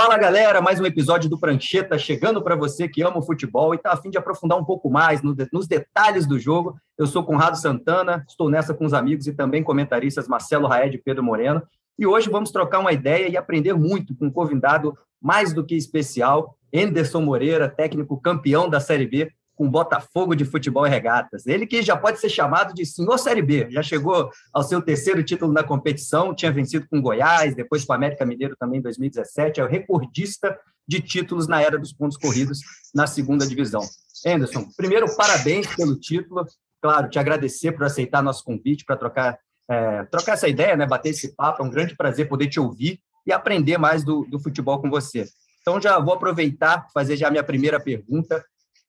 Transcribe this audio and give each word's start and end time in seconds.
Fala 0.00 0.16
galera, 0.16 0.60
mais 0.60 0.78
um 0.78 0.86
episódio 0.86 1.28
do 1.28 1.36
Prancheta 1.36 1.98
chegando 1.98 2.40
para 2.40 2.54
você 2.54 2.88
que 2.88 3.02
ama 3.02 3.18
o 3.18 3.22
futebol 3.22 3.74
e 3.74 3.76
está 3.78 3.90
a 3.90 3.96
fim 3.96 4.10
de 4.10 4.16
aprofundar 4.16 4.56
um 4.56 4.64
pouco 4.64 4.88
mais 4.88 5.20
nos 5.22 5.66
detalhes 5.66 6.24
do 6.24 6.38
jogo. 6.38 6.76
Eu 6.96 7.04
sou 7.04 7.24
Conrado 7.24 7.58
Santana, 7.58 8.24
estou 8.28 8.48
nessa 8.48 8.72
com 8.72 8.84
os 8.84 8.94
amigos 8.94 9.26
e 9.26 9.32
também 9.32 9.60
comentaristas 9.60 10.28
Marcelo 10.28 10.68
Raed 10.68 10.94
e 10.94 11.02
Pedro 11.02 11.24
Moreno. 11.24 11.64
E 11.98 12.06
hoje 12.06 12.30
vamos 12.30 12.52
trocar 12.52 12.78
uma 12.78 12.92
ideia 12.92 13.28
e 13.28 13.36
aprender 13.36 13.72
muito 13.72 14.14
com 14.14 14.26
um 14.26 14.30
convidado 14.30 14.96
mais 15.20 15.52
do 15.52 15.66
que 15.66 15.74
especial, 15.74 16.56
Anderson 16.72 17.20
Moreira, 17.20 17.68
técnico 17.68 18.20
campeão 18.20 18.70
da 18.70 18.78
Série 18.78 19.08
B, 19.08 19.32
com 19.58 19.68
Botafogo 19.68 20.36
de 20.36 20.44
Futebol 20.44 20.86
e 20.86 20.88
Regatas. 20.88 21.44
Ele 21.44 21.66
que 21.66 21.82
já 21.82 21.96
pode 21.96 22.20
ser 22.20 22.28
chamado 22.28 22.72
de 22.72 22.86
senhor 22.86 23.18
Série 23.18 23.42
B, 23.42 23.66
já 23.68 23.82
chegou 23.82 24.30
ao 24.54 24.62
seu 24.62 24.80
terceiro 24.80 25.20
título 25.24 25.52
na 25.52 25.64
competição, 25.64 26.32
tinha 26.32 26.52
vencido 26.52 26.86
com 26.88 27.02
Goiás, 27.02 27.56
depois 27.56 27.84
com 27.84 27.92
o 27.92 27.96
América 27.96 28.24
Mineiro 28.24 28.54
também 28.56 28.78
em 28.78 28.82
2017, 28.82 29.60
é 29.60 29.64
o 29.64 29.66
recordista 29.66 30.56
de 30.86 31.00
títulos 31.00 31.48
na 31.48 31.60
era 31.60 31.76
dos 31.76 31.92
pontos 31.92 32.16
corridos 32.16 32.60
na 32.94 33.08
segunda 33.08 33.44
divisão. 33.44 33.82
Anderson, 34.24 34.64
primeiro, 34.76 35.14
parabéns 35.16 35.66
pelo 35.74 35.98
título. 35.98 36.46
Claro, 36.80 37.10
te 37.10 37.18
agradecer 37.18 37.72
por 37.72 37.82
aceitar 37.82 38.22
nosso 38.22 38.44
convite 38.44 38.84
para 38.84 38.96
trocar, 38.96 39.38
é, 39.68 40.04
trocar 40.04 40.34
essa 40.34 40.48
ideia, 40.48 40.76
né, 40.76 40.86
bater 40.86 41.10
esse 41.10 41.34
papo. 41.34 41.64
É 41.64 41.66
um 41.66 41.70
grande 41.70 41.96
prazer 41.96 42.28
poder 42.28 42.46
te 42.46 42.60
ouvir 42.60 43.00
e 43.26 43.32
aprender 43.32 43.76
mais 43.76 44.04
do, 44.04 44.24
do 44.30 44.38
futebol 44.38 44.80
com 44.80 44.88
você. 44.88 45.26
Então, 45.60 45.80
já 45.80 45.98
vou 45.98 46.14
aproveitar, 46.14 46.86
fazer 46.94 47.16
já 47.16 47.26
a 47.26 47.30
minha 47.30 47.42
primeira 47.42 47.80
pergunta. 47.80 48.42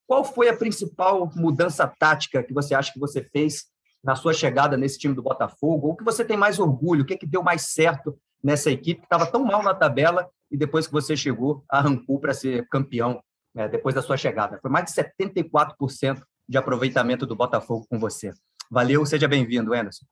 Qual 0.09 0.23
foi 0.23 0.49
a 0.49 0.57
principal 0.57 1.31
mudança 1.35 1.87
tática 1.87 2.41
que 2.41 2.51
você 2.51 2.73
acha 2.73 2.91
que 2.91 2.97
você 2.97 3.23
fez 3.23 3.65
na 4.03 4.15
sua 4.15 4.33
chegada 4.33 4.75
nesse 4.75 4.97
time 4.97 5.13
do 5.13 5.21
Botafogo? 5.21 5.89
Ou 5.89 5.95
que 5.95 6.03
você 6.03 6.25
tem 6.25 6.35
mais 6.35 6.57
orgulho? 6.57 7.03
O 7.03 7.05
que, 7.05 7.13
é 7.13 7.17
que 7.17 7.27
deu 7.27 7.43
mais 7.43 7.73
certo 7.73 8.17
nessa 8.43 8.71
equipe 8.71 9.01
que 9.01 9.05
estava 9.05 9.27
tão 9.27 9.45
mal 9.45 9.61
na 9.61 9.71
tabela 9.71 10.27
e 10.49 10.57
depois 10.57 10.87
que 10.87 10.93
você 10.93 11.15
chegou, 11.15 11.63
arrancou 11.69 12.19
para 12.19 12.33
ser 12.33 12.67
campeão 12.69 13.21
né, 13.53 13.67
depois 13.67 13.93
da 13.93 14.01
sua 14.01 14.17
chegada? 14.17 14.57
Foi 14.63 14.71
mais 14.71 14.85
de 14.85 14.93
74% 14.93 16.23
de 16.47 16.57
aproveitamento 16.57 17.27
do 17.27 17.35
Botafogo 17.35 17.85
com 17.87 17.99
você. 17.99 18.33
Valeu, 18.71 19.05
seja 19.05 19.27
bem-vindo, 19.27 19.75
Anderson. 19.75 20.07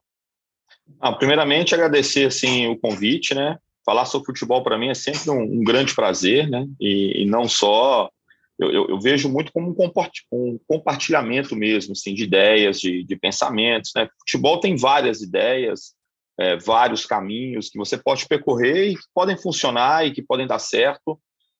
Ah, 0.99 1.13
primeiramente, 1.13 1.73
agradecer 1.73 2.27
assim, 2.27 2.67
o 2.67 2.79
convite, 2.79 3.33
né? 3.33 3.57
Falar 3.83 4.05
sobre 4.05 4.27
futebol 4.27 4.61
para 4.63 4.77
mim 4.77 4.89
é 4.89 4.93
sempre 4.93 5.31
um, 5.31 5.41
um 5.41 5.63
grande 5.63 5.95
prazer, 5.95 6.47
né? 6.47 6.67
E, 6.79 7.23
e 7.23 7.25
não 7.25 7.47
só 7.47 8.11
eu, 8.59 8.71
eu, 8.71 8.87
eu, 8.89 8.99
vejo 8.99 9.29
muito 9.29 9.51
como 9.51 9.69
um, 9.69 10.59
compartilhamento 10.67 11.55
mesmo, 11.55 11.91
assim, 11.91 12.13
de 12.13 12.23
ideias, 12.23 12.79
de, 12.79 13.03
de 13.03 13.15
pensamentos. 13.15 13.91
Né? 13.95 14.09
Futebol 14.19 14.59
tem 14.59 14.75
várias 14.75 15.21
ideias, 15.21 15.93
é, 16.39 16.57
vários 16.57 17.05
caminhos 17.05 17.69
que 17.69 17.77
você 17.77 17.97
pode 17.97 18.27
percorrer 18.27 18.91
e 18.91 18.95
que 18.95 19.03
podem 19.13 19.37
funcionar 19.37 20.05
e 20.05 20.11
que 20.11 20.23
podem 20.23 20.47
dar 20.47 20.59
certo. 20.59 21.19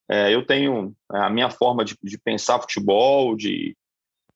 É, 0.09 0.33
eu 0.33 0.45
tenho 0.45 0.95
é, 1.13 1.19
a 1.19 1.29
minha 1.29 1.51
forma 1.51 1.85
de, 1.85 1.95
de 2.01 2.17
pensar 2.17 2.59
futebol, 2.59 3.35
de, 3.35 3.77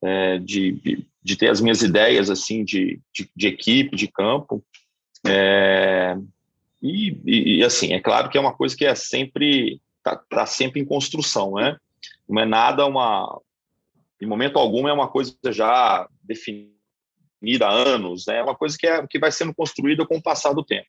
é, 0.03 0.37
de, 0.37 1.05
de, 1.23 1.35
ter 1.35 1.49
as 1.49 1.61
minhas 1.61 1.81
ideias 1.81 2.29
assim 2.29 2.63
de, 2.63 2.99
de, 3.35 3.47
equipe, 3.47 3.95
de 3.95 4.07
campo. 4.07 4.63
É, 5.25 6.15
e, 6.81 7.57
e, 7.57 7.63
assim, 7.63 7.93
é 7.93 7.99
claro 7.99 8.29
que 8.29 8.37
é 8.37 8.41
uma 8.41 8.53
coisa 8.53 8.75
que 8.75 8.85
é 8.85 8.93
sempre 8.93 9.79
está 9.97 10.15
tá 10.15 10.45
sempre 10.45 10.81
em 10.81 10.85
construção, 10.85 11.53
né? 11.53 11.77
Não 12.31 12.41
é 12.41 12.45
nada 12.45 12.85
uma. 12.85 13.39
Em 14.21 14.25
momento 14.25 14.57
algum 14.57 14.87
é 14.87 14.93
uma 14.93 15.07
coisa 15.07 15.35
já 15.49 16.07
definida 16.23 16.71
há 17.67 17.69
anos, 17.69 18.25
né? 18.27 18.37
é 18.37 18.43
uma 18.43 18.55
coisa 18.55 18.77
que, 18.79 18.87
é, 18.87 19.05
que 19.07 19.19
vai 19.19 19.31
sendo 19.31 19.53
construída 19.53 20.05
com 20.05 20.17
o 20.17 20.23
passar 20.23 20.53
do 20.53 20.63
tempo. 20.63 20.87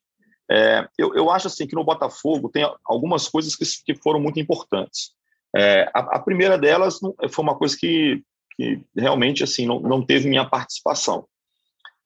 É, 0.49 0.87
eu, 0.97 1.13
eu 1.15 1.29
acho 1.29 1.47
assim 1.47 1.65
que 1.65 1.75
no 1.75 1.83
Botafogo 1.83 2.49
tem 2.49 2.63
algumas 2.85 3.27
coisas 3.27 3.55
que, 3.55 3.65
que 3.85 4.01
foram 4.01 4.19
muito 4.19 4.39
importantes. 4.39 5.11
É, 5.55 5.89
a, 5.93 6.15
a, 6.15 6.19
primeira 6.19 6.57
delas 6.57 6.99
foi 7.29 7.43
uma 7.43 7.57
coisa 7.57 7.75
que, 7.77 8.23
que 8.55 8.81
realmente 8.95 9.43
assim 9.43 9.65
não, 9.65 9.79
não 9.79 10.05
teve 10.05 10.29
minha 10.29 10.47
participação, 10.47 11.27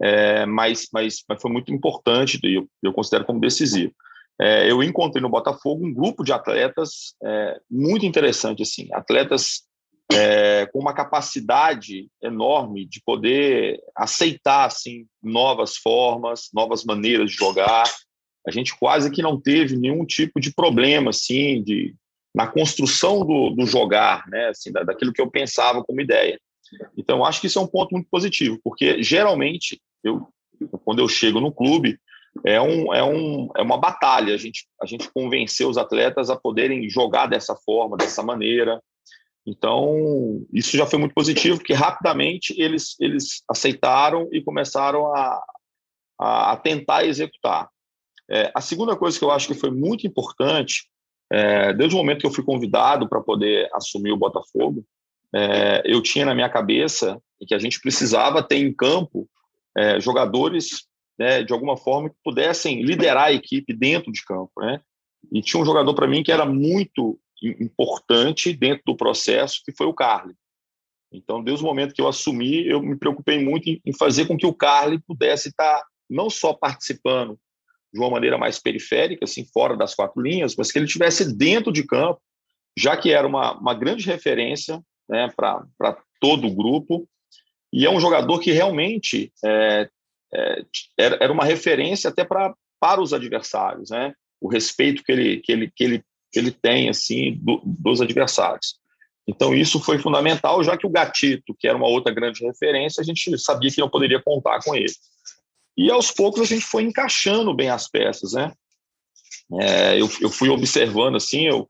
é, 0.02 0.46
mas, 0.46 0.88
mas, 0.94 1.24
mas 1.28 1.42
foi 1.42 1.52
muito 1.52 1.74
importante 1.74 2.40
e 2.44 2.56
eu, 2.56 2.70
eu 2.84 2.94
considero 2.94 3.26
como 3.26 3.40
decisivo 3.40 3.94
é, 4.40 4.70
eu 4.70 4.84
encontrei 4.84 5.22
no 5.22 5.30
Botafogo 5.30 5.86
um 5.86 5.94
grupo 5.94 6.24
de 6.24 6.32
atletas 6.32 7.16
é, 7.24 7.60
muito 7.70 8.06
interessante, 8.06 8.62
assim, 8.62 8.88
atletas 8.94 9.64
é, 10.12 10.66
com 10.68 10.80
uma 10.80 10.94
capacidade 10.94 12.08
enorme 12.22 12.86
de 12.86 13.02
poder 13.04 13.80
aceitar 13.96 14.66
assim 14.66 15.06
novas 15.22 15.76
formas, 15.76 16.50
novas 16.54 16.84
maneiras 16.84 17.32
de 17.32 17.38
jogar. 17.38 17.84
A 18.48 18.52
gente 18.52 18.78
quase 18.78 19.12
que 19.12 19.22
não 19.22 19.40
teve 19.40 19.76
nenhum 19.76 20.06
tipo 20.06 20.40
de 20.40 20.54
problema 20.54 21.10
assim 21.10 21.62
de 21.64 21.96
na 22.34 22.46
construção 22.46 23.26
do, 23.26 23.50
do 23.50 23.66
jogar, 23.66 24.28
né, 24.28 24.50
assim, 24.50 24.72
da, 24.72 24.84
daquilo 24.84 25.12
que 25.12 25.22
eu 25.22 25.30
pensava 25.30 25.84
como 25.84 26.02
ideia. 26.02 26.40
Então, 26.96 27.26
acho 27.26 27.42
que 27.42 27.48
isso 27.48 27.58
é 27.58 27.62
um 27.62 27.68
ponto 27.68 27.94
muito 27.94 28.08
positivo, 28.12 28.60
porque 28.64 29.02
geralmente 29.02 29.82
eu 30.04 30.28
quando 30.84 31.00
eu 31.00 31.08
chego 31.08 31.40
no 31.40 31.52
clube 31.52 32.00
é, 32.46 32.62
um, 32.62 32.94
é, 32.94 33.04
um, 33.04 33.50
é 33.56 33.62
uma 33.62 33.78
batalha 33.78 34.34
a 34.34 34.38
gente, 34.38 34.68
a 34.82 34.86
gente 34.86 35.10
convencer 35.12 35.68
os 35.68 35.78
atletas 35.78 36.30
a 36.30 36.36
poderem 36.36 36.90
jogar 36.90 37.28
dessa 37.28 37.56
forma, 37.56 37.98
dessa 37.98 38.24
maneira. 38.24 38.82
Então, 39.46 40.46
isso 40.52 40.76
já 40.76 40.86
foi 40.86 41.00
muito 41.00 41.14
positivo, 41.14 41.58
porque 41.58 41.74
rapidamente 41.74 42.54
eles, 42.60 42.96
eles 43.00 43.44
aceitaram 43.50 44.28
e 44.32 44.42
começaram 44.42 45.14
a, 45.16 45.42
a, 46.20 46.52
a 46.52 46.58
tentar 46.58 47.06
executar. 47.06 47.70
É, 48.30 48.52
a 48.54 48.60
segunda 48.60 48.96
coisa 48.96 49.18
que 49.18 49.24
eu 49.24 49.32
acho 49.32 49.48
que 49.48 49.54
foi 49.54 49.72
muito 49.72 50.06
importante, 50.06 50.90
é, 51.32 51.74
desde 51.74 51.96
o 51.96 51.98
momento 51.98 52.20
que 52.20 52.28
eu 52.28 52.34
fui 52.34 52.44
convidado 52.44 53.08
para 53.08 53.22
poder 53.22 53.70
assumir 53.74 54.12
o 54.12 54.18
Botafogo, 54.18 54.84
é, 55.34 55.82
eu 55.86 56.02
tinha 56.02 56.26
na 56.26 56.36
minha 56.36 56.50
cabeça 56.50 57.22
que 57.46 57.54
a 57.54 57.60
gente 57.60 57.80
precisava 57.80 58.44
ter 58.44 58.58
em 58.58 58.74
campo 58.74 59.30
é, 59.78 60.00
jogadores 60.00 60.88
né, 61.18 61.44
de 61.44 61.54
alguma 61.54 61.78
forma, 61.78 62.10
que 62.10 62.16
pudessem 62.24 62.82
liderar 62.84 63.26
a 63.26 63.34
equipe 63.34 63.74
dentro 63.74 64.12
de 64.12 64.24
campo. 64.24 64.52
Né? 64.58 64.80
E 65.32 65.42
tinha 65.42 65.62
um 65.62 65.66
jogador 65.66 65.94
para 65.94 66.08
mim 66.08 66.24
que 66.24 66.32
era 66.32 66.46
muito 66.46 67.20
importante 67.42 68.54
dentro 68.54 68.84
do 68.86 68.98
processo, 68.98 69.62
que 69.66 69.72
foi 69.72 69.86
o 69.86 69.94
Carly. 69.94 70.34
Então, 71.12 71.44
desde 71.44 71.64
o 71.64 71.68
momento 71.68 71.94
que 71.94 72.02
eu 72.02 72.08
assumi, 72.08 72.68
eu 72.68 72.82
me 72.82 72.98
preocupei 72.98 73.40
muito 73.40 73.70
em 73.70 73.94
fazer 73.98 74.26
com 74.26 74.38
que 74.38 74.46
o 74.46 74.54
Carly 74.54 75.00
pudesse 75.08 75.50
estar 75.50 75.84
não 76.10 76.30
só 76.30 76.54
participando 76.54 77.40
de 77.94 78.00
uma 78.00 78.10
maneira 78.10 78.38
mais 78.38 78.60
periférica, 78.60 79.26
assim, 79.26 79.46
fora 79.46 79.78
das 79.78 79.96
quatro 79.96 80.22
linhas, 80.22 80.56
mas 80.56 80.72
que 80.72 80.78
ele 80.78 80.86
estivesse 80.86 81.36
dentro 81.36 81.72
de 81.72 81.86
campo, 81.86 82.22
já 82.78 82.98
que 82.98 83.12
era 83.12 83.26
uma, 83.26 83.58
uma 83.58 83.74
grande 83.74 84.06
referência 84.06 84.82
né, 85.10 85.30
para 85.36 85.98
todo 86.20 86.48
o 86.48 86.56
grupo. 86.56 87.08
E 87.72 87.86
é 87.86 87.90
um 87.90 88.00
jogador 88.00 88.40
que 88.40 88.52
realmente 88.52 89.32
é, 89.44 89.90
é, 90.34 90.64
era, 90.98 91.32
uma 91.32 91.46
referência 91.46 92.10
até 92.10 92.24
para 92.24 92.54
para 92.80 93.02
os 93.02 93.12
adversários, 93.12 93.90
né? 93.90 94.14
O 94.40 94.48
respeito 94.48 95.04
que 95.04 95.12
ele 95.12 95.38
que 95.40 95.52
ele 95.52 95.72
que 95.76 95.84
ele 95.84 96.04
que 96.32 96.40
ele 96.40 96.52
tem 96.52 96.90
assim 96.90 97.38
do, 97.42 97.62
dos 97.66 98.02
adversários. 98.02 98.76
Então 99.28 99.54
isso 99.54 99.80
foi 99.80 99.98
fundamental, 100.00 100.64
já 100.64 100.78
que 100.78 100.86
o 100.86 100.90
Gatito, 100.90 101.56
que 101.58 101.68
era 101.68 101.78
uma 101.78 101.88
outra 101.88 102.14
grande 102.14 102.46
referência, 102.46 103.02
a 103.02 103.04
gente 103.04 103.38
sabia 103.38 103.72
que 103.72 103.82
não 103.82 103.90
poderia 103.90 104.22
contar 104.22 104.62
com 104.64 104.76
ele. 104.76 104.94
E 105.76 105.92
aos 105.92 106.12
poucos 106.12 106.42
a 106.42 106.46
gente 106.46 106.66
foi 106.66 106.84
encaixando 106.84 107.54
bem 107.54 107.70
as 107.70 107.90
peças, 107.90 108.34
né? 108.34 108.52
É, 109.60 110.00
eu, 110.00 110.10
eu 110.22 110.30
fui 110.30 110.50
observando 110.50 111.16
assim, 111.16 111.48
eu, 111.48 111.68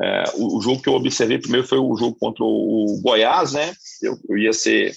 é, 0.00 0.24
o, 0.34 0.58
o, 0.58 0.62
jogo 0.62 0.82
que 0.82 0.88
eu 0.88 0.94
observei 0.94 1.38
primeiro 1.38 1.66
foi 1.66 1.78
o 1.78 1.96
jogo 1.96 2.16
contra 2.18 2.44
o 2.44 3.00
Goiás, 3.02 3.52
né? 3.52 3.72
Eu, 4.02 4.18
eu 4.28 4.38
ia 4.38 4.52
ser 4.52 4.92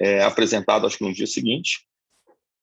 é, 0.00 0.22
apresentado 0.22 0.86
acho 0.86 0.98
que 0.98 1.04
no 1.04 1.12
dia 1.12 1.26
seguinte. 1.26 1.86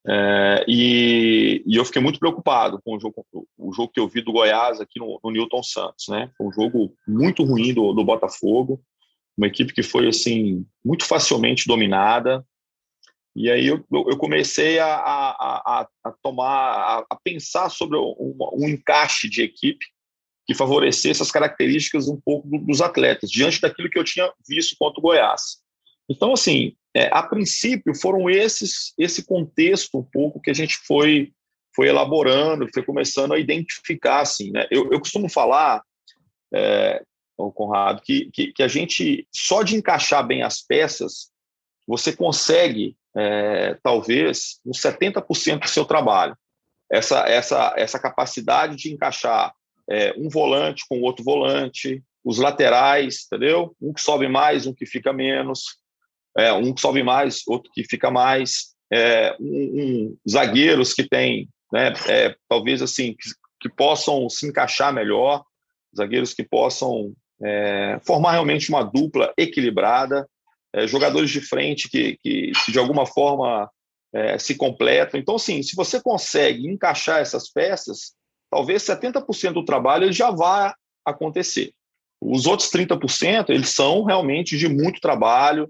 É, 0.06 0.66
e, 0.68 1.64
e, 1.66 1.76
eu 1.78 1.86
fiquei 1.86 2.02
muito 2.02 2.20
preocupado 2.20 2.82
com 2.84 2.98
o 2.98 3.00
jogo, 3.00 3.26
o 3.58 3.72
jogo 3.72 3.92
que 3.92 4.00
eu 4.00 4.08
vi 4.08 4.22
do 4.22 4.34
Goiás 4.34 4.82
aqui 4.82 5.00
no, 5.00 5.20
no 5.24 5.32
Newton 5.32 5.64
Santos, 5.64 6.08
né? 6.10 6.30
Um 6.40 6.52
jogo 6.52 6.94
muito 7.08 7.44
ruim 7.44 7.74
do, 7.74 7.94
do 7.94 8.04
Botafogo, 8.04 8.82
uma 9.38 9.48
equipe 9.48 9.74
que 9.74 9.82
foi 9.82 10.08
assim 10.08 10.66
muito 10.84 11.06
facilmente 11.06 11.68
dominada. 11.68 12.46
E 13.36 13.50
aí 13.50 13.66
eu, 13.66 13.84
eu 13.92 14.18
comecei 14.18 14.78
a, 14.78 14.94
a, 14.94 15.32
a, 15.82 15.88
a 16.04 16.12
tomar, 16.22 17.06
a, 17.10 17.16
pensar 17.24 17.70
sobre 17.70 17.98
um, 17.98 18.36
um, 18.54 18.68
encaixe 18.68 19.28
de 19.28 19.42
equipe 19.42 19.86
que 20.46 20.54
favorecesse 20.54 21.22
as 21.22 21.32
características 21.32 22.08
um 22.08 22.20
pouco 22.20 22.48
dos 22.60 22.82
atletas 22.82 23.32
diante 23.32 23.60
daquilo 23.60 23.90
que 23.90 23.98
eu 23.98 24.04
tinha 24.04 24.32
visto 24.48 24.76
contra 24.78 25.00
o 25.00 25.02
Goiás. 25.02 25.64
Então, 26.08 26.34
assim, 26.34 26.76
é, 26.96 27.10
a 27.12 27.24
princípio 27.24 27.96
foram 27.96 28.30
esses 28.30 28.94
esse 28.98 29.26
contexto 29.26 29.98
um 29.98 30.04
pouco 30.04 30.40
que 30.40 30.52
a 30.52 30.54
gente 30.54 30.78
foi 30.78 31.34
foi 31.76 31.88
elaborando, 31.88 32.70
foi 32.72 32.84
começando 32.84 33.34
a 33.34 33.40
identificar 33.40 34.20
assim, 34.20 34.52
né? 34.52 34.68
Eu, 34.70 34.92
eu 34.92 35.00
costumo 35.00 35.28
falar, 35.28 35.82
é, 36.54 37.02
Conrado, 37.56 38.00
que, 38.02 38.30
que, 38.32 38.54
que, 38.54 38.62
a 38.62 38.68
gente 38.68 39.28
só 39.34 39.64
de 39.64 39.76
encaixar 39.76 40.26
bem 40.26 40.44
as 40.44 40.62
peças 40.62 41.32
você 41.86 42.16
consegue 42.16 42.96
é, 43.18 43.76
talvez 43.84 44.60
uns 44.66 44.80
70% 44.80 45.60
do 45.60 45.68
seu 45.68 45.84
trabalho. 45.84 46.38
Essa 46.92 47.28
essa 47.28 47.74
essa 47.76 48.00
capacidade 48.00 48.76
de 48.76 48.94
encaixar 48.94 49.52
é, 49.90 50.14
um 50.16 50.30
volante 50.30 50.86
com 50.88 51.02
outro 51.02 51.26
volante, 51.26 52.04
os 52.24 52.38
laterais, 52.38 53.26
entendeu? 53.26 53.76
Um 53.82 53.92
que 53.92 54.02
sobe 54.02 54.28
mais, 54.28 54.68
um 54.68 54.74
que 54.74 54.86
fica 54.86 55.12
menos, 55.12 55.83
é, 56.38 56.52
um 56.54 56.74
que 56.74 56.82
sobe 56.82 57.04
mais, 57.04 57.42
outro 57.48 57.72
que 57.74 57.84
fica 57.84 58.10
mais, 58.10 58.74
é, 58.92 59.36
um, 59.40 59.46
um, 59.46 60.18
zagueiros 60.30 60.94
que 60.94 61.08
tem, 61.08 61.50
né, 61.72 61.94
é, 62.08 62.36
talvez 62.48 62.82
assim, 62.82 63.14
que, 63.14 63.30
que, 63.62 63.70
possam 63.70 64.30
se 64.30 64.48
encaixar 64.48 64.94
melhor, 64.94 65.44
zagueiros 65.96 66.34
que 66.34 66.44
possam 66.44 67.14
é, 67.44 68.00
formar 68.06 68.34
realmente 68.34 68.70
uma 68.70 68.84
dupla 68.84 69.34
equilibrada, 69.38 70.28
é, 70.74 70.88
jogadores 70.88 71.30
de 71.30 71.42
frente 71.42 71.90
que, 71.90 72.18
que, 72.22 72.52
de 72.70 72.80
alguma 72.80 73.06
forma 73.06 73.70
é, 74.14 74.38
se 74.38 74.56
completam. 74.56 75.20
Então, 75.20 75.36
assim, 75.36 75.62
se 75.62 75.76
você 75.76 76.02
consegue 76.02 76.68
encaixar 76.68 77.20
essas 77.20 77.50
peças, 77.50 78.14
talvez 78.50 78.84
70% 78.84 79.54
do 79.54 79.66
trabalho 79.66 80.12
já 80.12 80.30
vá 80.30 80.76
acontecer. 81.06 81.74
Os 82.22 82.46
outros 82.46 82.70
30%, 82.70 83.50
eles 83.50 83.70
são 83.70 84.04
realmente 84.04 84.58
de 84.58 84.70
muito 84.70 85.02
trabalho 85.02 85.70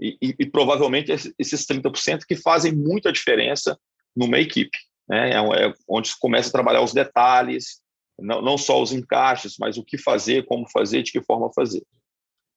e, 0.00 0.16
e, 0.20 0.34
e 0.38 0.46
provavelmente 0.46 1.12
esses 1.12 1.66
30% 1.66 2.20
que 2.26 2.34
fazem 2.34 2.74
muita 2.74 3.12
diferença 3.12 3.78
numa 4.16 4.38
equipe. 4.38 4.76
Né? 5.08 5.30
É, 5.30 5.66
é 5.66 5.74
onde 5.88 6.08
se 6.08 6.18
começa 6.18 6.48
a 6.48 6.52
trabalhar 6.52 6.82
os 6.82 6.94
detalhes, 6.94 7.80
não, 8.18 8.40
não 8.40 8.56
só 8.58 8.80
os 8.82 8.92
encaixes, 8.92 9.56
mas 9.58 9.76
o 9.76 9.84
que 9.84 9.98
fazer, 9.98 10.46
como 10.46 10.68
fazer, 10.70 11.02
de 11.02 11.12
que 11.12 11.22
forma 11.22 11.50
fazer. 11.54 11.82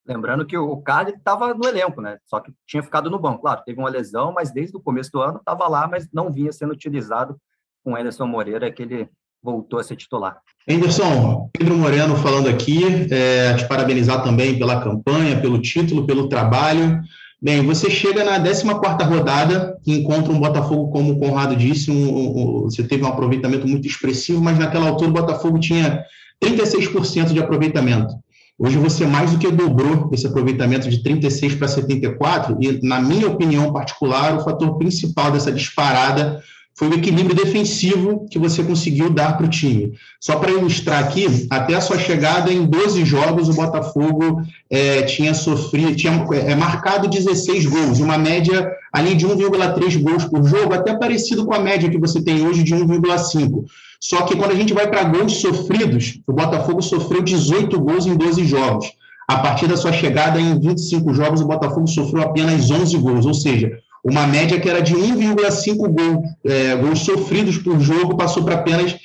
Lembrando 0.06 0.45
que 0.45 0.57
o 0.57 0.78
Carly 0.81 1.13
estava 1.13 1.54
no 1.54 1.66
elenco, 1.66 2.01
né? 2.01 2.18
Só 2.25 2.40
que 2.42 2.51
tinha 2.68 2.84
ficado 2.84 3.10
no 3.10 3.19
banco. 3.19 3.42
Claro, 3.42 3.63
teve 3.66 3.80
uma 3.80 3.90
lesão, 3.90 4.34
mas 4.34 4.51
desde 4.51 4.75
o 4.75 4.81
começo 4.81 5.10
do 5.12 5.22
ano 5.22 5.38
estava 5.38 5.68
lá, 5.68 5.88
mas 5.88 6.10
não 6.12 6.31
vinha 6.31 6.51
sendo 6.51 6.74
utilizado 6.74 7.38
com 7.84 7.94
o 7.94 7.95
Anderson 7.95 8.28
Moreira, 8.28 8.72
que 8.72 8.81
ele 8.81 9.10
voltou 9.42 9.80
a 9.80 9.84
ser 9.84 9.95
titular. 9.95 10.42
Anderson, 10.69 11.50
Pedro 11.54 11.78
Moreno 11.78 12.16
falando 12.18 12.50
aqui, 12.50 12.81
é, 13.12 13.56
te 13.56 13.68
parabenizar 13.68 14.24
também 14.24 14.57
pela 14.57 14.81
campanha, 14.81 15.40
pelo 15.40 15.62
título, 15.62 16.06
pelo 16.06 16.28
trabalho. 16.28 17.01
Bem, 17.44 17.62
você 17.62 17.90
chega 17.90 18.24
na 18.24 18.40
14ª 18.40 19.06
rodada 19.06 19.78
e 19.86 20.00
encontra 20.00 20.31
um 20.31 20.40
Botafogo, 20.40 20.90
como 20.90 21.12
o 21.12 21.19
Conrado 21.19 21.57
disse, 21.57 21.92
um, 21.92 21.95
um, 21.95 22.62
você 22.62 22.84
teve 22.84 23.04
um 23.04 23.07
aproveitamento 23.07 23.68
muito 23.68 23.86
expressivo, 23.86 24.42
mas 24.42 24.57
naquela 24.57 24.88
altura 24.88 25.10
o 25.10 25.13
Botafogo 25.13 25.60
tinha 25.60 26.06
36% 26.42 27.34
de 27.34 27.40
aproveitamento. 27.40 28.16
Hoje 28.57 28.78
você 28.78 29.06
mais 29.06 29.31
do 29.31 29.38
que 29.38 29.51
dobrou 29.51 30.10
esse 30.13 30.25
aproveitamento 30.25 30.90
de 30.90 31.04
36 31.04 31.56
para 31.56 31.68
74, 31.68 32.57
e 32.62 32.80
na 32.81 33.01
minha 33.01 33.28
opinião 33.28 33.74
particular, 33.74 34.38
o 34.38 34.44
fator 34.45 34.78
principal 34.78 35.30
dessa 35.30 35.51
disparada 35.51 36.42
foi 36.75 36.89
o 36.89 36.93
equilíbrio 36.95 37.35
defensivo 37.35 38.25
que 38.29 38.39
você 38.39 38.63
conseguiu 38.63 39.09
dar 39.09 39.37
para 39.37 39.45
o 39.45 39.49
time. 39.49 39.93
Só 40.19 40.37
para 40.37 40.51
ilustrar 40.51 41.03
aqui, 41.03 41.47
até 41.49 41.75
a 41.75 41.81
sua 41.81 41.99
chegada 41.99 42.51
em 42.51 42.65
12 42.65 43.05
jogos, 43.05 43.47
o 43.47 43.53
Botafogo 43.53 44.41
é, 44.69 45.03
tinha 45.03 45.33
sofrido, 45.35 45.95
tinha 45.95 46.25
é, 46.33 46.55
marcado 46.55 47.07
16 47.07 47.67
gols, 47.67 47.99
uma 47.99 48.17
média 48.17 48.71
ali 48.91 49.13
de 49.13 49.27
1,3 49.27 50.01
gols 50.01 50.25
por 50.25 50.43
jogo, 50.43 50.73
até 50.73 50.95
parecido 50.97 51.45
com 51.45 51.53
a 51.53 51.59
média 51.59 51.89
que 51.89 51.99
você 51.99 52.21
tem 52.21 52.45
hoje 52.45 52.63
de 52.63 52.73
1,5. 52.73 53.65
Só 53.99 54.23
que 54.23 54.35
quando 54.35 54.51
a 54.51 54.55
gente 54.55 54.73
vai 54.73 54.87
para 54.87 55.03
gols 55.03 55.33
sofridos, 55.37 56.19
o 56.27 56.33
Botafogo 56.33 56.81
sofreu 56.81 57.21
18 57.21 57.79
gols 57.79 58.05
em 58.07 58.15
12 58.15 58.45
jogos. 58.45 58.91
A 59.27 59.37
partir 59.37 59.67
da 59.67 59.77
sua 59.77 59.93
chegada 59.93 60.41
em 60.41 60.59
25 60.59 61.13
jogos, 61.13 61.39
o 61.39 61.47
Botafogo 61.47 61.87
sofreu 61.87 62.23
apenas 62.23 62.69
11 62.69 62.97
gols, 62.97 63.25
ou 63.25 63.33
seja, 63.33 63.71
uma 64.03 64.27
média 64.27 64.59
que 64.59 64.69
era 64.69 64.81
de 64.81 64.94
1,5 64.94 65.77
gol, 65.77 66.23
é, 66.44 66.75
gols 66.75 67.00
sofridos 67.00 67.57
por 67.57 67.79
jogo 67.79 68.17
passou 68.17 68.44
para 68.44 68.55
apenas 68.55 68.97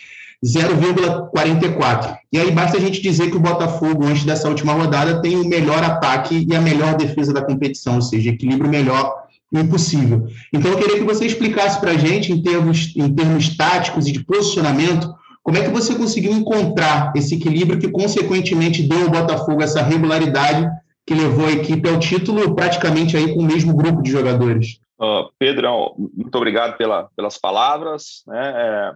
0,44. 0.44 2.16
E 2.32 2.38
aí 2.38 2.50
basta 2.50 2.76
a 2.76 2.80
gente 2.80 3.00
dizer 3.00 3.30
que 3.30 3.36
o 3.36 3.40
Botafogo, 3.40 4.04
antes 4.04 4.24
dessa 4.24 4.48
última 4.48 4.72
rodada, 4.72 5.20
tem 5.20 5.36
o 5.36 5.48
melhor 5.48 5.82
ataque 5.82 6.46
e 6.48 6.54
a 6.54 6.60
melhor 6.60 6.96
defesa 6.96 7.32
da 7.32 7.42
competição, 7.42 7.96
ou 7.96 8.02
seja, 8.02 8.30
equilíbrio 8.30 8.70
melhor 8.70 9.12
impossível. 9.52 10.26
Então, 10.52 10.70
eu 10.70 10.78
queria 10.78 10.98
que 10.98 11.04
você 11.04 11.24
explicasse 11.24 11.80
para 11.80 11.92
a 11.92 11.96
gente, 11.96 12.32
em 12.32 12.42
termos, 12.42 12.92
em 12.96 13.12
termos 13.12 13.56
táticos 13.56 14.06
e 14.06 14.12
de 14.12 14.24
posicionamento, 14.24 15.12
como 15.42 15.56
é 15.56 15.62
que 15.62 15.70
você 15.70 15.94
conseguiu 15.94 16.32
encontrar 16.32 17.12
esse 17.16 17.34
equilíbrio 17.34 17.78
que, 17.78 17.88
consequentemente, 17.88 18.82
deu 18.82 19.04
ao 19.04 19.10
Botafogo 19.10 19.62
essa 19.62 19.82
regularidade 19.82 20.68
que 21.06 21.14
levou 21.14 21.46
a 21.46 21.52
equipe 21.52 21.88
ao 21.88 21.98
título 21.98 22.54
praticamente 22.54 23.16
aí 23.16 23.32
com 23.32 23.40
o 23.40 23.46
mesmo 23.46 23.74
grupo 23.74 24.02
de 24.02 24.10
jogadores? 24.10 24.78
Uh, 25.00 25.30
Pedro, 25.38 25.94
muito 25.96 26.34
obrigado 26.34 26.76
pela, 26.76 27.08
pelas 27.16 27.38
palavras. 27.38 28.22
Né? 28.26 28.52
É... 28.56 28.94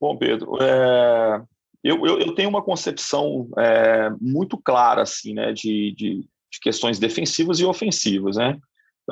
Bom, 0.00 0.16
Pedro, 0.16 0.60
é... 0.60 1.42
eu, 1.84 2.04
eu, 2.04 2.18
eu, 2.18 2.34
tenho 2.34 2.48
uma 2.48 2.62
concepção 2.62 3.48
é, 3.56 4.10
muito 4.20 4.58
clara 4.58 5.02
assim, 5.02 5.34
né, 5.34 5.52
de, 5.52 5.94
de, 5.96 6.20
de, 6.20 6.60
questões 6.60 6.98
defensivas 6.98 7.60
e 7.60 7.64
ofensivas. 7.64 8.36
Né? 8.36 8.58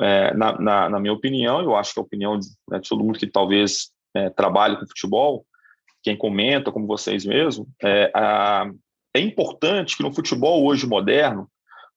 É, 0.01 0.33
na, 0.33 0.59
na, 0.59 0.89
na, 0.89 0.99
minha 0.99 1.13
opinião, 1.13 1.61
eu 1.61 1.75
acho 1.75 1.93
que 1.93 1.99
a 1.99 2.03
opinião 2.03 2.37
de, 2.37 2.47
né, 2.69 2.79
de 2.79 2.89
todo 2.89 3.03
mundo 3.03 3.17
que 3.19 3.27
talvez 3.27 3.91
é, 4.13 4.29
trabalhe 4.29 4.77
com 4.77 4.87
futebol, 4.87 5.45
quem 6.03 6.17
comenta, 6.17 6.71
como 6.71 6.87
vocês 6.87 7.25
mesmos, 7.25 7.65
é, 7.81 8.11
a, 8.13 8.69
é 9.13 9.19
importante 9.19 9.95
que 9.95 10.03
no 10.03 10.13
futebol 10.13 10.65
hoje 10.65 10.87
moderno, 10.87 11.49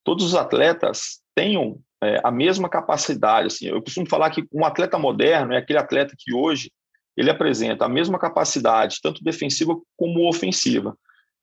todos 0.04 0.24
os 0.24 0.34
atletas 0.34 1.20
tenham 1.34 1.80
é, 2.02 2.20
a 2.22 2.30
mesma 2.30 2.68
capacidade. 2.68 3.48
Assim, 3.48 3.66
eu 3.66 3.82
costumo 3.82 4.08
falar 4.08 4.30
que 4.30 4.46
um 4.52 4.64
atleta 4.64 4.98
moderno 4.98 5.52
é 5.52 5.58
aquele 5.58 5.78
atleta 5.78 6.14
que 6.18 6.34
hoje 6.34 6.70
ele 7.16 7.30
apresenta 7.30 7.84
a 7.84 7.88
mesma 7.88 8.18
capacidade, 8.18 8.98
tanto 9.02 9.22
defensiva 9.22 9.74
como 9.96 10.28
ofensiva. 10.28 10.96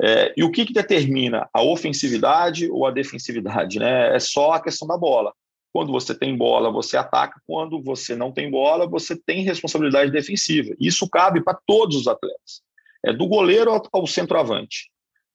É, 0.04 0.34
e 0.36 0.44
o 0.44 0.52
que, 0.52 0.66
que 0.66 0.74
determina 0.74 1.48
a 1.54 1.62
ofensividade 1.62 2.70
ou 2.70 2.86
a 2.86 2.92
defensividade? 2.92 3.80
Né? 3.80 4.16
É 4.16 4.20
só 4.20 4.54
a 4.54 4.62
questão 4.62 4.88
da 4.88 4.98
bola. 4.98 5.32
Quando 5.72 5.92
você 5.92 6.14
tem 6.14 6.36
bola, 6.36 6.72
você 6.72 6.98
ataca. 6.98 7.40
Quando 7.48 7.82
você 7.82 8.16
não 8.16 8.32
tem 8.32 8.50
bola, 8.50 8.88
você 8.88 9.16
tem 9.16 9.44
responsabilidade 9.44 10.12
defensiva. 10.12 10.76
Isso 10.80 11.08
cabe 11.10 11.42
para 11.42 11.58
todos 11.66 11.96
os 11.96 12.08
atletas, 12.08 12.62
é 13.06 13.14
do 13.14 13.28
goleiro 13.28 13.72
ao, 13.72 13.82
ao 13.94 14.08
centroavante. 14.08 14.92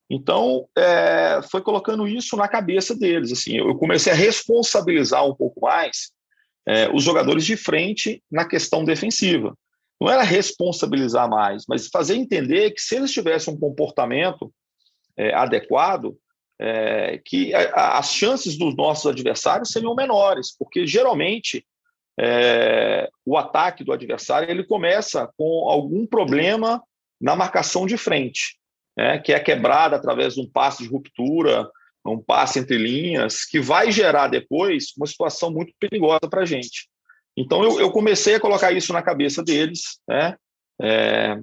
Então, 0.08 0.69
é, 0.76 1.41
foi 1.50 1.61
colocando 1.61 2.06
isso 2.06 2.37
na 2.37 2.47
cabeça 2.47 2.94
deles. 2.94 3.32
Assim, 3.32 3.56
eu 3.56 3.75
comecei 3.76 4.12
a 4.12 4.17
responsabilizar 4.17 5.26
um 5.26 5.35
pouco 5.35 5.61
mais 5.61 6.12
é, 6.67 6.88
os 6.88 7.03
jogadores 7.03 7.44
de 7.44 7.56
frente 7.56 8.23
na 8.30 8.45
questão 8.45 8.85
defensiva. 8.85 9.57
Não 10.00 10.09
era 10.09 10.23
responsabilizar 10.23 11.28
mais, 11.28 11.64
mas 11.69 11.88
fazer 11.88 12.14
entender 12.14 12.71
que 12.73 12.80
se 12.80 12.97
eles 12.97 13.12
tivessem 13.12 13.54
um 13.54 13.59
comportamento 13.59 14.52
é, 15.16 15.35
adequado, 15.35 16.16
é, 16.59 17.21
que 17.25 17.52
a, 17.54 17.99
as 17.99 18.12
chances 18.12 18.57
dos 18.57 18.76
nossos 18.76 19.07
adversários 19.07 19.71
seriam 19.71 19.95
menores, 19.95 20.54
porque 20.57 20.87
geralmente 20.87 21.66
é, 22.19 23.09
o 23.25 23.37
ataque 23.37 23.83
do 23.83 23.92
adversário 23.92 24.50
ele 24.50 24.64
começa 24.64 25.28
com 25.37 25.69
algum 25.69 26.07
problema 26.07 26.83
na 27.21 27.35
marcação 27.35 27.87
de 27.87 27.97
frente 27.97 28.57
né, 28.97 29.19
que 29.19 29.33
é 29.33 29.41
quebrada 29.41 29.97
através 29.97 30.35
de 30.35 30.41
um 30.41 30.49
passe 30.49 30.83
de 30.83 30.88
ruptura, 30.88 31.69
um 32.05 32.23
passe 32.23 32.59
entre 32.59 32.79
linhas, 32.79 33.45
que 33.45 33.61
vai 33.61 33.91
gerar 33.91 34.29
depois 34.29 34.93
uma 34.97 35.07
situação 35.07 35.50
muito 35.50 35.73
perigosa 35.79 36.29
para 36.31 36.43
a 36.43 36.47
gente. 36.47 36.88
Então, 37.37 37.62
eu, 37.62 37.81
eu, 37.81 37.91
comecei 37.91 38.37
a 38.37 38.41
colocar 38.41 38.73
isso 38.73 38.93
na 38.93 39.03
cabeça 39.03 39.43
deles, 39.43 39.99
né? 40.09 40.37
É, 40.81 41.38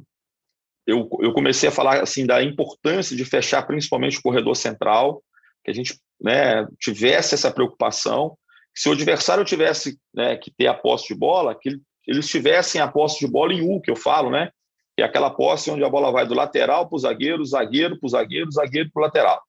eu, 0.88 1.08
eu, 1.22 1.34
comecei 1.34 1.70
a 1.70 1.72
falar 1.72 2.02
assim 2.02 2.26
da 2.26 2.44
importância 2.44 3.16
de 3.16 3.24
fechar 3.24 3.66
principalmente 3.66 4.18
o 4.18 4.22
corredor 4.22 4.56
central, 4.56 5.24
que 5.64 5.72
a 5.72 5.74
gente 5.74 6.00
né, 6.20 6.68
tivesse 6.80 7.36
essa 7.36 7.52
preocupação. 7.52 8.38
Se 8.76 8.90
o 8.90 8.92
adversário 8.92 9.46
tivesse 9.46 9.98
né, 10.14 10.36
que 10.36 10.52
ter 10.52 10.68
a 10.68 10.74
posse 10.74 11.08
de 11.08 11.16
bola, 11.16 11.58
que 11.60 11.80
eles 12.08 12.28
tivessem 12.28 12.82
a 12.82 12.88
posse 12.88 13.20
de 13.20 13.32
bola 13.32 13.54
em 13.54 13.62
U, 13.62 13.80
que 13.80 13.92
eu 13.92 13.96
falo, 13.96 14.30
né? 14.30 14.50
Que 14.96 15.02
é 15.02 15.06
aquela 15.06 15.30
posse 15.30 15.72
onde 15.72 15.84
a 15.84 15.90
bola 15.90 16.12
vai 16.12 16.26
do 16.28 16.34
lateral 16.34 16.88
para 16.88 16.96
o 16.96 17.00
zagueiro, 17.00 17.46
zagueiro 17.46 18.00
para 18.00 18.08
o 18.08 18.10
zagueiro, 18.10 18.52
zagueiro 18.52 18.90
para 18.92 19.02
o 19.02 19.06
lateral. 19.06 19.42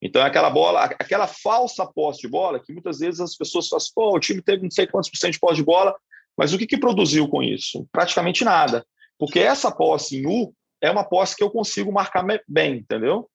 Então, 0.00 0.22
é 0.22 0.26
aquela 0.26 0.50
bola, 0.50 0.84
aquela 0.84 1.26
falsa 1.26 1.86
posse 1.86 2.20
de 2.20 2.28
bola, 2.28 2.60
que 2.60 2.72
muitas 2.72 2.98
vezes 2.98 3.20
as 3.20 3.36
pessoas 3.36 3.68
falam 3.68 3.78
assim, 3.78 3.92
pô, 3.94 4.14
o 4.14 4.20
time 4.20 4.42
teve 4.42 4.62
não 4.62 4.70
sei 4.70 4.86
quantos 4.86 5.10
por 5.10 5.16
cento 5.16 5.32
de 5.32 5.40
posse 5.40 5.56
de 5.56 5.64
bola, 5.64 5.96
mas 6.36 6.52
o 6.52 6.58
que, 6.58 6.66
que 6.66 6.78
produziu 6.78 7.28
com 7.28 7.42
isso? 7.42 7.86
Praticamente 7.90 8.44
nada. 8.44 8.84
Porque 9.18 9.38
essa 9.38 9.72
posse 9.72 10.18
em 10.18 10.26
U 10.26 10.54
é 10.82 10.90
uma 10.90 11.04
posse 11.04 11.34
que 11.34 11.42
eu 11.42 11.50
consigo 11.50 11.90
marcar 11.90 12.24
bem, 12.46 12.76
entendeu? 12.76 13.28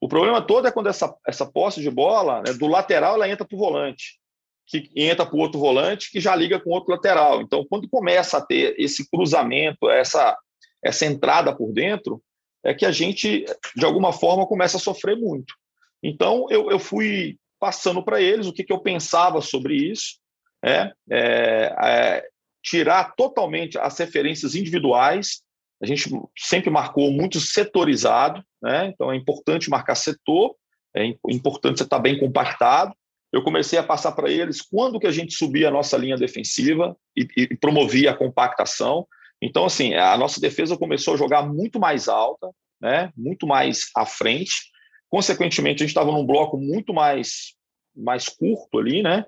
O 0.00 0.08
problema 0.08 0.42
todo 0.42 0.66
é 0.66 0.72
quando 0.72 0.88
essa, 0.88 1.14
essa 1.26 1.46
posse 1.46 1.80
de 1.80 1.90
bola, 1.90 2.42
né, 2.42 2.52
do 2.54 2.66
lateral, 2.66 3.14
ela 3.14 3.28
entra 3.28 3.46
para 3.46 3.54
o 3.54 3.58
volante, 3.58 4.18
que 4.66 4.90
entra 4.96 5.24
para 5.24 5.36
o 5.36 5.38
outro 5.38 5.60
volante, 5.60 6.10
que 6.10 6.20
já 6.20 6.34
liga 6.34 6.58
com 6.58 6.70
outro 6.70 6.92
lateral. 6.92 7.40
Então, 7.40 7.64
quando 7.68 7.88
começa 7.88 8.38
a 8.38 8.44
ter 8.44 8.74
esse 8.78 9.08
cruzamento, 9.08 9.88
essa, 9.88 10.36
essa 10.86 11.04
entrada 11.04 11.54
por 11.54 11.72
dentro, 11.72 12.22
é 12.64 12.74
que 12.74 12.84
a 12.84 12.90
gente, 12.90 13.44
de 13.76 13.84
alguma 13.84 14.12
forma, 14.12 14.46
começa 14.46 14.76
a 14.76 14.80
sofrer 14.80 15.16
muito. 15.16 15.54
Então, 16.02 16.46
eu, 16.50 16.70
eu 16.70 16.78
fui 16.78 17.38
passando 17.58 18.02
para 18.02 18.20
eles 18.20 18.46
o 18.46 18.52
que, 18.52 18.64
que 18.64 18.72
eu 18.72 18.80
pensava 18.80 19.40
sobre 19.40 19.74
isso, 19.74 20.18
é, 20.64 20.92
é, 21.10 21.74
é, 21.82 22.24
tirar 22.62 23.14
totalmente 23.16 23.78
as 23.78 23.96
referências 23.98 24.54
individuais. 24.54 25.42
A 25.80 25.86
gente 25.86 26.10
sempre 26.36 26.70
marcou 26.70 27.10
muito 27.10 27.40
setorizado, 27.40 28.42
né? 28.62 28.86
Então 28.86 29.12
é 29.12 29.16
importante 29.16 29.70
marcar 29.70 29.94
setor, 29.94 30.56
é 30.94 31.04
importante 31.28 31.78
você 31.78 31.84
estar 31.84 31.98
bem 31.98 32.18
compactado. 32.18 32.94
Eu 33.32 33.42
comecei 33.42 33.78
a 33.78 33.82
passar 33.82 34.12
para 34.12 34.30
eles 34.30 34.62
quando 34.62 34.98
que 34.98 35.06
a 35.06 35.12
gente 35.12 35.34
subia 35.34 35.68
a 35.68 35.70
nossa 35.70 35.96
linha 35.96 36.16
defensiva 36.16 36.96
e, 37.14 37.28
e 37.36 37.56
promovia 37.56 38.10
a 38.10 38.16
compactação. 38.16 39.06
Então, 39.40 39.64
assim, 39.64 39.94
a 39.94 40.16
nossa 40.16 40.40
defesa 40.40 40.76
começou 40.76 41.14
a 41.14 41.16
jogar 41.16 41.42
muito 41.42 41.78
mais 41.78 42.08
alta, 42.08 42.50
né? 42.80 43.12
Muito 43.16 43.46
mais 43.46 43.90
à 43.94 44.06
frente. 44.06 44.70
Consequentemente, 45.08 45.82
a 45.82 45.86
gente 45.86 45.90
estava 45.90 46.12
num 46.12 46.26
bloco 46.26 46.56
muito 46.56 46.92
mais 46.92 47.54
mais 47.94 48.28
curto 48.28 48.78
ali, 48.78 49.02
né? 49.02 49.24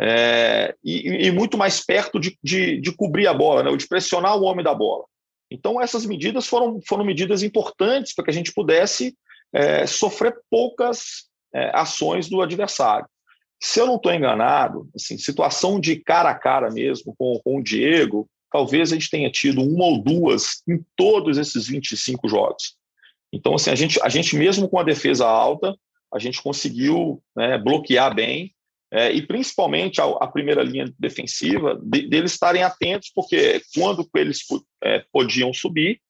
É, 0.00 0.74
e, 0.84 1.26
e, 1.26 1.30
muito 1.30 1.58
mais 1.58 1.84
perto 1.84 2.20
de, 2.20 2.36
de, 2.42 2.80
de, 2.80 2.92
cobrir 2.92 3.26
a 3.26 3.34
bola, 3.34 3.64
né, 3.64 3.70
ou 3.70 3.76
de 3.76 3.86
pressionar 3.86 4.36
o 4.36 4.44
homem 4.44 4.64
da 4.64 4.72
bola. 4.72 5.04
Então, 5.50 5.80
essas 5.80 6.06
medidas 6.06 6.46
foram, 6.46 6.80
foram 6.86 7.04
medidas 7.04 7.42
importantes 7.42 8.14
para 8.14 8.24
que 8.24 8.30
a 8.30 8.34
gente 8.34 8.52
pudesse 8.52 9.16
é, 9.52 9.86
sofrer 9.86 10.36
poucas 10.48 11.28
é, 11.52 11.70
ações 11.74 12.28
do 12.28 12.40
adversário. 12.40 13.08
Se 13.60 13.80
eu 13.80 13.86
não 13.86 13.96
estou 13.96 14.12
enganado, 14.12 14.88
assim, 14.94 15.18
situação 15.18 15.80
de 15.80 15.96
cara 15.96 16.30
a 16.30 16.38
cara 16.38 16.70
mesmo 16.70 17.12
com, 17.18 17.40
com 17.42 17.56
o 17.58 17.62
Diego, 17.62 18.28
talvez 18.50 18.92
a 18.92 18.94
gente 18.94 19.10
tenha 19.10 19.30
tido 19.30 19.62
uma 19.62 19.84
ou 19.84 20.02
duas 20.02 20.62
em 20.68 20.84
todos 20.96 21.38
esses 21.38 21.66
25 21.66 22.28
jogos. 22.28 22.76
Então, 23.32 23.54
assim, 23.54 23.70
a 23.70 23.74
gente, 23.74 24.00
a 24.02 24.08
gente 24.08 24.36
mesmo 24.36 24.68
com 24.68 24.78
a 24.78 24.84
defesa 24.84 25.26
alta, 25.26 25.76
a 26.12 26.18
gente 26.18 26.42
conseguiu 26.42 27.22
né, 27.36 27.58
bloquear 27.58 28.14
bem 28.14 28.54
é, 28.90 29.12
e 29.12 29.26
principalmente 29.26 30.00
a, 30.00 30.04
a, 30.04 30.26
primeira 30.26 30.62
linha 30.62 30.92
defensiva, 30.98 31.78
de, 31.82 32.08
deles 32.08 32.32
estarem 32.32 32.62
atentos, 32.62 33.10
porque 33.14 33.60
quando 33.74 34.08
eles 34.14 34.40
é, 34.82 35.04
podiam 35.12 35.52
subir, 35.52 36.00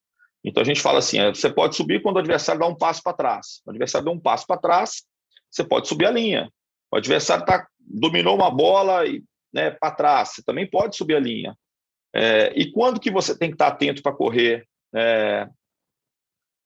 então 0.44 0.62
a 0.62 0.66
gente 0.66 0.80
fala 0.80 1.00
assim: 1.00 1.18
é, 1.18 1.34
você 1.34 1.50
pode 1.50 1.74
subir 1.74 2.00
quando 2.00 2.16
o 2.16 2.20
adversário 2.20 2.60
dá 2.60 2.68
um 2.68 2.76
passo 2.76 3.02
para 3.02 3.16
trás. 3.16 3.60
O 3.66 3.70
adversário 3.70 4.04
dá 4.04 4.12
um 4.12 4.20
passo 4.20 4.46
para 4.46 4.60
trás, 4.60 5.02
você 5.50 5.64
pode 5.64 5.88
subir 5.88 6.06
a 6.06 6.10
linha. 6.12 6.48
O 6.92 6.96
adversário 6.96 7.44
tá, 7.44 7.66
dominou 7.80 8.36
uma 8.36 8.50
bola 8.50 9.04
e 9.06 9.24
né, 9.52 9.72
para 9.72 9.90
trás, 9.90 10.30
você 10.30 10.42
também 10.42 10.68
pode 10.68 10.96
subir 10.96 11.16
a 11.16 11.20
linha. 11.20 11.56
É, 12.14 12.52
e 12.54 12.70
quando 12.72 13.00
que 13.00 13.10
você 13.10 13.36
tem 13.36 13.50
que 13.50 13.54
estar 13.54 13.68
atento 13.68 14.02
para 14.02 14.12
correr, 14.12 14.66
é, 14.94 15.48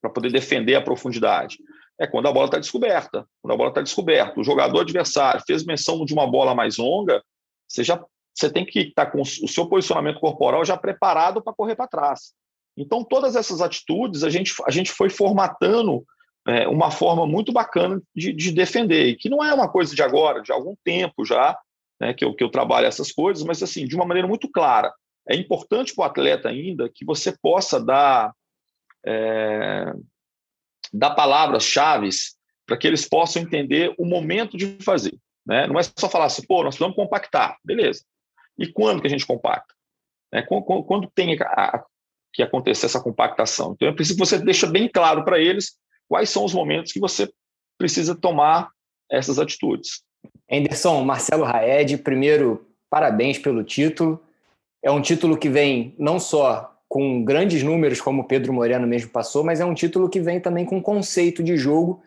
para 0.01 0.11
poder 0.11 0.31
defender 0.31 0.75
a 0.75 0.81
profundidade? 0.81 1.57
é 1.99 2.07
quando 2.07 2.27
a 2.27 2.31
bola 2.31 2.45
está 2.45 2.59
descoberta. 2.59 3.25
Quando 3.41 3.53
a 3.53 3.57
bola 3.57 3.69
está 3.69 3.81
descoberta, 3.81 4.39
o 4.39 4.43
jogador 4.43 4.81
adversário 4.81 5.41
fez 5.45 5.63
menção 5.63 6.05
de 6.05 6.13
uma 6.13 6.29
bola 6.29 6.55
mais 6.55 6.77
longa, 6.77 7.23
você 7.67 7.83
já 7.83 8.03
você 8.35 8.49
tem 8.49 8.65
que 8.65 8.79
estar 8.79 9.05
com 9.11 9.21
o 9.21 9.25
seu 9.25 9.67
posicionamento 9.67 10.19
corporal 10.19 10.65
já 10.65 10.75
preparado 10.75 11.39
para 11.39 11.53
correr 11.53 11.75
para 11.75 11.87
trás. 11.87 12.33
Então, 12.75 13.03
todas 13.03 13.35
essas 13.35 13.61
atitudes 13.61 14.23
a 14.23 14.29
gente, 14.29 14.51
a 14.65 14.71
gente 14.71 14.91
foi 14.91 15.07
formatando 15.07 16.03
é, 16.47 16.67
uma 16.67 16.89
forma 16.89 17.27
muito 17.27 17.53
bacana 17.53 18.01
de, 18.15 18.33
de, 18.33 18.51
defender, 18.51 19.09
e 19.09 19.15
que 19.15 19.29
não 19.29 19.43
é 19.43 19.53
uma 19.53 19.69
coisa 19.69 19.93
de 19.95 20.01
agora, 20.01 20.41
de 20.41 20.51
algum 20.51 20.75
tempo 20.83 21.23
já, 21.23 21.55
né, 22.01 22.11
que, 22.15 22.25
eu, 22.25 22.33
que 22.33 22.43
eu 22.43 22.49
trabalho 22.49 22.87
essas 22.87 23.11
coisas, 23.11 23.43
mas 23.43 23.61
assim, 23.61 23.85
de 23.85 23.95
uma 23.95 24.05
maneira 24.05 24.27
muito 24.27 24.49
clara. 24.49 24.91
É 25.27 25.35
importante 25.35 25.93
para 25.95 26.03
o 26.03 26.05
atleta 26.05 26.49
ainda 26.49 26.89
que 26.89 27.05
você 27.05 27.35
possa 27.41 27.83
dar 27.83 28.33
é, 29.05 29.93
dar 30.93 31.15
palavras-chave 31.15 32.09
para 32.65 32.77
que 32.77 32.87
eles 32.87 33.07
possam 33.07 33.41
entender 33.41 33.93
o 33.97 34.05
momento 34.05 34.55
de 34.55 34.77
fazer. 34.83 35.17
Né? 35.45 35.67
Não 35.67 35.79
é 35.79 35.83
só 35.83 36.07
falar 36.09 36.25
assim, 36.25 36.45
pô, 36.45 36.63
nós 36.63 36.75
precisamos 36.75 36.95
compactar. 36.95 37.57
Beleza. 37.63 38.03
E 38.57 38.71
quando 38.71 39.01
que 39.01 39.07
a 39.07 39.09
gente 39.09 39.25
compacta? 39.25 39.73
Né? 40.31 40.43
Quando, 40.43 40.83
quando, 40.83 41.11
tem 41.13 41.37
a, 41.41 41.83
que 42.31 42.41
acontecer 42.41 42.85
essa 42.85 43.01
compactação? 43.01 43.73
Então, 43.73 43.87
é 43.87 43.91
preciso 43.91 44.17
que 44.17 44.25
você 44.25 44.39
deixe 44.39 44.65
bem 44.67 44.87
claro 44.87 45.25
para 45.25 45.39
eles 45.39 45.77
quais 46.07 46.29
são 46.29 46.45
os 46.45 46.53
momentos 46.53 46.91
que 46.91 46.99
você 46.99 47.31
precisa 47.77 48.15
tomar 48.15 48.69
essas 49.11 49.39
atitudes. 49.39 50.03
Anderson, 50.49 51.03
Marcelo 51.03 51.43
Raed, 51.43 51.97
primeiro, 51.97 52.69
parabéns 52.89 53.37
pelo 53.37 53.63
título. 53.63 54.23
É 54.83 54.91
um 54.91 55.01
título 55.01 55.37
que 55.37 55.47
vem 55.47 55.95
não 55.97 56.19
só 56.19 56.75
com 56.89 57.23
grandes 57.23 57.63
números, 57.63 58.01
como 58.01 58.21
o 58.21 58.27
Pedro 58.27 58.51
Moreno 58.51 58.85
mesmo 58.85 59.09
passou, 59.09 59.43
mas 59.43 59.61
é 59.61 59.65
um 59.65 59.73
título 59.73 60.09
que 60.09 60.19
vem 60.19 60.41
também 60.41 60.65
com 60.65 60.81
conceito 60.81 61.41
de 61.41 61.55
jogo. 61.55 62.03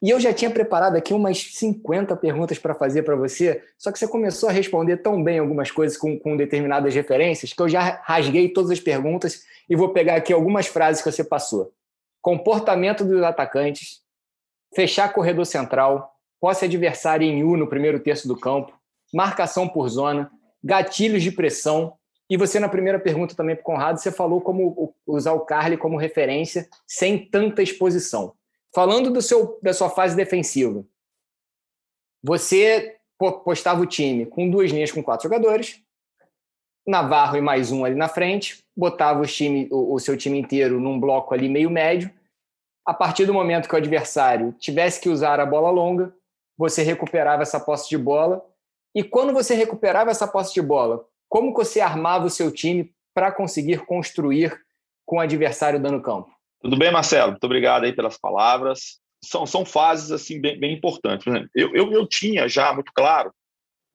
E 0.00 0.10
eu 0.10 0.20
já 0.20 0.32
tinha 0.32 0.50
preparado 0.50 0.94
aqui 0.94 1.12
umas 1.12 1.38
50 1.54 2.14
perguntas 2.16 2.58
para 2.58 2.74
fazer 2.74 3.02
para 3.02 3.16
você, 3.16 3.64
só 3.76 3.90
que 3.90 3.98
você 3.98 4.06
começou 4.06 4.48
a 4.48 4.52
responder 4.52 4.98
tão 4.98 5.24
bem 5.24 5.40
algumas 5.40 5.72
coisas 5.72 5.96
com, 5.96 6.16
com 6.16 6.36
determinadas 6.36 6.94
referências 6.94 7.52
que 7.52 7.60
eu 7.60 7.68
já 7.68 8.00
rasguei 8.04 8.48
todas 8.50 8.70
as 8.70 8.78
perguntas 8.78 9.42
e 9.68 9.74
vou 9.74 9.88
pegar 9.88 10.14
aqui 10.14 10.32
algumas 10.32 10.68
frases 10.68 11.02
que 11.02 11.10
você 11.10 11.24
passou. 11.24 11.72
Comportamento 12.22 13.04
dos 13.04 13.22
atacantes, 13.22 14.02
fechar 14.72 15.12
corredor 15.12 15.46
central, 15.46 16.14
posse 16.40 16.66
adversária 16.66 17.26
em 17.26 17.42
U 17.42 17.56
no 17.56 17.66
primeiro 17.66 17.98
terço 17.98 18.28
do 18.28 18.38
campo, 18.38 18.72
marcação 19.12 19.66
por 19.66 19.88
zona, 19.88 20.30
gatilhos 20.62 21.24
de 21.24 21.32
pressão, 21.32 21.97
e 22.30 22.36
você, 22.36 22.60
na 22.60 22.68
primeira 22.68 22.98
pergunta 22.98 23.34
também 23.34 23.56
para 23.56 23.62
o 23.62 23.64
Conrado, 23.64 23.98
você 23.98 24.12
falou 24.12 24.40
como 24.40 24.94
usar 25.06 25.32
o 25.32 25.40
Carly 25.40 25.76
como 25.78 25.96
referência 25.96 26.68
sem 26.86 27.24
tanta 27.26 27.62
exposição. 27.62 28.34
Falando 28.74 29.10
do 29.10 29.22
seu, 29.22 29.58
da 29.62 29.72
sua 29.72 29.88
fase 29.88 30.14
defensiva, 30.14 30.84
você 32.22 32.96
postava 33.18 33.80
o 33.80 33.86
time 33.86 34.26
com 34.26 34.50
duas 34.50 34.70
linhas 34.70 34.92
com 34.92 35.02
quatro 35.02 35.28
jogadores, 35.28 35.82
Navarro 36.86 37.36
e 37.36 37.40
mais 37.42 37.70
um 37.70 37.84
ali 37.84 37.94
na 37.94 38.08
frente, 38.08 38.64
botava 38.74 39.20
o, 39.20 39.26
time, 39.26 39.68
o, 39.70 39.94
o 39.94 39.98
seu 39.98 40.16
time 40.16 40.38
inteiro 40.38 40.80
num 40.80 40.98
bloco 40.98 41.34
ali 41.34 41.46
meio 41.46 41.68
médio. 41.68 42.10
A 42.82 42.94
partir 42.94 43.26
do 43.26 43.34
momento 43.34 43.68
que 43.68 43.74
o 43.74 43.78
adversário 43.78 44.54
tivesse 44.58 44.98
que 44.98 45.10
usar 45.10 45.38
a 45.38 45.44
bola 45.44 45.68
longa, 45.68 46.14
você 46.56 46.82
recuperava 46.82 47.42
essa 47.42 47.60
posse 47.60 47.90
de 47.90 47.98
bola. 47.98 48.42
E 48.94 49.04
quando 49.04 49.34
você 49.34 49.54
recuperava 49.54 50.10
essa 50.10 50.26
posse 50.26 50.54
de 50.54 50.62
bola, 50.62 51.06
como 51.28 51.52
você 51.52 51.80
armava 51.80 52.26
o 52.26 52.30
seu 52.30 52.50
time 52.50 52.92
para 53.14 53.32
conseguir 53.32 53.84
construir 53.84 54.58
com 55.04 55.16
o 55.16 55.20
adversário 55.20 55.80
dando 55.80 56.02
campo? 56.02 56.30
Tudo 56.60 56.78
bem, 56.78 56.90
Marcelo? 56.90 57.32
Muito 57.32 57.44
obrigado 57.44 57.84
aí 57.84 57.92
pelas 57.92 58.18
palavras. 58.18 58.98
São, 59.22 59.46
são 59.46 59.64
fases 59.64 60.10
assim 60.10 60.40
bem, 60.40 60.58
bem 60.58 60.74
importantes. 60.74 61.26
Eu, 61.54 61.74
eu, 61.74 61.92
eu 61.92 62.06
tinha 62.06 62.48
já 62.48 62.72
muito 62.72 62.92
claro, 62.94 63.32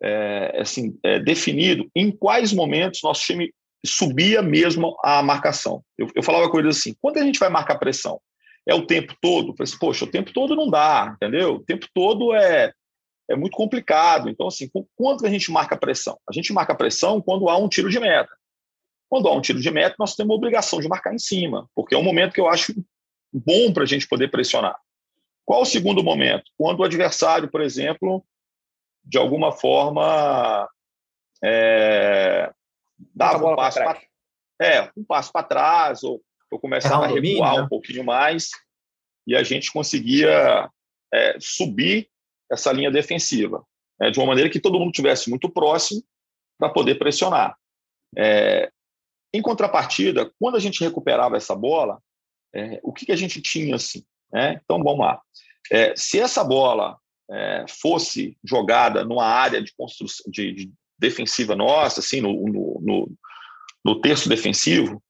é, 0.02 0.58
assim, 0.60 0.98
é, 1.04 1.20
definido 1.20 1.90
em 1.96 2.12
quais 2.12 2.52
momentos 2.52 3.02
nosso 3.04 3.22
time 3.22 3.54
subia 3.86 4.42
mesmo 4.42 4.98
a 5.04 5.22
marcação. 5.22 5.82
Eu, 5.98 6.08
eu 6.16 6.24
falava 6.24 6.50
coisas 6.50 6.78
assim: 6.78 6.96
quando 7.02 7.18
a 7.18 7.24
gente 7.24 7.40
vai 7.40 7.50
marcar 7.50 7.78
pressão? 7.78 8.20
É 8.66 8.74
o 8.74 8.86
tempo 8.86 9.14
todo? 9.22 9.50
Eu 9.50 9.56
falei 9.58 9.70
assim, 9.70 9.78
Poxa, 9.78 10.06
o 10.06 10.12
tempo 10.12 10.32
todo 10.32 10.56
não 10.56 10.70
dá, 10.70 11.16
entendeu? 11.16 11.56
O 11.56 11.60
tempo 11.60 11.86
todo 11.94 12.34
é 12.34 12.72
é 13.30 13.36
muito 13.36 13.56
complicado. 13.56 14.30
Então, 14.30 14.48
assim, 14.48 14.70
quando 14.96 15.26
a 15.26 15.30
gente 15.30 15.52
marca 15.52 15.78
pressão? 15.78 16.20
A 16.30 16.34
gente 16.34 16.52
marca 16.52 16.76
pressão 16.76 17.22
quando 17.22 17.50
há 17.50 17.58
um 17.58 17.70
tiro 17.70 17.90
de 17.90 18.00
meta. 18.00 18.32
Quando 19.10 19.28
há 19.28 19.34
um 19.34 19.42
tiro 19.42 19.60
de 19.60 19.72
meta, 19.72 19.96
nós 20.00 20.16
temos 20.16 20.32
a 20.32 20.38
obrigação 20.38 20.80
de 20.80 20.88
marcar 20.88 21.14
em 21.14 21.20
cima, 21.20 21.70
porque 21.76 21.94
é 21.94 21.98
um 21.98 22.04
momento 22.04 22.34
que 22.34 22.42
eu 22.42 22.48
acho 22.48 22.74
bom 23.32 23.72
para 23.72 23.84
a 23.84 23.86
gente 23.86 24.08
poder 24.08 24.30
pressionar. 24.30 24.80
Qual 25.46 25.62
o 25.62 25.66
segundo 25.66 26.04
momento? 26.04 26.44
Quando 26.58 26.80
o 26.80 26.84
adversário, 26.84 27.50
por 27.50 27.62
exemplo, 27.62 28.26
de 29.04 29.18
alguma 29.18 29.52
forma 29.52 30.68
é, 31.44 32.52
dava 33.14 33.46
um 33.46 33.56
passo 33.56 33.80
para 33.80 34.02
é, 34.62 34.90
um 34.96 35.04
passo 35.04 35.32
para 35.32 35.46
trás, 35.46 36.04
ou, 36.04 36.22
ou 36.50 36.60
começava 36.60 37.06
a 37.06 37.08
recuar 37.08 37.58
né? 37.58 37.62
um 37.64 37.68
pouquinho 37.68 38.04
mais, 38.04 38.50
e 39.28 39.36
a 39.36 39.44
gente 39.44 39.72
conseguia 39.72 40.70
é, 41.14 41.38
subir 41.40 42.10
essa 42.54 42.72
linha 42.72 42.92
defensiva, 42.92 43.64
né, 44.00 44.10
de 44.10 44.20
uma 44.20 44.28
maneira 44.28 44.50
que 44.50 44.60
todo 44.60 44.80
mundo 44.80 44.92
tivesse 44.92 45.30
muito 45.30 45.50
próximo 45.50 46.04
para 46.58 46.70
poder 46.70 46.96
pressionar. 46.96 47.58
É, 48.16 48.72
em 49.34 49.42
contrapartida, 49.42 50.32
quando 50.40 50.56
a 50.56 50.60
gente 50.60 50.84
recuperava 50.84 51.36
essa 51.36 51.56
bola, 51.56 52.00
é, 52.54 52.80
o 52.84 52.94
que, 52.94 53.06
que, 53.08 53.12
a 53.12 53.16
gente 53.16 53.42
tinha 53.42 53.76
assim? 53.76 54.04
Né? 54.32 54.60
Então, 54.64 54.82
vamos 54.84 55.00
lá. 55.00 55.20
É, 55.72 55.96
se 55.96 56.20
essa 56.20 56.44
bola 56.44 56.98
é, 57.32 57.66
fosse 57.68 58.38
jogada 58.44 59.04
numa 59.04 59.26
área 59.26 59.62
de 59.62 59.74
construção 59.76 60.30
de, 60.32 60.54
de 60.54 60.72
defensiva 61.00 61.56
nossa, 61.56 62.00
assim, 62.00 62.22
no, 62.22 62.34
no, 62.48 62.82
no, 62.82 63.12
no 63.84 64.02
terço 64.02 64.30
defensivo, 64.30 65.02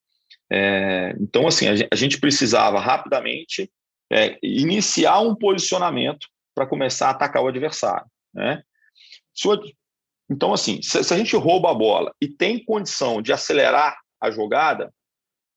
é, 0.51 1.15
então 1.19 1.47
assim 1.47 1.65
a 1.91 1.95
gente 1.95 2.19
precisava 2.19 2.79
rapidamente 2.79 3.71
é, 4.12 4.38
iniciar 4.43 5.19
um 5.19 5.33
posicionamento 5.33 6.27
para 6.53 6.67
começar 6.67 7.07
a 7.07 7.12
atacar 7.12 7.43
o 7.43 7.48
adversário. 7.48 8.05
Né? 8.33 8.63
Então, 10.29 10.53
assim, 10.53 10.81
se, 10.81 10.98
a 10.98 11.17
gente 11.17 11.36
rouba 11.36 11.72
a 11.72 11.75
bola 11.75 12.13
e 12.22 12.27
tem 12.27 12.63
condição 12.63 13.22
de 13.22 13.33
acelerar 13.33 13.98
a 14.22 14.31
jogada, 14.31 14.93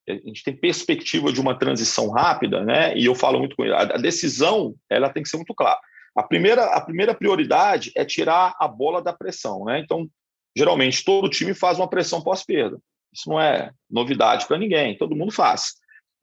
a 0.09 0.13
gente 0.13 0.43
tem 0.45 0.57
perspectiva 0.57 1.33
de 1.33 1.41
uma 1.41 1.59
transição 1.59 2.11
rápida, 2.11 2.65
né? 2.65 2.97
E 2.97 3.07
eu 3.07 3.15
falo 3.15 3.39
muito 3.39 3.57
com 3.57 3.65
ele, 3.65 3.75
a 3.75 3.97
decisão 3.97 4.75
ela 4.89 5.09
tem 5.09 5.23
que 5.23 5.29
ser 5.29 5.37
muito 5.37 5.55
clara. 5.55 5.81
A 6.17 6.23
primeira, 6.23 6.65
a 6.67 6.81
primeira 6.81 7.15
prioridade 7.15 7.91
é 7.97 8.05
tirar 8.05 8.55
a 8.59 8.69
bola 8.69 9.03
da 9.03 9.13
pressão, 9.13 9.65
né? 9.65 9.81
Então, 9.81 10.09
geralmente 10.57 11.05
todo 11.05 11.29
time 11.29 11.55
faz 11.55 11.79
uma 11.79 11.89
pressão 11.89 12.23
pós-perda. 12.23 12.79
Isso 13.13 13.29
não 13.29 13.41
é 13.41 13.71
novidade 13.91 14.47
para 14.47 14.59
ninguém, 14.59 14.97
todo 14.97 15.17
mundo 15.17 15.33
faz. 15.33 15.75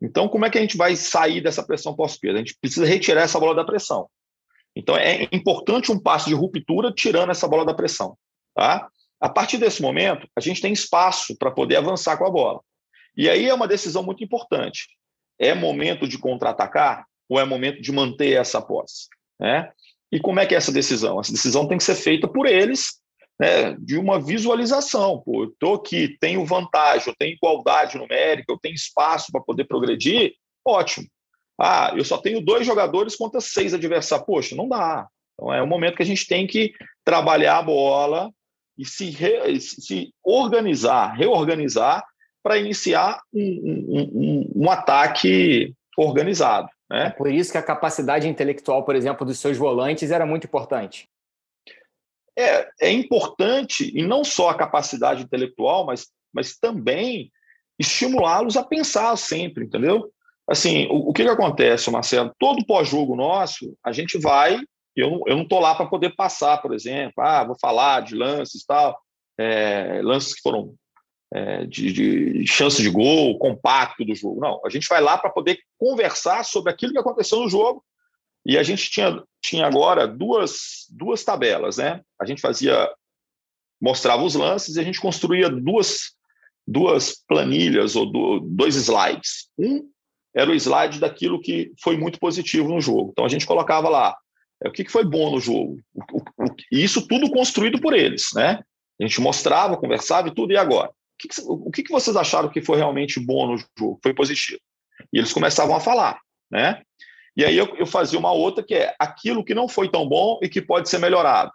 Então, 0.01 0.27
como 0.27 0.45
é 0.45 0.49
que 0.49 0.57
a 0.57 0.61
gente 0.61 0.77
vai 0.77 0.95
sair 0.95 1.41
dessa 1.41 1.63
pressão 1.63 1.95
pós-perda? 1.95 2.39
A 2.39 2.41
gente 2.41 2.57
precisa 2.59 2.85
retirar 2.85 3.21
essa 3.21 3.39
bola 3.39 3.55
da 3.55 3.63
pressão. 3.63 4.07
Então, 4.75 4.97
é 4.97 5.27
importante 5.31 5.91
um 5.91 5.99
passo 5.99 6.27
de 6.27 6.35
ruptura 6.35 6.91
tirando 6.91 7.29
essa 7.29 7.47
bola 7.47 7.65
da 7.65 7.73
pressão. 7.73 8.17
Tá? 8.55 8.87
A 9.19 9.29
partir 9.29 9.57
desse 9.57 9.81
momento, 9.81 10.27
a 10.35 10.41
gente 10.41 10.61
tem 10.61 10.73
espaço 10.73 11.35
para 11.37 11.51
poder 11.51 11.77
avançar 11.77 12.17
com 12.17 12.25
a 12.25 12.31
bola. 12.31 12.59
E 13.15 13.29
aí 13.29 13.47
é 13.47 13.53
uma 13.53 13.67
decisão 13.67 14.03
muito 14.03 14.23
importante. 14.23 14.87
É 15.39 15.53
momento 15.53 16.07
de 16.07 16.17
contra-atacar 16.17 17.05
ou 17.29 17.39
é 17.39 17.45
momento 17.45 17.81
de 17.81 17.91
manter 17.91 18.33
essa 18.33 18.61
posse? 18.61 19.07
Né? 19.39 19.71
E 20.11 20.19
como 20.19 20.39
é 20.39 20.45
que 20.45 20.53
é 20.53 20.57
essa 20.57 20.71
decisão? 20.71 21.19
Essa 21.19 21.31
decisão 21.31 21.67
tem 21.67 21.77
que 21.77 21.83
ser 21.83 21.95
feita 21.95 22.27
por 22.27 22.45
eles, 22.45 22.99
né, 23.39 23.73
de 23.79 23.97
uma 23.97 24.19
visualização. 24.21 25.21
Pô, 25.25 25.43
eu 25.43 25.49
estou 25.49 25.75
aqui, 25.75 26.17
tenho 26.19 26.45
vantagem, 26.45 27.07
eu 27.07 27.15
tenho 27.17 27.33
igualdade 27.33 27.97
numérica, 27.97 28.51
eu 28.51 28.59
tenho 28.61 28.75
espaço 28.75 29.31
para 29.31 29.41
poder 29.41 29.65
progredir, 29.65 30.33
ótimo. 30.65 31.07
Ah, 31.63 31.93
eu 31.95 32.03
só 32.03 32.17
tenho 32.17 32.41
dois 32.41 32.65
jogadores 32.65 33.15
contra 33.15 33.39
seis 33.39 33.73
adversários. 33.73 34.25
Poxa, 34.25 34.55
não 34.55 34.67
dá. 34.67 35.07
Então 35.33 35.53
é 35.53 35.63
um 35.63 35.67
momento 35.67 35.95
que 35.95 36.03
a 36.03 36.05
gente 36.05 36.27
tem 36.27 36.45
que 36.45 36.73
trabalhar 37.05 37.57
a 37.57 37.63
bola 37.63 38.29
e 38.77 38.85
se, 38.85 39.09
re, 39.09 39.59
se 39.61 40.13
organizar, 40.23 41.13
reorganizar 41.13 42.03
para 42.43 42.57
iniciar 42.57 43.21
um, 43.33 43.41
um, 43.41 44.09
um, 44.13 44.51
um, 44.63 44.69
ataque 44.69 45.73
organizado. 45.97 46.67
Né? 46.91 47.07
É 47.07 47.09
por 47.09 47.31
isso 47.31 47.51
que 47.51 47.57
a 47.57 47.63
capacidade 47.63 48.27
intelectual, 48.27 48.83
por 48.83 48.95
exemplo, 48.95 49.25
dos 49.25 49.39
seus 49.39 49.57
volantes 49.57 50.11
era 50.11 50.25
muito 50.25 50.45
importante. 50.45 51.07
É, 52.37 52.67
é 52.81 52.91
importante, 52.91 53.89
e 53.97 54.03
não 54.03 54.23
só 54.23 54.49
a 54.49 54.57
capacidade 54.57 55.23
intelectual, 55.23 55.85
mas, 55.85 56.07
mas 56.33 56.57
também 56.57 57.31
estimulá-los 57.79 58.57
a 58.57 58.63
pensar 58.63 59.15
sempre, 59.15 59.65
entendeu? 59.65 60.11
Assim, 60.47 60.87
o, 60.87 61.09
o 61.09 61.13
que, 61.13 61.23
que 61.23 61.29
acontece, 61.29 61.89
Marcelo? 61.89 62.33
Todo 62.37 62.65
pós-jogo 62.65 63.15
nosso, 63.15 63.77
a 63.83 63.91
gente 63.91 64.17
vai. 64.17 64.59
Eu, 64.95 65.21
eu 65.25 65.35
não 65.35 65.43
estou 65.43 65.59
lá 65.59 65.73
para 65.73 65.87
poder 65.87 66.15
passar, 66.15 66.61
por 66.61 66.73
exemplo, 66.73 67.23
ah, 67.23 67.43
vou 67.43 67.57
falar 67.59 68.01
de 68.01 68.15
lances 68.15 68.63
tal, 68.63 68.99
é, 69.39 70.01
lances 70.03 70.35
que 70.35 70.41
foram 70.41 70.75
é, 71.33 71.65
de, 71.65 71.91
de 71.91 72.47
chance 72.47 72.79
de 72.79 72.89
gol, 72.89 73.39
compacto 73.39 74.05
do 74.05 74.13
jogo. 74.13 74.39
Não, 74.39 74.61
a 74.63 74.69
gente 74.69 74.87
vai 74.87 75.01
lá 75.01 75.17
para 75.17 75.31
poder 75.31 75.57
conversar 75.79 76.45
sobre 76.45 76.71
aquilo 76.71 76.93
que 76.93 76.99
aconteceu 76.99 77.39
no 77.39 77.49
jogo. 77.49 77.83
E 78.45 78.57
a 78.57 78.63
gente 78.63 78.91
tinha, 78.91 79.23
tinha 79.41 79.65
agora 79.65 80.05
duas, 80.05 80.85
duas 80.89 81.23
tabelas, 81.23 81.77
né? 81.77 82.01
A 82.21 82.25
gente 82.25 82.41
fazia, 82.41 82.91
mostrava 83.81 84.21
os 84.21 84.35
lances 84.35 84.75
e 84.75 84.79
a 84.79 84.83
gente 84.83 84.99
construía 84.99 85.49
duas, 85.49 86.11
duas 86.67 87.15
planilhas 87.27 87.95
ou 87.95 88.05
do, 88.05 88.39
dois 88.41 88.75
slides. 88.75 89.49
Um 89.57 89.89
era 90.35 90.49
o 90.49 90.55
slide 90.55 90.99
daquilo 90.99 91.41
que 91.41 91.71
foi 91.81 91.97
muito 91.97 92.19
positivo 92.19 92.69
no 92.69 92.81
jogo. 92.81 93.09
Então 93.11 93.25
a 93.25 93.29
gente 93.29 93.45
colocava 93.45 93.89
lá 93.89 94.15
é, 94.63 94.67
o 94.67 94.71
que, 94.71 94.83
que 94.83 94.91
foi 94.91 95.03
bom 95.03 95.31
no 95.31 95.39
jogo. 95.39 95.79
O, 95.93 96.17
o, 96.17 96.45
o, 96.45 96.55
isso 96.71 97.07
tudo 97.07 97.29
construído 97.29 97.79
por 97.79 97.93
eles, 97.93 98.27
né? 98.33 98.59
A 98.99 99.05
gente 99.05 99.21
mostrava, 99.21 99.77
conversava 99.77 100.27
e 100.27 100.33
tudo, 100.33 100.53
e 100.53 100.57
agora? 100.57 100.91
que, 101.23 101.27
que, 101.27 101.41
o 101.47 101.71
que, 101.71 101.83
que 101.83 101.91
vocês 101.91 102.15
acharam 102.15 102.49
que 102.49 102.61
foi 102.61 102.77
realmente 102.77 103.19
bom 103.19 103.47
no 103.47 103.57
jogo, 103.77 103.99
foi 104.01 104.13
positivo? 104.13 104.59
E 105.11 105.17
eles 105.17 105.33
começavam 105.33 105.75
a 105.75 105.79
falar, 105.79 106.19
né? 106.51 106.81
E 107.35 107.43
aí 107.43 107.57
eu, 107.57 107.75
eu 107.77 107.85
fazia 107.85 108.19
uma 108.19 108.31
outra 108.31 108.63
que 108.63 108.75
é 108.75 108.95
aquilo 108.99 109.43
que 109.43 109.55
não 109.55 109.67
foi 109.67 109.89
tão 109.89 110.07
bom 110.07 110.39
e 110.41 110.49
que 110.49 110.61
pode 110.61 110.89
ser 110.89 110.99
melhorado. 110.99 111.51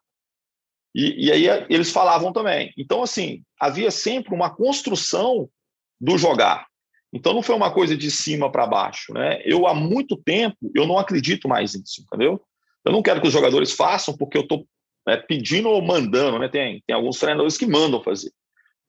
E, 0.94 1.26
e 1.26 1.32
aí 1.32 1.66
eles 1.70 1.92
falavam 1.92 2.32
também. 2.32 2.72
Então, 2.76 3.02
assim, 3.02 3.44
havia 3.60 3.90
sempre 3.90 4.34
uma 4.34 4.50
construção 4.50 5.48
do 6.00 6.18
jogar. 6.18 6.66
Então 7.12 7.32
não 7.32 7.42
foi 7.42 7.54
uma 7.54 7.72
coisa 7.72 7.96
de 7.96 8.10
cima 8.10 8.50
para 8.50 8.66
baixo, 8.66 9.12
né? 9.14 9.40
Eu 9.44 9.66
há 9.66 9.74
muito 9.74 10.16
tempo 10.16 10.56
eu 10.74 10.86
não 10.86 10.98
acredito 10.98 11.48
mais 11.48 11.74
nisso, 11.74 12.02
entendeu? 12.02 12.40
Eu 12.84 12.92
não 12.92 13.02
quero 13.02 13.20
que 13.20 13.26
os 13.26 13.32
jogadores 13.32 13.72
façam 13.72 14.16
porque 14.16 14.36
eu 14.36 14.42
estou 14.42 14.66
né, 15.06 15.16
pedindo 15.16 15.68
ou 15.68 15.80
mandando, 15.80 16.38
né? 16.38 16.48
Tem, 16.48 16.82
tem 16.86 16.94
alguns 16.94 17.18
treinadores 17.18 17.56
que 17.56 17.66
mandam 17.66 18.02
fazer 18.02 18.30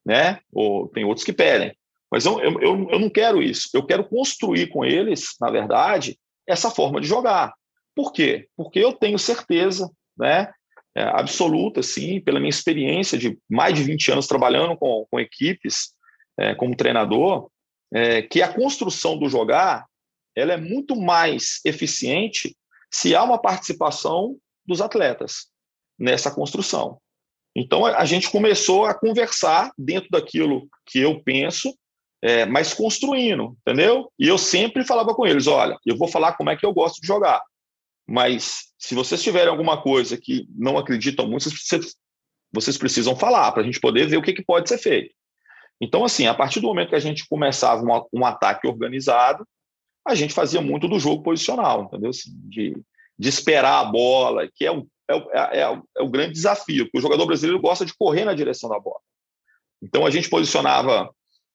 né? 0.05 0.39
Ou 0.51 0.87
tem 0.89 1.05
outros 1.05 1.23
que 1.23 1.33
pedem. 1.33 1.75
Mas 2.11 2.25
eu, 2.25 2.39
eu, 2.39 2.89
eu 2.89 2.99
não 2.99 3.09
quero 3.09 3.41
isso. 3.41 3.69
Eu 3.73 3.85
quero 3.85 4.03
construir 4.03 4.67
com 4.67 4.83
eles, 4.83 5.35
na 5.39 5.51
verdade, 5.51 6.17
essa 6.47 6.71
forma 6.71 6.99
de 6.99 7.07
jogar. 7.07 7.53
Por 7.95 8.11
quê? 8.11 8.47
Porque 8.57 8.79
eu 8.79 8.93
tenho 8.93 9.19
certeza, 9.19 9.89
né? 10.17 10.51
É, 10.97 11.03
absoluta, 11.03 11.83
sim, 11.83 12.19
pela 12.19 12.39
minha 12.39 12.49
experiência 12.49 13.17
de 13.17 13.37
mais 13.47 13.75
de 13.75 13.83
20 13.83 14.11
anos 14.11 14.27
trabalhando 14.27 14.75
com, 14.75 15.05
com 15.09 15.19
equipes 15.19 15.93
é, 16.37 16.55
como 16.55 16.75
treinador, 16.75 17.49
é, 17.93 18.21
que 18.21 18.41
a 18.41 18.51
construção 18.51 19.17
do 19.17 19.29
jogar 19.29 19.85
ela 20.35 20.53
é 20.53 20.57
muito 20.57 20.95
mais 20.95 21.59
eficiente 21.65 22.55
se 22.91 23.15
há 23.15 23.23
uma 23.23 23.39
participação 23.39 24.37
dos 24.65 24.81
atletas 24.81 25.47
nessa 25.97 26.31
construção. 26.31 26.99
Então 27.55 27.85
a 27.85 28.05
gente 28.05 28.29
começou 28.29 28.85
a 28.85 28.93
conversar 28.93 29.71
dentro 29.77 30.09
daquilo 30.09 30.67
que 30.85 30.99
eu 30.99 31.21
penso, 31.21 31.75
é, 32.21 32.45
mas 32.45 32.73
construindo, 32.73 33.57
entendeu? 33.61 34.11
E 34.19 34.27
eu 34.27 34.37
sempre 34.37 34.85
falava 34.85 35.13
com 35.13 35.25
eles: 35.25 35.47
olha, 35.47 35.77
eu 35.85 35.97
vou 35.97 36.07
falar 36.07 36.33
como 36.33 36.49
é 36.49 36.55
que 36.55 36.65
eu 36.65 36.73
gosto 36.73 37.01
de 37.01 37.07
jogar, 37.07 37.41
mas 38.07 38.71
se 38.77 38.95
vocês 38.95 39.21
tiverem 39.21 39.49
alguma 39.49 39.81
coisa 39.81 40.17
que 40.17 40.47
não 40.55 40.77
acreditam 40.77 41.27
muito, 41.27 41.49
vocês, 41.49 41.95
vocês 42.51 42.77
precisam 42.77 43.15
falar 43.15 43.51
para 43.51 43.61
a 43.61 43.65
gente 43.65 43.79
poder 43.79 44.07
ver 44.07 44.17
o 44.17 44.21
que, 44.21 44.33
que 44.33 44.43
pode 44.43 44.69
ser 44.69 44.77
feito. 44.77 45.13
Então, 45.81 46.03
assim, 46.03 46.27
a 46.27 46.33
partir 46.33 46.59
do 46.59 46.67
momento 46.67 46.89
que 46.89 46.95
a 46.95 46.99
gente 46.99 47.27
começava 47.27 47.81
um, 47.81 48.19
um 48.19 48.25
ataque 48.25 48.67
organizado, 48.67 49.47
a 50.05 50.15
gente 50.15 50.33
fazia 50.33 50.61
muito 50.61 50.87
do 50.87 50.99
jogo 50.99 51.23
posicional, 51.23 51.83
entendeu? 51.83 52.09
Assim, 52.09 52.31
de, 52.49 52.75
de 53.17 53.29
esperar 53.29 53.79
a 53.79 53.85
bola, 53.85 54.49
que 54.53 54.65
é 54.65 54.71
é, 55.09 55.15
é, 55.15 55.59
é, 55.61 55.81
é, 55.97 56.03
o 56.03 56.07
grande 56.07 56.33
desafio, 56.33 56.85
porque 56.85 56.99
o 56.99 57.01
jogador 57.01 57.25
brasileiro 57.25 57.59
gosta 57.59 57.83
de 57.83 57.95
correr 57.97 58.25
na 58.25 58.35
direção 58.35 58.69
da 58.69 58.79
bola. 58.79 58.99
Então 59.81 60.05
a 60.05 60.11
gente 60.11 60.29
posicionava, 60.29 61.09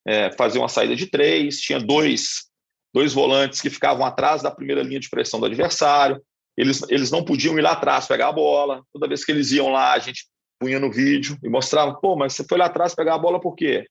é, 0.05 0.33
fazia 0.33 0.61
uma 0.61 0.69
saída 0.69 0.97
de 0.97 1.07
três, 1.07 1.61
tinha 1.61 1.79
dois, 1.79 2.49
dois 2.93 3.13
volantes 3.13 3.61
que 3.61 3.71
ficavam 3.71 4.05
atrás 4.05 4.43
da 4.43 4.51
primeira 4.51 4.83
linha 4.83 4.99
de 4.99 5.09
pressão 5.09 5.39
do 5.39 5.47
adversário, 5.47 6.21
eles, 6.57 6.83
eles 6.89 7.11
não 7.13 7.25
podiam 7.25 7.57
ir 7.57 7.63
lá 7.63 7.73
atrás 7.73 8.07
pegar 8.07 8.29
a 8.29 8.33
bola, 8.33 8.83
toda 8.93 9.09
vez 9.09 9.25
que 9.25 9.31
eles 9.31 9.53
iam 9.53 9.71
lá, 9.71 9.93
a 9.93 9.99
gente 10.01 10.27
punha 10.59 10.81
no 10.81 10.91
vídeo 10.91 11.39
e 11.43 11.49
mostrava, 11.49 11.95
pô, 11.95 12.17
mas 12.17 12.33
você 12.33 12.45
foi 12.45 12.59
lá 12.59 12.67
atrás 12.67 12.95
pegar 12.95 13.15
a 13.15 13.19
bola 13.19 13.41
por 13.41 13.55
quê? 13.55 13.87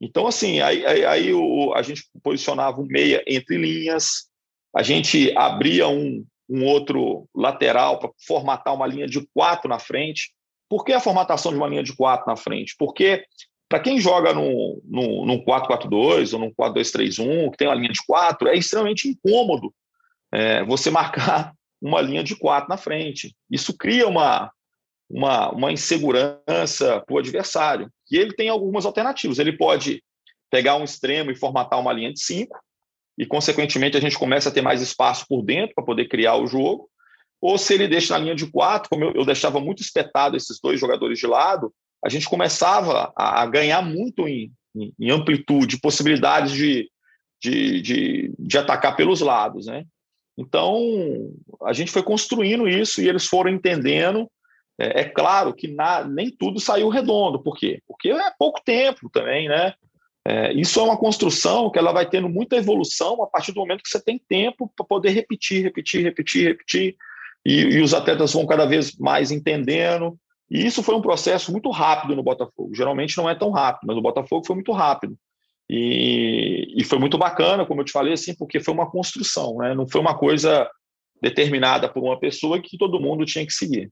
Então, 0.00 0.26
assim, 0.26 0.60
aí, 0.60 0.84
aí, 0.86 1.04
aí 1.04 1.34
o, 1.34 1.74
a 1.74 1.82
gente 1.82 2.04
posicionava 2.22 2.80
um 2.80 2.86
meia 2.86 3.22
entre 3.26 3.56
linhas, 3.58 4.28
a 4.74 4.82
gente 4.82 5.36
abria 5.36 5.88
um, 5.88 6.24
um 6.48 6.64
outro 6.64 7.28
lateral 7.34 7.98
para 7.98 8.10
formatar 8.26 8.74
uma 8.74 8.86
linha 8.86 9.06
de 9.06 9.26
quatro 9.34 9.68
na 9.68 9.78
frente. 9.78 10.32
Por 10.68 10.84
que 10.84 10.92
a 10.92 11.00
formatação 11.00 11.52
de 11.52 11.58
uma 11.58 11.68
linha 11.68 11.82
de 11.82 11.94
quatro 11.94 12.26
na 12.26 12.36
frente? 12.36 12.74
Porque 12.78 13.24
para 13.68 13.80
quem 13.80 14.00
joga 14.00 14.34
no, 14.34 14.82
no 14.84 15.44
4-4-2 15.44 16.32
ou 16.32 16.40
no 16.40 16.54
4-2-3-1, 16.54 17.50
que 17.50 17.56
tem 17.56 17.68
uma 17.68 17.74
linha 17.74 17.92
de 17.92 18.04
quatro, 18.04 18.48
é 18.48 18.56
extremamente 18.56 19.08
incômodo 19.08 19.72
é, 20.32 20.64
você 20.64 20.90
marcar 20.90 21.52
uma 21.80 22.00
linha 22.00 22.24
de 22.24 22.36
quatro 22.36 22.68
na 22.68 22.76
frente. 22.76 23.34
Isso 23.48 23.76
cria 23.76 24.08
uma, 24.08 24.50
uma, 25.08 25.50
uma 25.50 25.72
insegurança 25.72 27.00
para 27.00 27.14
o 27.14 27.18
adversário. 27.18 27.90
E 28.10 28.16
ele 28.16 28.34
tem 28.34 28.48
algumas 28.48 28.84
alternativas. 28.84 29.38
Ele 29.38 29.56
pode 29.56 30.02
pegar 30.50 30.76
um 30.76 30.84
extremo 30.84 31.30
e 31.30 31.36
formatar 31.36 31.78
uma 31.78 31.92
linha 31.92 32.12
de 32.12 32.20
cinco, 32.20 32.58
e, 33.20 33.26
consequentemente, 33.26 33.98
a 33.98 34.00
gente 34.00 34.18
começa 34.18 34.48
a 34.48 34.52
ter 34.52 34.62
mais 34.62 34.80
espaço 34.80 35.26
por 35.28 35.42
dentro 35.42 35.74
para 35.74 35.84
poder 35.84 36.08
criar 36.08 36.36
o 36.36 36.46
jogo. 36.46 36.88
Ou 37.38 37.58
se 37.58 37.74
ele 37.74 37.86
deixa 37.86 38.14
na 38.14 38.24
linha 38.24 38.34
de 38.34 38.50
quatro, 38.50 38.88
como 38.88 39.04
eu, 39.04 39.12
eu 39.14 39.24
deixava 39.26 39.60
muito 39.60 39.82
espetado 39.82 40.38
esses 40.38 40.58
dois 40.58 40.80
jogadores 40.80 41.18
de 41.18 41.26
lado, 41.26 41.70
a 42.02 42.08
gente 42.08 42.26
começava 42.26 43.12
a, 43.14 43.42
a 43.42 43.46
ganhar 43.46 43.82
muito 43.82 44.26
em, 44.26 44.50
em, 44.74 44.92
em, 44.98 45.10
amplitude, 45.10 45.80
possibilidades 45.80 46.52
de, 46.52 46.90
de, 47.42 47.82
de, 47.82 48.34
de 48.38 48.58
atacar 48.58 48.96
pelos 48.96 49.20
lados. 49.20 49.66
Né? 49.66 49.84
Então, 50.38 50.80
a 51.64 51.74
gente 51.74 51.90
foi 51.90 52.02
construindo 52.02 52.66
isso 52.66 53.02
e 53.02 53.08
eles 53.08 53.26
foram 53.26 53.50
entendendo. 53.50 54.30
É, 54.80 55.02
é 55.02 55.04
claro 55.04 55.52
que 55.52 55.68
na, 55.68 56.02
nem 56.02 56.30
tudo 56.30 56.58
saiu 56.58 56.88
redondo. 56.88 57.38
Por 57.42 57.54
quê? 57.54 57.82
Porque 57.86 58.10
é 58.10 58.30
pouco 58.38 58.62
tempo 58.64 59.10
também, 59.10 59.46
né? 59.46 59.74
É, 60.26 60.52
isso 60.54 60.80
é 60.80 60.82
uma 60.82 60.98
construção 60.98 61.70
que 61.70 61.78
ela 61.78 61.92
vai 61.92 62.08
tendo 62.08 62.28
muita 62.28 62.56
evolução 62.56 63.22
a 63.22 63.26
partir 63.26 63.52
do 63.52 63.60
momento 63.60 63.82
que 63.82 63.88
você 63.90 64.02
tem 64.02 64.18
tempo 64.18 64.70
para 64.74 64.86
poder 64.86 65.10
repetir, 65.10 65.62
repetir, 65.62 66.02
repetir, 66.02 66.48
repetir, 66.48 66.96
e, 67.44 67.60
e, 67.60 67.80
os 67.80 67.94
atletas 67.94 68.32
vão 68.32 68.46
cada 68.46 68.66
vez 68.66 68.96
mais 68.98 69.30
entendendo. 69.30 70.18
E 70.50 70.66
isso 70.66 70.82
foi 70.82 70.94
um 70.94 71.00
processo 71.00 71.52
muito 71.52 71.70
rápido 71.70 72.16
no 72.16 72.22
Botafogo. 72.22 72.74
Geralmente 72.74 73.16
não 73.16 73.28
é 73.30 73.34
tão 73.34 73.50
rápido, 73.50 73.86
mas 73.86 73.96
o 73.96 74.02
Botafogo 74.02 74.46
foi 74.46 74.56
muito 74.56 74.72
rápido. 74.72 75.16
E, 75.68 76.74
e 76.76 76.84
foi 76.84 76.98
muito 76.98 77.16
bacana, 77.16 77.64
como 77.64 77.80
eu 77.80 77.84
te 77.84 77.92
falei, 77.92 78.12
assim, 78.12 78.34
porque 78.34 78.60
foi 78.60 78.74
uma 78.74 78.90
construção, 78.90 79.56
né? 79.58 79.74
não 79.74 79.88
foi 79.88 80.00
uma 80.00 80.18
coisa 80.18 80.68
determinada 81.22 81.88
por 81.88 82.02
uma 82.02 82.18
pessoa 82.18 82.60
que 82.60 82.76
todo 82.76 83.00
mundo 83.00 83.24
tinha 83.24 83.46
que 83.46 83.52
seguir. 83.52 83.90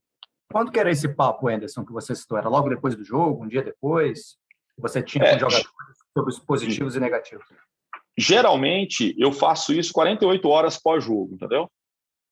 Quando 0.51 0.73
que 0.73 0.81
era 0.81 0.91
esse 0.91 1.09
papo, 1.09 1.49
Anderson, 1.49 1.85
que 1.85 1.93
você 1.93 2.15
citou? 2.15 2.39
Era 2.39 2.49
logo 2.49 2.69
depois 2.69 2.95
do 2.95 3.05
jogo, 3.05 3.45
um 3.45 3.49
dia 3.49 3.63
depois? 3.63 4.37
Você 4.79 5.03
tinha 5.03 5.25
é, 5.25 5.33
com 5.35 5.41
jogadores? 5.41 5.69
sobre 6.17 6.33
os 6.33 6.39
positivos 6.39 6.97
e 6.97 7.01
negativos? 7.01 7.45
geralmente 8.19 9.15
eu 9.17 9.31
faço 9.31 9.73
isso 9.73 9.93
48 9.93 10.49
horas 10.49 10.77
pós-jogo, 10.77 11.35
entendeu? 11.35 11.71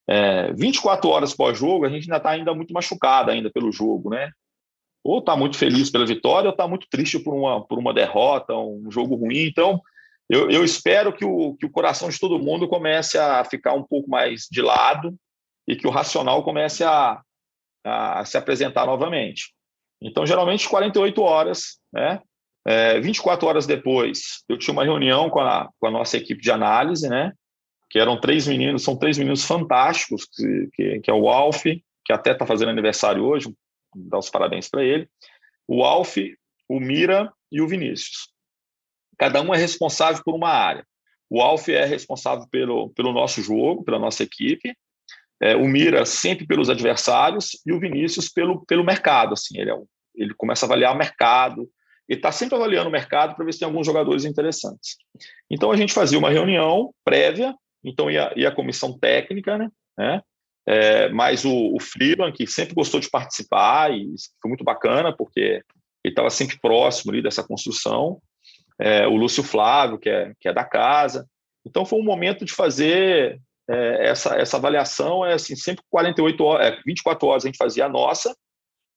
É, 0.08 0.52
24 0.52 1.08
horas 1.08 1.32
pós-jogo, 1.32 1.86
a 1.86 1.88
gente 1.88 2.04
ainda 2.04 2.16
está 2.16 2.30
ainda 2.30 2.52
muito 2.52 2.74
machucado 2.74 3.30
ainda 3.30 3.50
pelo 3.50 3.70
jogo, 3.70 4.10
né? 4.10 4.32
Ou 5.04 5.20
está 5.20 5.36
muito 5.36 5.56
feliz 5.56 5.88
pela 5.88 6.04
vitória, 6.04 6.48
ou 6.48 6.52
está 6.52 6.66
muito 6.66 6.88
triste 6.90 7.20
por 7.20 7.32
uma, 7.32 7.64
por 7.64 7.78
uma 7.78 7.94
derrota, 7.94 8.52
um 8.54 8.90
jogo 8.90 9.14
ruim. 9.14 9.46
Então, 9.46 9.80
eu, 10.28 10.50
eu 10.50 10.64
espero 10.64 11.12
que 11.12 11.24
o, 11.24 11.54
que 11.54 11.64
o 11.64 11.70
coração 11.70 12.08
de 12.08 12.18
todo 12.18 12.40
mundo 12.40 12.66
comece 12.66 13.16
a 13.16 13.44
ficar 13.44 13.74
um 13.74 13.84
pouco 13.84 14.10
mais 14.10 14.48
de 14.50 14.60
lado 14.60 15.14
e 15.68 15.76
que 15.76 15.86
o 15.86 15.90
racional 15.90 16.42
comece 16.42 16.82
a, 16.82 17.20
a 17.86 18.24
se 18.24 18.36
apresentar 18.36 18.86
novamente. 18.86 19.54
Então, 20.00 20.26
geralmente, 20.26 20.68
48 20.68 21.22
horas, 21.22 21.78
né? 21.92 22.20
É, 22.66 22.98
24 23.00 23.46
horas 23.46 23.66
depois, 23.66 24.42
eu 24.48 24.58
tinha 24.58 24.72
uma 24.72 24.84
reunião 24.84 25.30
com 25.30 25.38
a, 25.38 25.70
com 25.78 25.86
a 25.86 25.90
nossa 25.90 26.16
equipe 26.16 26.42
de 26.42 26.50
análise, 26.50 27.08
né? 27.08 27.32
Que 27.88 27.98
eram 27.98 28.20
três 28.20 28.46
meninos, 28.48 28.82
são 28.82 28.96
três 28.96 29.16
meninos 29.16 29.44
fantásticos, 29.44 30.24
que, 30.24 30.68
que, 30.72 31.00
que 31.00 31.10
é 31.10 31.14
o 31.14 31.28
Alf, 31.28 31.62
que 31.64 32.12
até 32.12 32.32
está 32.32 32.44
fazendo 32.44 32.70
aniversário 32.70 33.24
hoje, 33.24 33.54
dar 33.94 34.18
os 34.18 34.28
parabéns 34.28 34.68
para 34.68 34.84
ele, 34.84 35.08
o 35.66 35.84
Alf, 35.84 36.16
o 36.68 36.80
Mira 36.80 37.32
e 37.50 37.60
o 37.60 37.68
Vinícius. 37.68 38.28
Cada 39.16 39.40
um 39.40 39.54
é 39.54 39.56
responsável 39.56 40.22
por 40.24 40.34
uma 40.34 40.50
área. 40.50 40.84
O 41.30 41.40
Alf 41.40 41.68
é 41.68 41.84
responsável 41.84 42.46
pelo, 42.50 42.90
pelo 42.90 43.12
nosso 43.12 43.40
jogo, 43.42 43.84
pela 43.84 43.98
nossa 43.98 44.22
equipe, 44.22 44.76
é, 45.40 45.54
o 45.54 45.66
Mira 45.66 46.04
sempre 46.06 46.46
pelos 46.46 46.70
adversários 46.70 47.50
e 47.66 47.72
o 47.72 47.80
Vinícius 47.80 48.28
pelo, 48.28 48.64
pelo 48.66 48.84
mercado. 48.84 49.34
Assim, 49.34 49.58
ele, 49.58 49.70
é 49.70 49.74
um, 49.74 49.86
ele 50.14 50.34
começa 50.34 50.64
a 50.64 50.66
avaliar 50.66 50.94
o 50.94 50.98
mercado, 50.98 51.68
ele 52.08 52.18
está 52.18 52.30
sempre 52.30 52.54
avaliando 52.54 52.88
o 52.88 52.92
mercado 52.92 53.34
para 53.34 53.44
ver 53.44 53.52
se 53.52 53.58
tem 53.58 53.66
alguns 53.66 53.86
jogadores 53.86 54.24
interessantes. 54.24 54.96
Então 55.50 55.70
a 55.70 55.76
gente 55.76 55.92
fazia 55.92 56.18
uma 56.18 56.30
reunião 56.30 56.92
prévia, 57.04 57.54
então 57.84 58.10
ia, 58.10 58.32
ia 58.36 58.48
a 58.48 58.54
comissão 58.54 58.98
técnica, 58.98 59.58
né? 59.58 59.70
né? 59.98 60.22
É, 60.68 61.08
mas 61.10 61.44
o, 61.44 61.74
o 61.74 61.80
Freeland, 61.80 62.36
que 62.36 62.46
sempre 62.46 62.74
gostou 62.74 62.98
de 62.98 63.08
participar, 63.08 63.92
e 63.92 64.14
foi 64.42 64.48
muito 64.48 64.64
bacana, 64.64 65.14
porque 65.16 65.62
ele 66.02 66.12
estava 66.12 66.30
sempre 66.30 66.58
próximo 66.58 67.12
ali 67.12 67.22
dessa 67.22 67.42
construção. 67.42 68.20
É, 68.78 69.06
o 69.06 69.16
Lúcio 69.16 69.42
Flávio, 69.42 69.98
que 69.98 70.08
é, 70.08 70.32
que 70.40 70.48
é 70.48 70.52
da 70.52 70.64
casa. 70.64 71.26
Então 71.64 71.84
foi 71.84 71.98
um 71.98 72.04
momento 72.04 72.44
de 72.44 72.52
fazer 72.52 73.40
é, 73.68 74.08
essa, 74.08 74.36
essa 74.36 74.56
avaliação, 74.56 75.24
é 75.24 75.34
assim, 75.34 75.56
sempre 75.56 75.84
48 75.90 76.44
horas, 76.44 76.66
é, 76.66 76.80
24 76.86 77.26
horas 77.26 77.44
a 77.44 77.48
gente 77.48 77.58
fazia 77.58 77.86
a 77.86 77.88
nossa, 77.88 78.34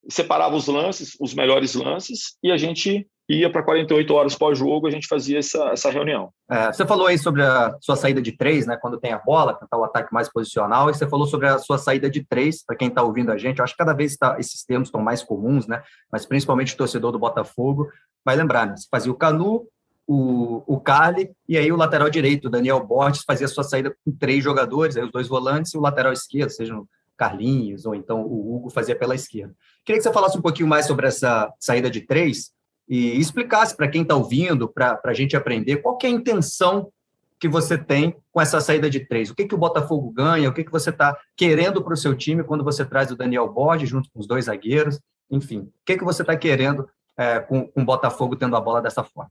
separava 0.10 0.56
os 0.56 0.68
lances, 0.68 1.18
os 1.20 1.34
melhores 1.34 1.76
lances, 1.76 2.38
e 2.44 2.52
a 2.52 2.58
gente 2.58 3.08
ia 3.30 3.52
para 3.52 3.62
48 3.62 4.12
horas 4.14 4.36
pós-jogo, 4.36 4.88
a 4.88 4.92
gente 4.92 5.08
fazia 5.08 5.38
essa, 5.38 5.70
essa 5.70 5.92
reunião. 5.92 6.32
É, 6.50 6.74
você 6.74 6.86
falou 6.86 7.06
aí 7.06 7.18
sobre 7.18 7.44
a 7.44 7.78
sua 7.80 7.96
saída 7.96 8.20
de 8.22 8.32
três, 8.32 8.66
né, 8.66 8.76
quando 8.82 9.00
tem 9.00 9.12
a 9.12 9.20
bola, 9.20 9.54
tentar 9.54 9.78
o 9.78 9.84
ataque 9.84 10.12
mais 10.12 10.32
posicional, 10.32 10.90
e 10.90 10.94
você 10.94 11.08
falou 11.08 11.28
sobre 11.28 11.48
a 11.48 11.60
sua 11.60 11.78
saída 11.78 12.10
de 12.10 12.26
três, 12.26 12.64
para 12.64 12.76
quem 12.76 12.88
está 12.88 13.04
ouvindo 13.04 13.32
a 13.32 13.38
gente, 13.38 13.60
eu 13.60 13.64
acho 13.64 13.74
que 13.74 13.78
cada 13.78 13.94
vez 13.94 14.16
tá, 14.18 14.38
esses 14.40 14.64
termos 14.64 14.88
estão 14.88 15.02
mais 15.02 15.22
comuns, 15.22 15.68
né, 15.68 15.84
mas 16.12 16.26
principalmente 16.26 16.74
o 16.74 16.78
torcedor 16.78 17.12
do 17.12 17.20
Botafogo 17.20 17.88
vai 18.26 18.36
lembrar, 18.36 18.66
né, 18.66 18.76
você 18.76 18.88
fazia 18.90 19.12
o 19.12 19.16
Canu, 19.16 19.68
o, 20.12 20.64
o 20.66 20.80
Carly, 20.80 21.30
e 21.48 21.56
aí 21.56 21.72
o 21.72 21.76
lateral 21.76 22.10
direito, 22.10 22.46
o 22.46 22.50
Daniel 22.50 22.84
Borges, 22.84 23.22
fazia 23.24 23.48
sua 23.48 23.64
saída 23.64 23.96
com 24.04 24.12
três 24.12 24.44
jogadores, 24.44 24.98
aí 24.98 25.04
os 25.04 25.12
dois 25.12 25.28
volantes 25.28 25.72
e 25.72 25.78
o 25.78 25.82
lateral 25.82 26.12
esquerdo, 26.12 26.50
seja 26.50 26.76
o 26.76 26.90
Carlinhos 27.16 27.86
ou 27.86 27.94
então 27.94 28.24
o 28.24 28.56
Hugo 28.56 28.72
fazia 28.72 28.96
pela 28.96 29.14
esquerda. 29.14 29.54
Queria 29.86 30.00
que 30.00 30.04
você 30.04 30.12
falasse 30.12 30.36
um 30.36 30.42
pouquinho 30.42 30.68
mais 30.68 30.88
sobre 30.88 31.06
essa 31.06 31.54
saída 31.60 31.92
de 31.92 32.02
três 32.02 32.50
e 32.88 33.20
explicasse 33.20 33.78
para 33.78 33.88
quem 33.88 34.02
está 34.02 34.16
ouvindo, 34.16 34.68
para 34.68 35.00
a 35.04 35.14
gente 35.14 35.38
aprender, 35.38 35.78
qual 35.78 35.96
é 36.02 36.08
a 36.08 36.10
intenção 36.10 36.92
que 37.40 37.48
você 37.48 37.78
tem 37.78 38.16
com 38.32 38.42
essa 38.42 38.60
saída 38.60 38.90
de 38.90 39.02
três? 39.02 39.30
O 39.30 39.36
que, 39.36 39.46
que 39.46 39.54
o 39.54 39.60
Botafogo 39.60 40.10
ganha? 40.10 40.50
O 40.50 40.54
que, 40.54 40.64
que 40.64 40.72
você 40.72 40.90
está 40.90 41.16
querendo 41.38 41.84
para 41.84 41.94
o 41.94 41.98
seu 41.98 42.16
time 42.18 42.44
quando 42.44 42.64
você 42.64 42.84
traz 42.84 43.12
o 43.12 43.16
Daniel 43.16 43.48
Borges 43.48 43.88
junto 43.88 44.10
com 44.12 44.20
os 44.20 44.26
dois 44.26 44.46
zagueiros? 44.46 45.00
Enfim, 45.30 45.60
o 45.60 45.72
que, 45.86 46.00
que 46.00 46.04
você 46.04 46.24
está 46.24 46.36
querendo 46.36 46.90
é, 47.16 47.40
com, 47.40 47.68
com 47.68 47.82
o 47.84 47.86
Botafogo 47.86 48.36
tendo 48.36 48.56
a 48.56 48.62
bola 48.62 48.82
dessa 48.82 49.04
forma? 49.04 49.30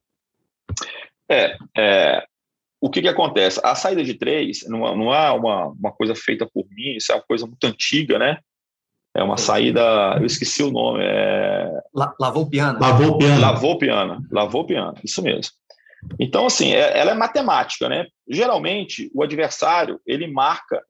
É, 1.30 1.56
é 1.76 2.24
o 2.80 2.88
que, 2.88 3.02
que 3.02 3.08
acontece? 3.08 3.60
A 3.64 3.74
saída 3.74 4.04
de 4.04 4.14
três 4.14 4.60
não, 4.68 4.96
não 4.96 5.14
é 5.14 5.30
uma, 5.32 5.66
uma 5.66 5.92
coisa 5.92 6.14
feita 6.14 6.46
por 6.46 6.64
mim, 6.70 6.96
isso 6.96 7.10
é 7.10 7.16
uma 7.16 7.24
coisa 7.24 7.46
muito 7.46 7.64
antiga, 7.64 8.18
né? 8.18 8.38
É 9.16 9.22
uma 9.22 9.36
saída, 9.36 10.16
eu 10.20 10.26
esqueci 10.26 10.62
o 10.62 10.70
nome. 10.70 11.02
É... 11.02 11.68
lavou 12.20 12.48
piano. 12.48 12.78
Lavou 12.78 13.18
piano. 13.18 13.40
Lavou 13.40 13.78
piano. 13.78 14.26
Lavou 14.30 14.64
piano, 14.64 14.94
isso 15.02 15.20
mesmo. 15.22 15.52
Então, 16.20 16.46
assim, 16.46 16.72
é, 16.72 16.96
ela 16.96 17.10
é 17.10 17.14
matemática, 17.14 17.88
né? 17.88 18.06
Geralmente, 18.30 19.10
o 19.12 19.22
adversário, 19.22 20.00
ele 20.06 20.28
marca 20.28 20.80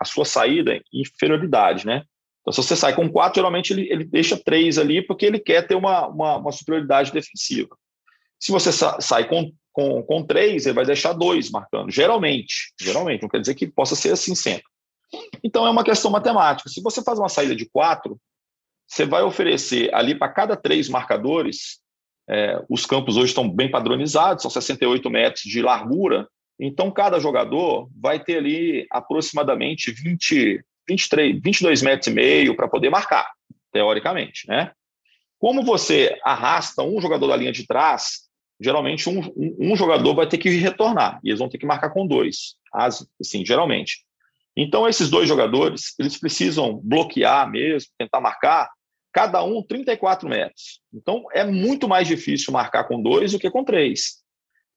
a 0.00 0.04
sua 0.04 0.24
saída 0.24 0.76
em 0.76 0.82
inferioridade, 0.92 1.84
né? 1.84 2.04
Então, 2.40 2.52
se 2.52 2.62
você 2.62 2.76
sai 2.76 2.94
com 2.94 3.10
quatro, 3.10 3.40
geralmente 3.40 3.72
ele, 3.72 3.90
ele 3.90 4.04
deixa 4.04 4.36
três 4.36 4.78
ali 4.78 5.04
porque 5.04 5.26
ele 5.26 5.40
quer 5.40 5.66
ter 5.66 5.74
uma, 5.74 6.06
uma, 6.06 6.36
uma 6.36 6.52
superioridade 6.52 7.10
defensiva. 7.10 7.74
Se 8.38 8.52
você 8.52 8.70
sai 8.72 9.28
com, 9.28 9.52
com, 9.72 10.02
com 10.02 10.26
três, 10.26 10.66
ele 10.66 10.74
vai 10.74 10.84
deixar 10.84 11.12
dois 11.12 11.50
marcando, 11.50 11.90
geralmente. 11.90 12.72
Geralmente, 12.80 13.22
não 13.22 13.28
quer 13.28 13.40
dizer 13.40 13.54
que 13.54 13.66
possa 13.66 13.94
ser 13.94 14.12
assim 14.12 14.34
sempre. 14.34 14.64
Então, 15.42 15.66
é 15.66 15.70
uma 15.70 15.84
questão 15.84 16.10
matemática. 16.10 16.68
Se 16.68 16.82
você 16.82 17.02
faz 17.02 17.18
uma 17.18 17.28
saída 17.28 17.54
de 17.54 17.66
quatro, 17.66 18.18
você 18.86 19.04
vai 19.04 19.22
oferecer 19.22 19.92
ali 19.94 20.14
para 20.14 20.28
cada 20.28 20.56
três 20.56 20.88
marcadores, 20.88 21.80
é, 22.28 22.62
os 22.68 22.86
campos 22.86 23.16
hoje 23.16 23.28
estão 23.28 23.48
bem 23.48 23.70
padronizados, 23.70 24.42
são 24.42 24.50
68 24.50 25.10
metros 25.10 25.42
de 25.44 25.60
largura, 25.60 26.28
então 26.58 26.90
cada 26.90 27.18
jogador 27.18 27.88
vai 27.94 28.22
ter 28.22 28.38
ali 28.38 28.86
aproximadamente 28.90 29.90
20, 29.90 30.64
23, 30.88 31.40
22 31.42 31.82
metros 31.82 32.06
e 32.06 32.10
meio 32.10 32.56
para 32.56 32.68
poder 32.68 32.90
marcar, 32.90 33.30
teoricamente, 33.72 34.48
né? 34.48 34.72
Como 35.38 35.62
você 35.62 36.18
arrasta 36.24 36.82
um 36.82 37.00
jogador 37.00 37.26
da 37.26 37.36
linha 37.36 37.52
de 37.52 37.66
trás, 37.66 38.23
geralmente 38.64 39.08
um, 39.08 39.20
um, 39.36 39.72
um, 39.72 39.76
jogador 39.76 40.14
vai 40.14 40.26
ter 40.26 40.38
que 40.38 40.48
retornar 40.48 41.20
e 41.22 41.28
eles 41.28 41.38
vão 41.38 41.48
ter 41.48 41.58
que 41.58 41.66
marcar 41.66 41.90
com 41.90 42.06
dois, 42.06 42.56
assim, 42.72 43.44
geralmente. 43.44 44.04
Então 44.56 44.88
esses 44.88 45.10
dois 45.10 45.28
jogadores 45.28 45.94
eles 45.98 46.18
precisam 46.18 46.80
bloquear 46.82 47.50
mesmo, 47.50 47.90
tentar 47.98 48.20
marcar 48.20 48.70
cada 49.12 49.44
um 49.44 49.62
34 49.62 50.28
metros. 50.28 50.80
Então 50.92 51.24
é 51.32 51.44
muito 51.44 51.86
mais 51.86 52.08
difícil 52.08 52.52
marcar 52.52 52.84
com 52.84 53.02
dois 53.02 53.32
do 53.32 53.38
que 53.38 53.50
com 53.50 53.62
três. 53.62 54.22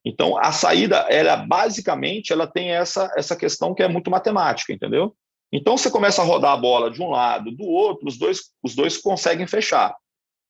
Então 0.04 0.38
a 0.38 0.52
saída 0.52 0.98
ela 1.10 1.38
basicamente 1.38 2.34
ela 2.34 2.46
tem 2.46 2.72
essa 2.72 3.10
essa 3.16 3.36
questão 3.36 3.74
que 3.74 3.84
é 3.84 3.88
muito 3.88 4.12
matemática, 4.12 4.74
entendeu? 4.74 5.16
Então 5.52 5.78
você 5.78 5.90
começa 5.90 6.22
a 6.22 6.26
rodar 6.26 6.52
a 6.52 6.58
bola 6.58 6.92
de 6.92 7.02
um 7.02 7.10
lado, 7.10 7.52
do 7.52 7.66
outro, 7.66 8.08
os 8.08 8.18
dois 8.18 8.52
os 8.62 8.76
dois 8.76 8.98
conseguem 8.98 9.48
fechar. 9.48 9.96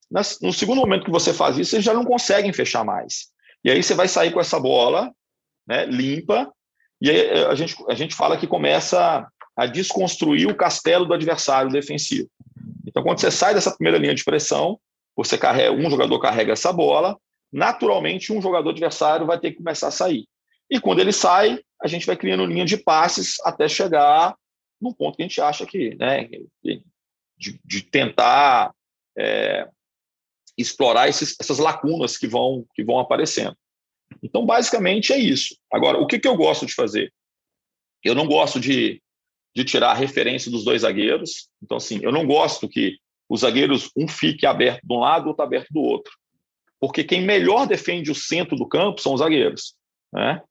No 0.09 0.53
segundo 0.53 0.79
momento 0.79 1.05
que 1.05 1.11
você 1.11 1.33
faz 1.33 1.57
isso, 1.57 1.75
eles 1.75 1.85
já 1.85 1.93
não 1.93 2.05
conseguem 2.05 2.53
fechar 2.53 2.83
mais. 2.83 3.27
E 3.63 3.69
aí 3.69 3.83
você 3.83 3.93
vai 3.93 4.07
sair 4.07 4.31
com 4.31 4.39
essa 4.39 4.59
bola 4.59 5.11
né, 5.67 5.85
limpa, 5.85 6.51
e 7.01 7.09
aí 7.09 7.17
eh, 7.17 7.45
a 7.47 7.53
gente, 7.53 7.75
a 7.89 7.93
gente 7.93 8.15
fala 8.15 8.37
que 8.37 8.47
começa 8.47 9.27
a 9.55 9.65
desconstruir 9.65 10.47
o 10.47 10.55
castelo 10.55 11.05
do 11.05 11.13
adversário 11.13 11.71
defensivo. 11.71 12.29
Então, 12.85 13.03
quando 13.03 13.19
você 13.19 13.29
sai 13.29 13.53
dessa 13.53 13.75
primeira 13.75 13.97
linha 13.97 14.15
de 14.15 14.23
pressão, 14.23 14.79
você 15.15 15.37
carrega, 15.37 15.71
um 15.71 15.89
jogador 15.89 16.19
carrega 16.19 16.53
essa 16.53 16.71
bola, 16.71 17.17
naturalmente 17.51 18.31
um 18.31 18.41
jogador 18.41 18.69
adversário 18.69 19.25
vai 19.25 19.39
ter 19.39 19.51
que 19.51 19.57
começar 19.57 19.87
a 19.87 19.91
sair. 19.91 20.25
E 20.69 20.79
quando 20.79 20.99
ele 20.99 21.11
sai, 21.11 21.59
a 21.81 21.87
gente 21.87 22.05
vai 22.05 22.15
criando 22.15 22.45
linha 22.45 22.65
de 22.65 22.77
passes 22.77 23.37
até 23.43 23.67
chegar 23.67 24.35
num 24.79 24.93
ponto 24.93 25.15
que 25.15 25.23
a 25.23 25.27
gente 25.27 25.41
acha 25.41 25.65
que, 25.65 25.95
né, 25.95 26.29
de, 26.63 27.59
de 27.63 27.81
tentar 27.81 28.71
é, 29.17 29.67
explorar 30.57 31.07
esses, 31.07 31.35
essas 31.39 31.59
lacunas 31.59 32.17
que 32.17 32.27
vão, 32.27 32.65
que 32.73 32.83
vão 32.83 32.99
aparecendo. 32.99 33.55
Então, 34.23 34.45
basicamente, 34.45 35.13
é 35.13 35.17
isso. 35.17 35.55
Agora, 35.71 35.99
o 35.99 36.07
que, 36.07 36.19
que 36.19 36.27
eu 36.27 36.35
gosto 36.35 36.65
de 36.65 36.73
fazer? 36.73 37.13
Eu 38.03 38.15
não 38.15 38.27
gosto 38.27 38.59
de, 38.59 39.01
de 39.55 39.63
tirar 39.63 39.91
a 39.91 39.95
referência 39.95 40.49
dos 40.49 40.63
dois 40.63 40.81
zagueiros. 40.81 41.49
Então, 41.61 41.77
assim, 41.77 41.99
eu 42.01 42.11
não 42.11 42.25
gosto 42.25 42.69
que 42.69 42.97
os 43.29 43.41
zagueiros, 43.41 43.91
um 43.95 44.07
fique 44.07 44.45
aberto 44.45 44.81
de 44.83 44.93
um 44.93 44.99
lado, 44.99 45.27
outro 45.27 45.43
aberto 45.43 45.67
do 45.71 45.81
outro. 45.81 46.11
Porque 46.79 47.03
quem 47.03 47.21
melhor 47.21 47.67
defende 47.67 48.09
o 48.09 48.15
centro 48.15 48.55
do 48.55 48.67
campo 48.67 49.01
são 49.01 49.13
os 49.13 49.19
zagueiros. 49.19 49.75
Né? 50.13 50.41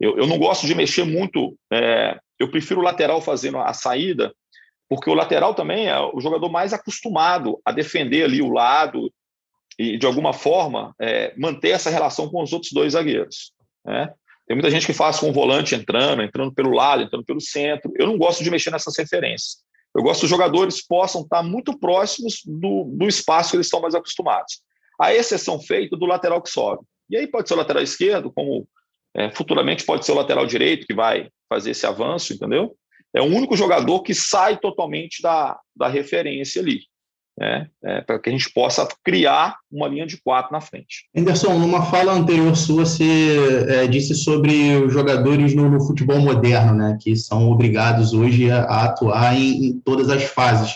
Eu, 0.00 0.18
eu 0.18 0.26
não 0.26 0.38
gosto 0.38 0.66
de 0.66 0.74
mexer 0.74 1.04
muito. 1.04 1.56
É, 1.72 2.18
eu 2.38 2.50
prefiro 2.50 2.80
o 2.80 2.84
lateral 2.84 3.20
fazendo 3.20 3.58
a 3.58 3.72
saída, 3.72 4.34
porque 4.88 5.10
o 5.10 5.14
lateral 5.14 5.54
também 5.54 5.88
é 5.88 5.98
o 5.98 6.20
jogador 6.20 6.48
mais 6.48 6.72
acostumado 6.72 7.60
a 7.64 7.72
defender 7.72 8.24
ali 8.24 8.40
o 8.40 8.50
lado 8.50 9.12
e, 9.78 9.96
de 9.96 10.06
alguma 10.06 10.32
forma, 10.32 10.94
é, 11.00 11.32
manter 11.36 11.70
essa 11.70 11.90
relação 11.90 12.28
com 12.28 12.42
os 12.42 12.52
outros 12.52 12.72
dois 12.72 12.94
zagueiros. 12.94 13.52
Né? 13.84 14.12
Tem 14.46 14.56
muita 14.56 14.70
gente 14.70 14.86
que 14.86 14.92
faz 14.92 15.18
com 15.18 15.30
o 15.30 15.32
volante 15.32 15.74
entrando, 15.74 16.22
entrando 16.22 16.52
pelo 16.52 16.70
lado, 16.70 17.02
entrando 17.02 17.24
pelo 17.24 17.40
centro. 17.40 17.92
Eu 17.96 18.06
não 18.06 18.18
gosto 18.18 18.42
de 18.42 18.50
mexer 18.50 18.70
nessas 18.70 18.96
referências. 18.96 19.58
Eu 19.96 20.02
gosto 20.02 20.20
que 20.20 20.26
os 20.26 20.30
jogadores 20.30 20.86
possam 20.86 21.22
estar 21.22 21.42
muito 21.42 21.78
próximos 21.78 22.42
do, 22.44 22.84
do 22.84 23.06
espaço 23.06 23.50
que 23.50 23.56
eles 23.56 23.66
estão 23.66 23.80
mais 23.80 23.94
acostumados. 23.94 24.60
A 25.00 25.14
exceção 25.14 25.60
feita 25.60 25.96
do 25.96 26.06
lateral 26.06 26.42
que 26.42 26.50
sobe. 26.50 26.82
E 27.08 27.16
aí 27.16 27.26
pode 27.26 27.48
ser 27.48 27.54
o 27.54 27.58
lateral 27.58 27.82
esquerdo, 27.82 28.32
como 28.32 28.66
É, 29.16 29.30
futuramente 29.30 29.84
pode 29.84 30.04
ser 30.04 30.12
o 30.12 30.16
lateral 30.16 30.46
direito 30.46 30.86
que 30.86 30.94
vai 30.94 31.30
fazer 31.48 31.70
esse 31.70 31.86
avanço, 31.86 32.34
entendeu? 32.34 32.76
É 33.14 33.22
o 33.22 33.24
único 33.24 33.56
jogador 33.56 34.02
que 34.02 34.14
sai 34.14 34.58
totalmente 34.58 35.22
da, 35.22 35.58
da 35.74 35.88
referência 35.88 36.60
ali 36.60 36.80
né, 37.38 37.68
é, 37.84 38.00
para 38.00 38.18
que 38.18 38.28
a 38.28 38.32
gente 38.32 38.50
possa 38.52 38.86
criar 39.04 39.56
uma 39.70 39.86
linha 39.86 40.06
de 40.06 40.16
quatro 40.16 40.52
na 40.52 40.60
frente. 40.60 41.04
Anderson, 41.16 41.56
numa 41.56 41.82
fala 41.82 42.12
anterior 42.12 42.56
sua, 42.56 42.84
você 42.84 43.64
é, 43.68 43.86
disse 43.86 44.14
sobre 44.14 44.76
os 44.76 44.92
jogadores 44.92 45.54
no, 45.54 45.70
no, 45.70 45.80
futebol 45.80 46.18
moderno, 46.18 46.74
né, 46.74 46.98
que 47.00 47.14
são 47.14 47.48
obrigados 47.48 48.12
hoje 48.12 48.50
a, 48.50 48.64
a 48.64 48.84
atuar 48.86 49.36
em, 49.36 49.66
em, 49.66 49.80
todas 49.84 50.10
as 50.10 50.24
fases 50.24 50.74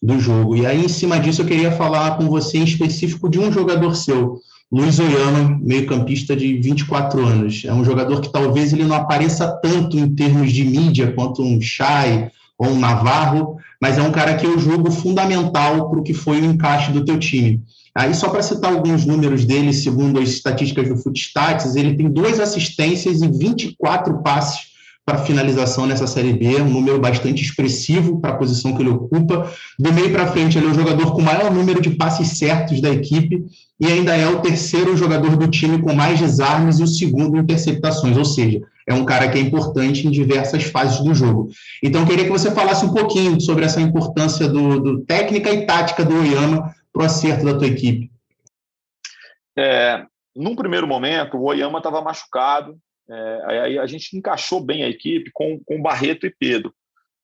do 0.00 0.20
jogo. 0.20 0.56
E 0.56 0.64
aí, 0.64 0.84
em 0.84 0.88
cima 0.88 1.18
disso, 1.18 1.42
eu 1.42 1.46
queria 1.46 1.72
falar 1.72 2.16
com 2.16 2.28
você 2.28 2.58
em 2.58 2.64
específico 2.64 3.28
de 3.28 3.40
um 3.40 3.50
jogador 3.50 3.96
seu, 3.96 4.40
Luiz 4.70 4.98
Oyama, 4.98 5.58
meio-campista 5.62 6.34
de 6.36 6.58
24 6.58 7.24
anos. 7.24 7.62
É 7.64 7.72
um 7.72 7.84
jogador 7.84 8.20
que 8.20 8.30
talvez 8.30 8.72
ele 8.72 8.84
não 8.84 8.96
apareça 8.96 9.48
tanto 9.62 9.98
em 9.98 10.14
termos 10.14 10.52
de 10.52 10.64
mídia 10.64 11.12
quanto 11.12 11.42
um 11.42 11.60
Chay 11.60 12.30
ou 12.58 12.68
um 12.68 12.78
Navarro, 12.78 13.56
mas 13.84 13.98
é 13.98 14.02
um 14.02 14.10
cara 14.10 14.34
que 14.34 14.46
eu 14.46 14.58
julgo 14.58 14.90
fundamental 14.90 15.90
para 15.90 16.00
o 16.00 16.02
que 16.02 16.14
foi 16.14 16.40
o 16.40 16.44
encaixe 16.46 16.90
do 16.90 17.04
teu 17.04 17.18
time. 17.18 17.62
Aí, 17.94 18.14
só 18.14 18.30
para 18.30 18.40
citar 18.40 18.72
alguns 18.72 19.04
números 19.04 19.44
dele, 19.44 19.74
segundo 19.74 20.18
as 20.18 20.30
estatísticas 20.30 20.88
do 20.88 20.96
Footstats, 20.96 21.76
ele 21.76 21.94
tem 21.94 22.10
duas 22.10 22.40
assistências 22.40 23.20
e 23.20 23.28
24 23.28 24.22
passes 24.22 24.68
para 25.04 25.18
finalização 25.18 25.86
nessa 25.86 26.06
Série 26.06 26.32
B, 26.32 26.62
um 26.62 26.70
número 26.70 26.98
bastante 26.98 27.42
expressivo 27.42 28.20
para 28.20 28.30
a 28.30 28.36
posição 28.36 28.74
que 28.74 28.82
ele 28.82 28.88
ocupa. 28.88 29.52
Do 29.78 29.92
meio 29.92 30.10
para 30.10 30.26
frente, 30.26 30.56
ele 30.56 30.66
é 30.66 30.70
o 30.70 30.74
jogador 30.74 31.12
com 31.12 31.20
o 31.20 31.24
maior 31.24 31.52
número 31.52 31.80
de 31.80 31.90
passes 31.90 32.38
certos 32.38 32.80
da 32.80 32.88
equipe 32.88 33.44
e 33.78 33.86
ainda 33.86 34.16
é 34.16 34.26
o 34.26 34.40
terceiro 34.40 34.96
jogador 34.96 35.36
do 35.36 35.46
time 35.48 35.82
com 35.82 35.94
mais 35.94 36.18
desarmes 36.18 36.78
e 36.78 36.82
o 36.82 36.86
segundo 36.86 37.36
em 37.36 37.40
interceptações, 37.40 38.16
ou 38.16 38.24
seja, 38.24 38.62
é 38.86 38.94
um 38.94 39.04
cara 39.04 39.28
que 39.28 39.36
é 39.36 39.40
importante 39.40 40.06
em 40.06 40.10
diversas 40.10 40.64
fases 40.64 41.00
do 41.00 41.14
jogo. 41.14 41.48
Então, 41.82 42.00
eu 42.00 42.06
queria 42.06 42.24
que 42.24 42.30
você 42.30 42.50
falasse 42.50 42.86
um 42.86 42.92
pouquinho 42.92 43.38
sobre 43.40 43.66
essa 43.66 43.80
importância 43.80 44.48
do, 44.48 44.80
do 44.80 45.00
técnica 45.04 45.50
e 45.50 45.66
tática 45.66 46.02
do 46.02 46.18
Oyama 46.18 46.74
para 46.92 47.02
o 47.02 47.04
acerto 47.04 47.44
da 47.44 47.58
tua 47.58 47.66
equipe. 47.66 48.10
É, 49.56 50.02
num 50.34 50.56
primeiro 50.56 50.86
momento, 50.86 51.36
o 51.36 51.44
Oyama 51.44 51.78
estava 51.78 52.00
machucado, 52.00 52.78
é, 53.08 53.42
aí 53.62 53.78
a 53.78 53.86
gente 53.86 54.16
encaixou 54.16 54.60
bem 54.60 54.82
a 54.82 54.88
equipe 54.88 55.30
com, 55.32 55.60
com 55.64 55.82
Barreto 55.82 56.26
e 56.26 56.34
Pedro, 56.38 56.74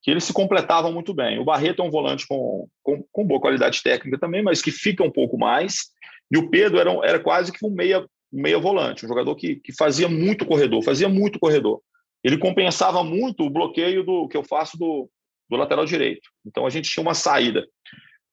que 0.01 0.09
eles 0.09 0.23
se 0.23 0.33
completavam 0.33 0.91
muito 0.91 1.13
bem. 1.13 1.39
O 1.39 1.45
Barreto 1.45 1.81
é 1.81 1.85
um 1.85 1.91
volante 1.91 2.27
com, 2.27 2.67
com, 2.83 3.03
com 3.11 3.25
boa 3.25 3.39
qualidade 3.39 3.81
técnica 3.81 4.19
também, 4.19 4.41
mas 4.41 4.61
que 4.61 4.71
fica 4.71 5.03
um 5.03 5.11
pouco 5.11 5.37
mais. 5.37 5.91
E 6.31 6.37
o 6.37 6.49
Pedro 6.49 6.79
era, 6.79 6.91
era 7.03 7.19
quase 7.19 7.51
que 7.51 7.65
um 7.65 7.71
meia, 7.71 8.05
meia 8.31 8.59
volante, 8.59 9.05
um 9.05 9.09
jogador 9.09 9.35
que, 9.35 9.57
que 9.57 9.73
fazia 9.75 10.07
muito 10.07 10.45
corredor, 10.45 10.83
fazia 10.83 11.09
muito 11.09 11.39
corredor. 11.39 11.81
Ele 12.23 12.37
compensava 12.37 13.03
muito 13.03 13.43
o 13.43 13.49
bloqueio 13.49 14.03
do 14.03 14.27
que 14.27 14.37
eu 14.37 14.43
faço 14.43 14.77
do, 14.77 15.09
do 15.49 15.57
lateral 15.57 15.85
direito. 15.85 16.29
Então 16.45 16.65
a 16.65 16.69
gente 16.69 16.89
tinha 16.89 17.01
uma 17.01 17.13
saída. 17.13 17.67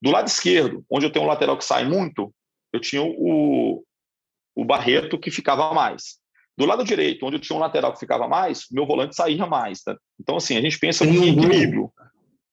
Do 0.01 0.11
lado 0.11 0.27
esquerdo, 0.27 0.85
onde 0.89 1.05
eu 1.05 1.11
tenho 1.11 1.25
um 1.25 1.27
lateral 1.27 1.57
que 1.57 1.65
sai 1.65 1.83
muito, 1.85 2.33
eu 2.71 2.79
tinha 2.79 3.03
o, 3.03 3.83
o 4.55 4.65
Barreto 4.65 5.19
que 5.19 5.31
ficava 5.31 5.73
mais. 5.73 6.18
Do 6.59 6.65
lado 6.65 6.83
direito, 6.83 7.25
onde 7.25 7.37
eu 7.37 7.39
tinha 7.39 7.55
um 7.55 7.61
lateral 7.61 7.93
que 7.93 7.99
ficava 8.01 8.27
mais, 8.27 8.65
meu 8.69 8.85
volante 8.85 9.15
saía 9.15 9.45
mais. 9.45 9.81
Tá? 9.81 9.95
Então, 10.19 10.35
assim, 10.35 10.57
a 10.57 10.61
gente 10.61 10.77
pensa 10.77 11.05
tem 11.05 11.15
em 11.15 11.29
equilíbrio. 11.29 11.89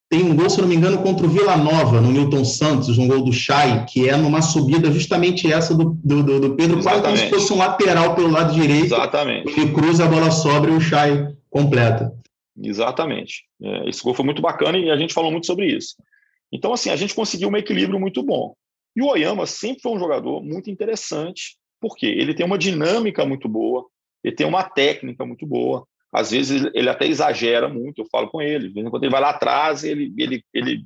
tem 0.08 0.22
um 0.22 0.36
gol, 0.36 0.48
se 0.48 0.60
não 0.60 0.68
me 0.68 0.76
engano, 0.76 1.02
contra 1.02 1.26
o 1.26 1.28
Vila 1.28 1.56
Nova, 1.56 2.00
no 2.00 2.12
Milton 2.12 2.44
Santos, 2.44 2.98
um 2.98 3.08
gol 3.08 3.24
do 3.24 3.32
Chay, 3.32 3.84
que 3.84 4.08
é 4.08 4.16
numa 4.16 4.42
subida 4.42 4.92
justamente 4.92 5.52
essa 5.52 5.74
do, 5.74 5.98
do, 6.04 6.22
do 6.38 6.54
Pedro, 6.54 6.80
quase 6.80 7.02
como 7.02 7.16
se 7.16 7.28
fosse 7.28 7.52
um 7.52 7.58
lateral 7.58 8.14
pelo 8.14 8.30
lado 8.30 8.54
direito. 8.54 8.94
Exatamente. 8.94 9.50
Ele 9.50 9.72
cruza, 9.72 10.04
a 10.04 10.08
bola 10.08 10.30
sobra 10.30 10.70
e 10.70 10.76
o 10.76 10.80
Chay 10.80 11.34
completa. 11.50 12.14
Exatamente. 12.62 13.42
É, 13.60 13.88
esse 13.88 14.04
gol 14.04 14.14
foi 14.14 14.24
muito 14.24 14.40
bacana 14.40 14.78
e 14.78 14.88
a 14.88 14.96
gente 14.96 15.12
falou 15.14 15.32
muito 15.32 15.46
sobre 15.46 15.66
isso. 15.66 15.96
Então, 16.52 16.72
assim, 16.72 16.90
a 16.90 16.96
gente 16.96 17.12
conseguiu 17.12 17.48
um 17.48 17.56
equilíbrio 17.56 17.98
muito 17.98 18.22
bom. 18.22 18.54
E 18.94 19.02
o 19.02 19.08
Oyama 19.08 19.46
sempre 19.46 19.82
foi 19.82 19.90
um 19.90 19.98
jogador 19.98 20.44
muito 20.44 20.70
interessante, 20.70 21.56
porque 21.80 22.06
ele 22.06 22.34
tem 22.34 22.46
uma 22.46 22.56
dinâmica 22.56 23.26
muito 23.26 23.48
boa, 23.48 23.84
ele 24.26 24.34
tem 24.34 24.46
uma 24.46 24.64
técnica 24.64 25.24
muito 25.24 25.46
boa. 25.46 25.86
Às 26.12 26.32
vezes 26.32 26.68
ele 26.74 26.88
até 26.88 27.06
exagera 27.06 27.68
muito, 27.68 28.02
eu 28.02 28.08
falo 28.10 28.28
com 28.28 28.42
ele. 28.42 28.72
Quando 28.90 29.04
ele 29.04 29.12
vai 29.12 29.20
lá 29.20 29.30
atrás, 29.30 29.84
ele, 29.84 30.12
ele, 30.18 30.44
ele, 30.52 30.84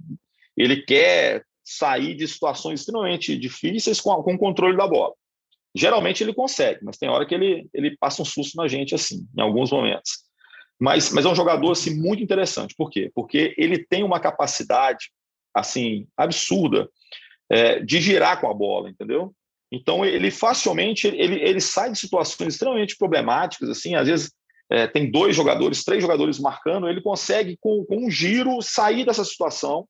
ele 0.54 0.82
quer 0.82 1.42
sair 1.64 2.14
de 2.14 2.28
situações 2.28 2.80
extremamente 2.80 3.38
difíceis 3.38 3.98
com, 3.98 4.14
com 4.22 4.34
o 4.34 4.38
controle 4.38 4.76
da 4.76 4.86
bola. 4.86 5.14
Geralmente 5.74 6.22
ele 6.22 6.34
consegue, 6.34 6.80
mas 6.84 6.98
tem 6.98 7.08
hora 7.08 7.24
que 7.24 7.34
ele, 7.34 7.66
ele 7.72 7.96
passa 7.96 8.20
um 8.20 8.26
susto 8.26 8.56
na 8.56 8.68
gente, 8.68 8.94
assim, 8.94 9.26
em 9.34 9.40
alguns 9.40 9.70
momentos. 9.70 10.18
Mas, 10.78 11.10
mas 11.10 11.24
é 11.24 11.28
um 11.28 11.34
jogador 11.34 11.70
assim, 11.70 11.98
muito 11.98 12.22
interessante. 12.22 12.74
Por 12.76 12.90
quê? 12.90 13.10
Porque 13.14 13.54
ele 13.56 13.82
tem 13.86 14.02
uma 14.02 14.20
capacidade 14.20 15.10
assim 15.54 16.06
absurda 16.14 16.90
é, 17.48 17.80
de 17.80 18.00
girar 18.00 18.38
com 18.38 18.50
a 18.50 18.54
bola, 18.54 18.90
entendeu? 18.90 19.34
Então, 19.72 20.04
ele 20.04 20.30
facilmente 20.30 21.06
ele, 21.06 21.40
ele 21.40 21.60
sai 21.60 21.92
de 21.92 21.98
situações 21.98 22.54
extremamente 22.54 22.96
problemáticas, 22.96 23.68
assim, 23.68 23.94
às 23.94 24.08
vezes 24.08 24.32
é, 24.70 24.86
tem 24.86 25.10
dois 25.10 25.34
jogadores, 25.34 25.84
três 25.84 26.00
jogadores 26.00 26.38
marcando, 26.38 26.88
ele 26.88 27.00
consegue, 27.00 27.56
com, 27.60 27.84
com 27.84 28.06
um 28.06 28.10
giro, 28.10 28.62
sair 28.62 29.04
dessa 29.04 29.24
situação 29.24 29.86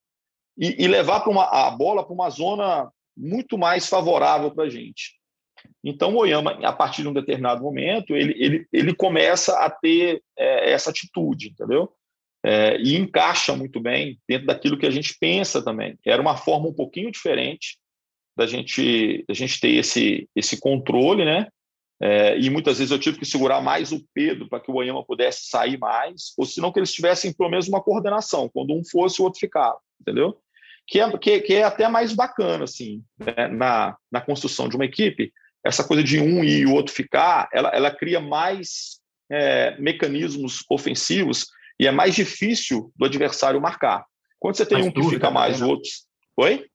e, 0.59 0.85
e 0.85 0.89
levar 0.89 1.27
uma, 1.29 1.45
a 1.45 1.71
bola 1.71 2.05
para 2.05 2.15
uma 2.15 2.31
zona 2.31 2.91
muito 3.17 3.59
mais 3.59 3.89
favorável 3.89 4.51
para 4.51 4.65
a 4.65 4.69
gente. 4.71 5.21
Então, 5.85 6.15
o 6.15 6.19
Oyama, 6.19 6.53
a 6.63 6.73
partir 6.73 7.03
de 7.03 7.09
um 7.09 7.13
determinado 7.13 7.63
momento, 7.63 8.17
ele, 8.17 8.35
ele, 8.39 8.67
ele 8.73 8.95
começa 8.95 9.59
a 9.59 9.71
ter 9.71 10.23
é, 10.39 10.73
essa 10.73 10.91
atitude, 10.91 11.51
entendeu? 11.51 11.93
É, 12.43 12.79
e 12.81 12.97
encaixa 12.97 13.55
muito 13.55 13.81
bem 13.81 14.19
dentro 14.27 14.47
daquilo 14.47 14.79
que 14.79 14.87
a 14.87 14.91
gente 14.91 15.17
pensa 15.21 15.63
também. 15.63 15.99
Era 16.07 16.23
uma 16.23 16.37
forma 16.37 16.69
um 16.69 16.73
pouquinho 16.73 17.11
diferente, 17.11 17.79
da 18.37 18.47
gente, 18.47 19.25
da 19.29 19.35
gente 19.35 19.61
ter 19.61 19.71
esse, 19.71 20.29
esse 20.35 20.59
controle, 20.61 21.25
né? 21.25 21.49
É, 22.03 22.39
e 22.39 22.49
muitas 22.49 22.79
vezes 22.79 22.91
eu 22.91 22.99
tive 22.99 23.19
que 23.19 23.27
segurar 23.27 23.61
mais 23.61 23.93
o 23.93 24.03
Pedro 24.15 24.49
para 24.49 24.59
que 24.59 24.71
o 24.71 24.75
Oyama 24.77 25.05
pudesse 25.05 25.51
sair 25.51 25.79
mais, 25.79 26.33
ou 26.39 26.47
senão 26.47 26.73
que 26.73 26.79
eles 26.79 26.93
tivessem 26.93 27.33
pelo 27.33 27.51
menos 27.51 27.69
uma 27.69 27.83
coordenação, 27.83 28.49
quando 28.49 28.73
um 28.73 28.83
fosse, 28.83 29.21
o 29.21 29.25
outro 29.25 29.39
ficava, 29.39 29.79
entendeu? 30.01 30.41
Que 30.87 30.99
é, 30.99 31.19
que, 31.19 31.41
que 31.41 31.55
é 31.55 31.63
até 31.63 31.87
mais 31.89 32.15
bacana, 32.15 32.65
assim, 32.65 33.03
né? 33.19 33.49
na, 33.49 33.97
na 34.11 34.21
construção 34.21 34.67
de 34.67 34.77
uma 34.77 34.87
equipe, 34.87 35.31
essa 35.63 35.85
coisa 35.85 36.03
de 36.03 36.19
um 36.19 36.43
e 36.43 36.65
o 36.65 36.73
outro 36.73 36.95
ficar, 36.95 37.49
ela, 37.53 37.69
ela 37.69 37.91
cria 37.91 38.19
mais 38.19 38.99
é, 39.31 39.77
mecanismos 39.79 40.65
ofensivos 40.71 41.49
e 41.79 41.87
é 41.87 41.91
mais 41.91 42.15
difícil 42.15 42.91
do 42.97 43.05
adversário 43.05 43.61
marcar. 43.61 44.07
Quando 44.39 44.57
você 44.57 44.65
tem 44.65 44.79
mais 44.79 44.89
um 44.89 44.91
que 44.91 45.03
fica 45.11 45.31
mais, 45.31 45.59
também, 45.59 45.69
né? 45.69 45.75
outros. 45.75 46.07
Oi? 46.39 46.67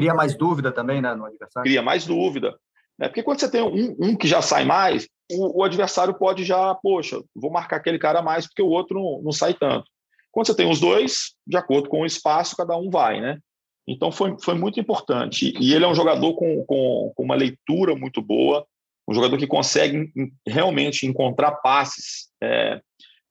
Cria 0.00 0.14
mais 0.14 0.34
dúvida 0.36 0.72
também 0.72 1.00
né, 1.00 1.14
no 1.14 1.26
adversário? 1.26 1.68
Cria 1.68 1.82
mais 1.82 2.06
dúvida. 2.06 2.56
Né? 2.98 3.08
Porque 3.08 3.22
quando 3.22 3.40
você 3.40 3.50
tem 3.50 3.62
um, 3.62 3.96
um 4.00 4.16
que 4.16 4.26
já 4.26 4.42
sai 4.42 4.64
mais, 4.64 5.08
o, 5.30 5.60
o, 5.60 5.64
adversário 5.64 6.14
pode 6.14 6.44
já, 6.44 6.74
poxa, 6.74 7.22
vou 7.34 7.50
marcar 7.50 7.76
aquele 7.76 7.98
cara 7.98 8.20
mais 8.20 8.46
porque 8.46 8.62
o 8.62 8.68
outro 8.68 8.98
não, 8.98 9.22
não 9.22 9.32
sai 9.32 9.54
tanto. 9.54 9.84
Quando 10.32 10.46
você 10.46 10.54
tem 10.54 10.70
os 10.70 10.80
dois, 10.80 11.34
de 11.46 11.56
acordo 11.56 11.88
com 11.88 12.02
o 12.02 12.06
espaço, 12.06 12.56
cada 12.56 12.76
um 12.76 12.88
vai, 12.88 13.20
né? 13.20 13.38
Então 13.86 14.12
foi, 14.12 14.36
foi 14.40 14.54
muito 14.54 14.78
importante. 14.78 15.52
E 15.58 15.74
ele 15.74 15.84
é 15.84 15.88
um 15.88 15.94
jogador 15.94 16.34
com, 16.34 16.64
com, 16.64 17.12
com 17.14 17.22
uma 17.24 17.34
leitura 17.34 17.96
muito 17.96 18.22
boa, 18.22 18.64
um 19.08 19.14
jogador 19.14 19.36
que 19.36 19.46
consegue 19.46 20.12
realmente 20.46 21.06
encontrar 21.06 21.52
passes. 21.56 22.28
É, 22.42 22.80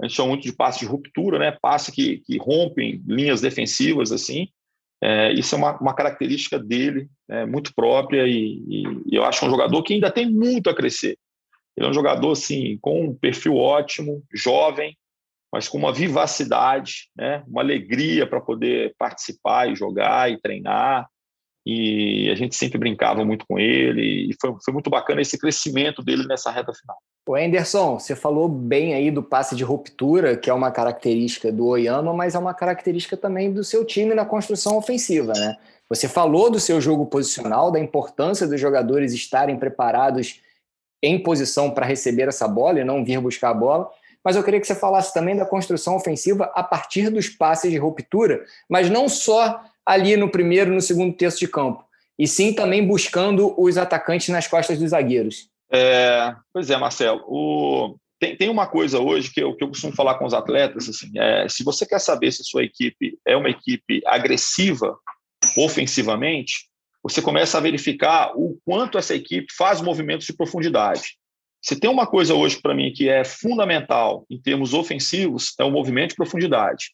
a 0.02 0.06
gente 0.06 0.16
chama 0.16 0.30
muito 0.30 0.44
de 0.44 0.54
passes 0.54 0.80
de 0.82 0.86
ruptura, 0.86 1.40
né? 1.40 1.58
Passes 1.62 1.94
que, 1.94 2.18
que 2.20 2.38
rompem 2.38 3.02
linhas 3.08 3.40
defensivas, 3.40 4.12
assim. 4.12 4.48
É, 5.02 5.32
isso 5.32 5.56
é 5.56 5.58
uma, 5.58 5.78
uma, 5.80 5.94
característica 5.94 6.60
dele, 6.60 7.10
é, 7.30 7.46
muito 7.46 7.74
própria, 7.74 8.28
e, 8.28 8.64
e, 8.68 8.84
e, 9.06 9.16
eu 9.16 9.24
acho 9.24 9.46
um 9.46 9.50
jogador 9.50 9.82
que 9.82 9.94
ainda 9.94 10.12
tem 10.12 10.30
muito 10.30 10.70
a 10.70 10.76
crescer. 10.76 11.18
Ele 11.78 11.88
é 11.88 11.90
um 11.90 11.94
jogador 11.94 12.32
assim, 12.32 12.78
com 12.82 13.06
um 13.06 13.16
perfil 13.16 13.56
ótimo, 13.56 14.22
jovem, 14.34 14.98
mas 15.52 15.68
com 15.68 15.78
uma 15.78 15.94
vivacidade, 15.94 17.10
né, 17.16 17.44
uma 17.48 17.62
alegria 17.62 18.28
para 18.28 18.42
poder 18.42 18.94
participar 18.98 19.70
e 19.70 19.76
jogar 19.76 20.32
e 20.32 20.40
treinar. 20.40 21.08
E 21.66 22.30
a 22.30 22.36
gente 22.36 22.56
sempre 22.56 22.78
brincava 22.78 23.24
muito 23.24 23.46
com 23.48 23.58
ele, 23.58 24.30
e 24.30 24.36
foi, 24.40 24.54
foi 24.64 24.74
muito 24.74 24.90
bacana 24.90 25.22
esse 25.22 25.38
crescimento 25.38 26.04
dele 26.04 26.26
nessa 26.28 26.52
reta 26.52 26.74
final. 26.74 26.98
O 27.30 27.36
Anderson, 27.36 28.00
você 28.00 28.16
falou 28.16 28.50
bem 28.50 28.96
aí 28.96 29.12
do 29.12 29.22
passe 29.22 29.56
de 29.56 29.64
ruptura, 29.64 30.36
que 30.36 30.50
é 30.50 30.54
uma 30.54 30.72
característica 30.72 31.52
do 31.52 31.68
Oyama, 31.68 32.12
mas 32.12 32.34
é 32.34 32.40
uma 32.40 32.56
característica 32.56 33.16
também 33.16 33.54
do 33.54 33.64
seu 33.64 33.86
time 33.86 34.16
na 34.16 34.26
construção 34.26 34.76
ofensiva, 34.76 35.34
né? 35.34 35.56
Você 35.88 36.08
falou 36.08 36.50
do 36.50 36.60
seu 36.60 36.82
jogo 36.82 37.06
posicional, 37.06 37.70
da 37.70 37.80
importância 37.80 38.48
dos 38.48 38.60
jogadores 38.60 39.14
estarem 39.14 39.60
preparados 39.60 40.42
em 41.04 41.22
posição 41.22 41.70
para 41.70 41.86
receber 41.86 42.28
essa 42.28 42.48
bola 42.48 42.80
e 42.80 42.84
não 42.84 43.06
vir 43.06 43.22
buscar 43.22 43.52
a 43.52 43.54
bola, 43.54 43.92
mas 44.26 44.36
eu 44.36 44.44
queria 44.44 44.60
que 44.60 44.66
você 44.66 44.74
falasse 44.74 45.14
também 45.14 45.36
da 45.36 45.46
construção 45.46 45.96
ofensiva 45.98 46.52
a 46.56 46.64
partir 46.64 47.12
dos 47.12 47.30
passes 47.30 47.70
de 47.70 47.78
ruptura, 47.78 48.44
mas 48.68 48.90
não 48.90 49.08
só 49.08 49.62
ali 49.86 50.18
no 50.18 50.32
primeiro, 50.32 50.74
no 50.74 50.82
segundo 50.82 51.14
terço 51.16 51.38
de 51.38 51.48
campo, 51.48 51.86
e 52.18 52.28
sim 52.28 52.54
também 52.54 52.88
buscando 52.88 53.54
os 53.56 53.78
atacantes 53.78 54.30
nas 54.30 54.48
costas 54.48 54.80
dos 54.80 54.90
zagueiros. 54.90 55.48
É, 55.72 56.36
pois 56.54 56.70
é, 56.70 56.78
Marcelo. 56.78 57.24
O, 57.28 57.98
tem, 58.20 58.36
tem 58.36 58.50
uma 58.50 58.68
coisa 58.68 59.00
hoje 59.00 59.32
que 59.32 59.42
eu, 59.42 59.56
que 59.56 59.64
eu 59.64 59.70
costumo 59.70 59.96
falar 59.96 60.16
com 60.16 60.26
os 60.26 60.34
atletas, 60.34 60.90
assim, 60.90 61.12
é, 61.18 61.48
se 61.48 61.64
você 61.64 61.86
quer 61.86 62.00
saber 62.00 62.32
se 62.32 62.44
sua 62.44 62.64
equipe 62.64 63.18
é 63.26 63.36
uma 63.36 63.50
equipe 63.50 64.02
agressiva 64.06 64.98
ofensivamente, 65.58 66.68
você 67.02 67.22
começa 67.22 67.58
a 67.58 67.62
verificar 67.62 68.34
o 68.36 68.60
quanto 68.66 68.98
essa 68.98 69.16
equipe 69.16 69.54
faz 69.56 69.80
movimentos 69.80 70.28
de 70.28 70.34
profundidade. 70.34 71.18
Se 71.62 71.80
tem 71.80 71.90
uma 71.90 72.06
coisa 72.06 72.34
hoje 72.34 72.62
para 72.62 72.76
mim 72.76 72.92
que 72.92 73.10
é 73.10 73.24
fundamental 73.24 74.26
em 74.30 74.40
termos 74.42 74.74
ofensivos, 74.74 75.54
é 75.60 75.64
o 75.64 75.72
movimento 75.72 76.10
de 76.10 76.16
profundidade. 76.16 76.92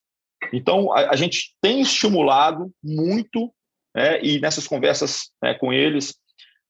Então, 0.53 0.91
a, 0.93 1.11
a 1.11 1.15
gente 1.15 1.55
tem 1.61 1.81
estimulado 1.81 2.71
muito, 2.83 3.51
né, 3.95 4.23
e 4.23 4.39
nessas 4.39 4.67
conversas 4.67 5.31
né, 5.41 5.55
com 5.55 5.73
eles, 5.73 6.15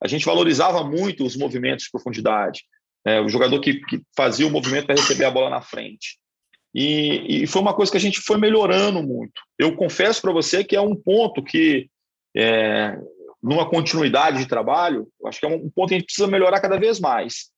a 0.06 0.08
gente 0.08 0.26
valorizava 0.26 0.84
muito 0.84 1.26
os 1.26 1.36
movimentos 1.36 1.86
de 1.86 1.92
profundidade. 1.92 2.64
É, 3.06 3.20
o 3.20 3.28
jogador 3.28 3.60
que, 3.60 3.76
que, 3.86 4.02
fazia 4.16 4.48
o 4.48 4.52
movimento 4.52 4.86
para 4.86 4.96
receber 4.96 5.26
a 5.26 5.32
bola 5.32 5.50
na 5.50 5.62
frente. 5.62 6.18
E, 6.74 7.44
e, 7.44 7.48
foi 7.48 7.62
uma 7.62 7.74
coisa 7.74 7.92
que 7.92 7.98
a 7.98 8.02
gente 8.02 8.20
foi 8.20 8.38
melhorando 8.38 9.02
muito. 9.02 9.42
Eu 9.58 9.76
confesso 9.76 10.22
para 10.22 10.32
você 10.32 10.64
que 10.64 10.76
é 10.76 10.82
um 10.82 10.96
ponto 10.96 11.44
que, 11.44 11.90
é, 12.36 12.98
numa 13.42 13.68
continuidade 13.68 14.40
de 14.40 14.48
trabalho, 14.48 15.08
acho 15.26 15.40
que 15.40 15.46
é 15.46 15.50
um 15.50 15.70
ponto 15.70 15.90
que 15.90 15.96
a 15.96 15.98
gente 15.98 16.08
precisa 16.08 16.28
melhorar 16.28 16.60
cada 16.60 16.78
vez 16.78 17.00
mais. 17.00 17.50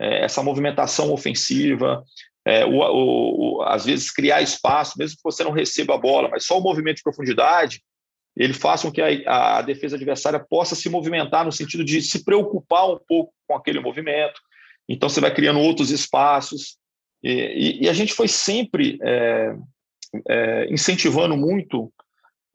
É, 0.00 0.24
essa 0.24 0.42
movimentação 0.42 1.12
ofensiva, 1.12 2.02
é, 2.46 2.64
o, 2.66 2.80
o, 2.80 3.58
o, 3.58 3.62
às 3.62 3.86
vezes 3.86 4.10
criar 4.10 4.42
espaço, 4.42 4.98
mesmo 4.98 5.16
que 5.16 5.24
você 5.24 5.42
não 5.42 5.52
receba 5.52 5.94
a 5.94 5.98
bola, 5.98 6.28
mas 6.28 6.44
só 6.44 6.58
o 6.58 6.62
movimento 6.62 6.96
de 6.96 7.02
profundidade, 7.02 7.82
ele 8.36 8.52
faz 8.52 8.82
com 8.82 8.90
que 8.90 9.00
a, 9.00 9.58
a 9.58 9.62
defesa 9.62 9.96
adversária 9.96 10.40
possa 10.40 10.74
se 10.74 10.88
movimentar 10.88 11.44
no 11.44 11.52
sentido 11.52 11.84
de 11.84 12.02
se 12.02 12.24
preocupar 12.24 12.90
um 12.90 12.98
pouco 13.06 13.32
com 13.46 13.54
aquele 13.54 13.80
movimento. 13.80 14.40
Então, 14.88 15.08
você 15.08 15.20
vai 15.20 15.32
criando 15.32 15.60
outros 15.60 15.90
espaços. 15.90 16.76
E, 17.22 17.30
e, 17.30 17.84
e 17.84 17.88
a 17.88 17.92
gente 17.92 18.12
foi 18.12 18.26
sempre 18.28 18.98
é, 19.02 19.54
é, 20.28 20.66
incentivando 20.72 21.36
muito 21.36 21.92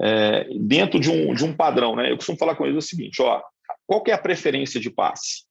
é, 0.01 0.47
dentro 0.59 0.99
de 0.99 1.09
um, 1.09 1.33
de 1.33 1.45
um 1.45 1.55
padrão. 1.55 1.95
Né? 1.95 2.11
Eu 2.11 2.17
costumo 2.17 2.37
falar 2.37 2.55
com 2.55 2.65
eles 2.65 2.83
o 2.83 2.87
seguinte: 2.87 3.21
ó, 3.21 3.41
qual 3.87 4.03
é 4.07 4.11
a 4.11 4.17
preferência 4.17 4.79
de 4.79 4.89
passe? 4.89 5.43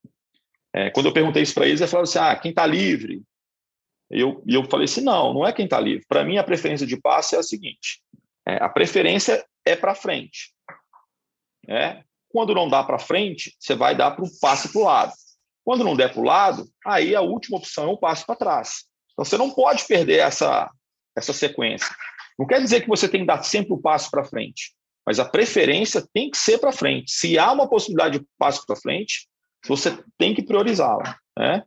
É, 0.74 0.90
quando 0.90 1.06
eu 1.06 1.12
perguntei 1.12 1.42
isso 1.42 1.54
para 1.54 1.66
eles, 1.66 1.80
eles 1.80 1.90
falaram 1.90 2.08
assim: 2.08 2.18
ah, 2.18 2.36
quem 2.36 2.50
está 2.50 2.66
livre. 2.66 3.22
E 4.10 4.20
eu, 4.20 4.42
eu 4.46 4.64
falei 4.64 4.84
assim: 4.84 5.00
não, 5.00 5.32
não 5.32 5.46
é 5.46 5.52
quem 5.52 5.64
está 5.64 5.80
livre. 5.80 6.04
Para 6.06 6.24
mim, 6.24 6.36
a 6.36 6.44
preferência 6.44 6.86
de 6.86 7.00
passe 7.00 7.34
é 7.34 7.38
a 7.38 7.42
seguinte: 7.42 8.02
é, 8.46 8.62
a 8.62 8.68
preferência 8.68 9.44
é 9.68 9.76
para 9.76 9.94
frente. 9.94 10.52
É, 11.68 12.02
quando 12.28 12.54
não 12.54 12.68
dá 12.68 12.82
para 12.82 12.98
frente, 12.98 13.54
você 13.58 13.74
vai 13.74 13.96
dar 13.96 14.12
para 14.12 14.24
o 14.24 14.40
passe 14.40 14.70
para 14.70 14.80
o 14.80 14.84
lado. 14.84 15.12
Quando 15.64 15.84
não 15.84 15.96
der 15.96 16.12
para 16.12 16.20
o 16.20 16.24
lado, 16.24 16.66
aí 16.86 17.14
a 17.14 17.20
última 17.20 17.58
opção 17.58 17.84
é 17.88 17.92
um 17.92 17.96
passo 17.96 18.24
para 18.24 18.36
trás. 18.36 18.84
Então 19.12 19.24
você 19.24 19.36
não 19.36 19.50
pode 19.50 19.84
perder 19.84 20.18
essa, 20.18 20.70
essa 21.16 21.32
sequência. 21.32 21.88
Não 22.38 22.46
quer 22.46 22.60
dizer 22.60 22.82
que 22.82 22.88
você 22.88 23.08
tem 23.08 23.20
que 23.20 23.26
dar 23.26 23.42
sempre 23.42 23.72
o 23.72 23.80
passo 23.80 24.10
para 24.10 24.24
frente, 24.24 24.72
mas 25.04 25.18
a 25.18 25.24
preferência 25.24 26.06
tem 26.14 26.30
que 26.30 26.38
ser 26.38 26.58
para 26.58 26.72
frente. 26.72 27.10
Se 27.10 27.38
há 27.38 27.50
uma 27.50 27.68
possibilidade 27.68 28.20
de 28.20 28.26
passo 28.38 28.64
para 28.64 28.76
frente, 28.76 29.28
você 29.66 29.98
tem 30.16 30.34
que 30.34 30.42
priorizá-la. 30.42 31.18
Né? 31.36 31.62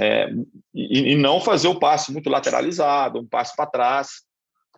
É, 0.00 0.28
e, 0.72 1.12
e, 1.12 1.16
não 1.16 1.40
fazer 1.40 1.68
o 1.68 1.78
passe 1.78 2.12
muito 2.12 2.30
lateralizado, 2.30 3.20
um 3.20 3.26
passo 3.26 3.54
para 3.56 3.66
trás, 3.66 4.22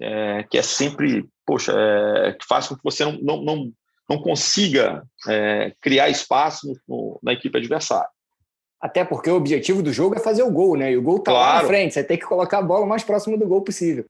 é, 0.01 0.43
que 0.45 0.59
é 0.59 0.63
sempre, 0.63 1.27
poxa, 1.45 1.73
é, 1.73 2.33
que 2.33 2.47
faz 2.47 2.69
com 2.69 2.77
que 2.77 2.85
você 2.85 3.05
não, 3.05 3.13
não, 3.13 3.43
não, 3.43 3.73
não 4.09 4.19
consiga 4.21 5.03
é, 5.29 5.75
criar 5.81 6.09
espaço 6.09 6.67
no, 6.67 6.75
no, 6.89 7.21
na 7.23 7.33
equipe 7.33 7.57
adversária. 7.57 8.09
Até 8.81 9.05
porque 9.05 9.31
o 9.31 9.37
objetivo 9.37 9.83
do 9.83 9.93
jogo 9.93 10.17
é 10.17 10.21
fazer 10.21 10.43
o 10.43 10.51
gol, 10.51 10.77
né? 10.77 10.93
E 10.93 10.97
o 10.97 11.03
gol 11.03 11.21
tá 11.21 11.33
claro. 11.33 11.57
lá 11.57 11.63
na 11.63 11.69
frente, 11.69 11.95
você 11.95 12.05
tem 12.05 12.19
que 12.19 12.27
colocar 12.27 12.59
a 12.59 12.63
bola 12.63 12.85
o 12.85 12.89
mais 12.89 13.03
próximo 13.03 13.39
do 13.39 13.49
gol 13.49 13.63
possível. 13.63 14.05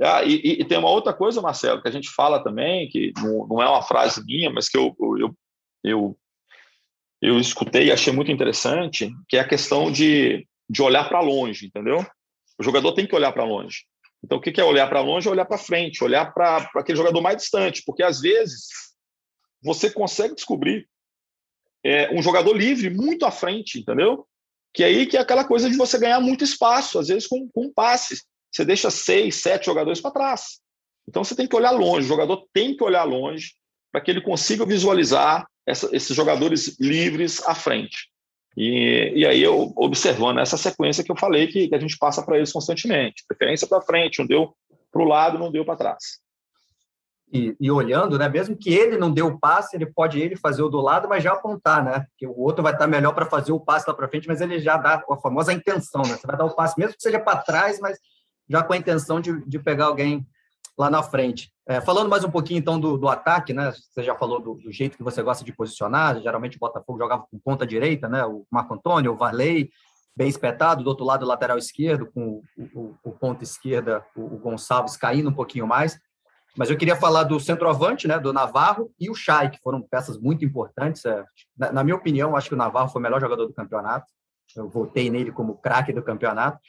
Ah, 0.00 0.24
e, 0.24 0.60
e, 0.60 0.64
tem 0.64 0.78
uma 0.78 0.90
outra 0.90 1.12
coisa, 1.12 1.40
Marcelo, 1.40 1.80
que 1.80 1.88
a 1.88 1.90
gente 1.90 2.10
fala 2.10 2.42
também, 2.42 2.88
que 2.88 3.12
não, 3.16 3.46
não 3.46 3.62
é 3.62 3.68
uma 3.68 3.82
frase 3.82 4.24
minha, 4.24 4.50
mas 4.50 4.68
que 4.68 4.76
eu, 4.76 4.94
eu, 5.18 5.36
eu, 5.84 6.18
eu 7.22 7.38
escutei 7.38 7.86
e 7.86 7.92
achei 7.92 8.12
muito 8.12 8.30
interessante, 8.30 9.10
que 9.28 9.36
é 9.36 9.40
a 9.40 9.48
questão 9.48 9.92
de, 9.92 10.46
de 10.68 10.82
olhar 10.82 11.08
para 11.08 11.20
longe, 11.20 11.66
entendeu? 11.66 12.04
O 12.58 12.62
jogador 12.62 12.92
tem 12.92 13.06
que 13.06 13.14
olhar 13.14 13.32
para 13.32 13.44
longe. 13.44 13.84
Então, 14.24 14.38
o 14.38 14.40
que 14.40 14.58
é 14.58 14.64
olhar 14.64 14.88
para 14.88 15.02
longe? 15.02 15.28
É 15.28 15.30
olhar 15.30 15.44
para 15.44 15.58
frente, 15.58 16.02
olhar 16.02 16.32
para 16.32 16.70
aquele 16.76 16.96
jogador 16.96 17.20
mais 17.20 17.36
distante, 17.36 17.82
porque 17.84 18.02
às 18.02 18.20
vezes 18.20 18.68
você 19.62 19.90
consegue 19.90 20.34
descobrir 20.34 20.88
é, 21.84 22.10
um 22.10 22.22
jogador 22.22 22.54
livre 22.54 22.88
muito 22.88 23.26
à 23.26 23.30
frente, 23.30 23.78
entendeu? 23.78 24.26
Que 24.72 24.82
aí 24.82 25.06
que 25.06 25.18
é 25.18 25.20
aquela 25.20 25.44
coisa 25.44 25.68
de 25.68 25.76
você 25.76 25.98
ganhar 25.98 26.20
muito 26.20 26.42
espaço, 26.42 26.98
às 26.98 27.08
vezes 27.08 27.26
com, 27.26 27.46
com 27.50 27.70
passes. 27.70 28.24
Você 28.50 28.64
deixa 28.64 28.90
seis, 28.90 29.36
sete 29.36 29.66
jogadores 29.66 30.00
para 30.00 30.10
trás. 30.10 30.58
Então 31.06 31.22
você 31.22 31.36
tem 31.36 31.46
que 31.46 31.54
olhar 31.54 31.72
longe, 31.72 32.06
o 32.06 32.08
jogador 32.08 32.48
tem 32.50 32.74
que 32.74 32.82
olhar 32.82 33.04
longe 33.04 33.52
para 33.92 34.00
que 34.00 34.10
ele 34.10 34.22
consiga 34.22 34.64
visualizar 34.64 35.46
essa, 35.66 35.94
esses 35.94 36.16
jogadores 36.16 36.78
livres 36.80 37.46
à 37.46 37.54
frente. 37.54 38.10
E, 38.56 39.12
e 39.16 39.26
aí 39.26 39.42
eu 39.42 39.72
observando 39.76 40.38
essa 40.38 40.56
sequência 40.56 41.02
que 41.02 41.10
eu 41.10 41.16
falei 41.16 41.48
que, 41.48 41.68
que 41.68 41.74
a 41.74 41.80
gente 41.80 41.98
passa 41.98 42.22
para 42.22 42.36
eles 42.36 42.52
constantemente. 42.52 43.24
Preferência 43.26 43.66
para 43.66 43.82
frente, 43.82 44.20
não 44.20 44.26
deu 44.26 44.54
para 44.92 45.02
o 45.02 45.08
lado, 45.08 45.38
não 45.38 45.50
deu 45.50 45.64
para 45.64 45.76
trás 45.76 46.24
e, 47.34 47.56
e, 47.60 47.68
olhando, 47.68 48.16
né? 48.16 48.28
Mesmo 48.28 48.56
que 48.56 48.72
ele 48.72 48.96
não 48.96 49.12
dê 49.12 49.20
o 49.20 49.36
passe, 49.36 49.76
ele 49.76 49.86
pode 49.86 50.20
ele 50.20 50.36
fazer 50.36 50.62
o 50.62 50.68
do 50.68 50.80
lado, 50.80 51.08
mas 51.08 51.24
já 51.24 51.32
apontar, 51.32 51.84
né? 51.84 52.06
Que 52.16 52.28
o 52.28 52.38
outro 52.38 52.62
vai 52.62 52.72
estar 52.72 52.86
melhor 52.86 53.12
para 53.12 53.26
fazer 53.26 53.50
o 53.50 53.58
passe 53.58 53.88
lá 53.88 53.94
para 53.94 54.08
frente, 54.08 54.28
mas 54.28 54.40
ele 54.40 54.60
já 54.60 54.76
dá 54.76 55.02
a 55.10 55.16
famosa 55.16 55.52
intenção, 55.52 56.02
né? 56.02 56.16
Você 56.16 56.26
vai 56.28 56.36
dar 56.36 56.44
o 56.44 56.54
passe, 56.54 56.78
mesmo 56.78 56.94
que 56.94 57.02
seja 57.02 57.18
para 57.18 57.42
trás, 57.42 57.80
mas 57.80 57.98
já 58.48 58.62
com 58.62 58.72
a 58.72 58.76
intenção 58.76 59.20
de, 59.20 59.44
de 59.48 59.58
pegar 59.58 59.86
alguém 59.86 60.24
lá 60.76 60.90
na 60.90 61.02
frente. 61.02 61.52
É, 61.66 61.80
falando 61.80 62.08
mais 62.08 62.24
um 62.24 62.30
pouquinho 62.30 62.58
então 62.58 62.78
do, 62.78 62.98
do 62.98 63.08
ataque, 63.08 63.52
né? 63.52 63.72
Você 63.72 64.02
já 64.02 64.14
falou 64.14 64.40
do, 64.40 64.54
do, 64.54 64.72
jeito 64.72 64.96
que 64.96 65.02
você 65.02 65.22
gosta 65.22 65.44
de 65.44 65.52
posicionar. 65.52 66.20
Geralmente 66.20 66.56
o 66.56 66.60
Botafogo 66.60 66.98
jogava 66.98 67.24
com 67.30 67.38
ponta 67.38 67.66
direita, 67.66 68.08
né? 68.08 68.24
O 68.24 68.46
Marco 68.50 68.74
Antônio, 68.74 69.12
o 69.12 69.16
Varley, 69.16 69.70
bem 70.16 70.28
espetado, 70.28 70.84
do 70.84 70.90
outro 70.90 71.04
lado 71.04 71.24
lateral 71.24 71.56
esquerdo, 71.56 72.06
com 72.12 72.42
o, 72.56 72.62
o, 72.74 72.94
o 73.04 73.12
ponta 73.12 73.44
esquerda, 73.44 74.04
o, 74.14 74.34
o 74.34 74.38
Gonçalves 74.38 74.96
caindo 74.96 75.30
um 75.30 75.34
pouquinho 75.34 75.66
mais. 75.66 75.98
Mas 76.56 76.70
eu 76.70 76.76
queria 76.76 76.94
falar 76.94 77.24
do 77.24 77.40
centroavante, 77.40 78.06
né, 78.06 78.18
do 78.18 78.32
Navarro 78.32 78.92
e 78.98 79.10
o 79.10 79.14
Chay, 79.14 79.50
que 79.50 79.58
foram 79.58 79.82
peças 79.82 80.18
muito 80.18 80.44
importantes. 80.44 81.04
É, 81.04 81.24
na, 81.56 81.72
na, 81.72 81.84
minha 81.84 81.96
opinião, 81.96 82.36
acho 82.36 82.48
que 82.48 82.54
o 82.54 82.58
Navarro 82.58 82.88
foi 82.88 83.00
o 83.00 83.02
melhor 83.02 83.20
jogador 83.20 83.46
do 83.46 83.54
campeonato. 83.54 84.06
Eu 84.56 84.68
votei 84.68 85.10
nele 85.10 85.32
como 85.32 85.56
craque 85.56 85.92
do 85.92 86.02
campeonato. 86.02 86.60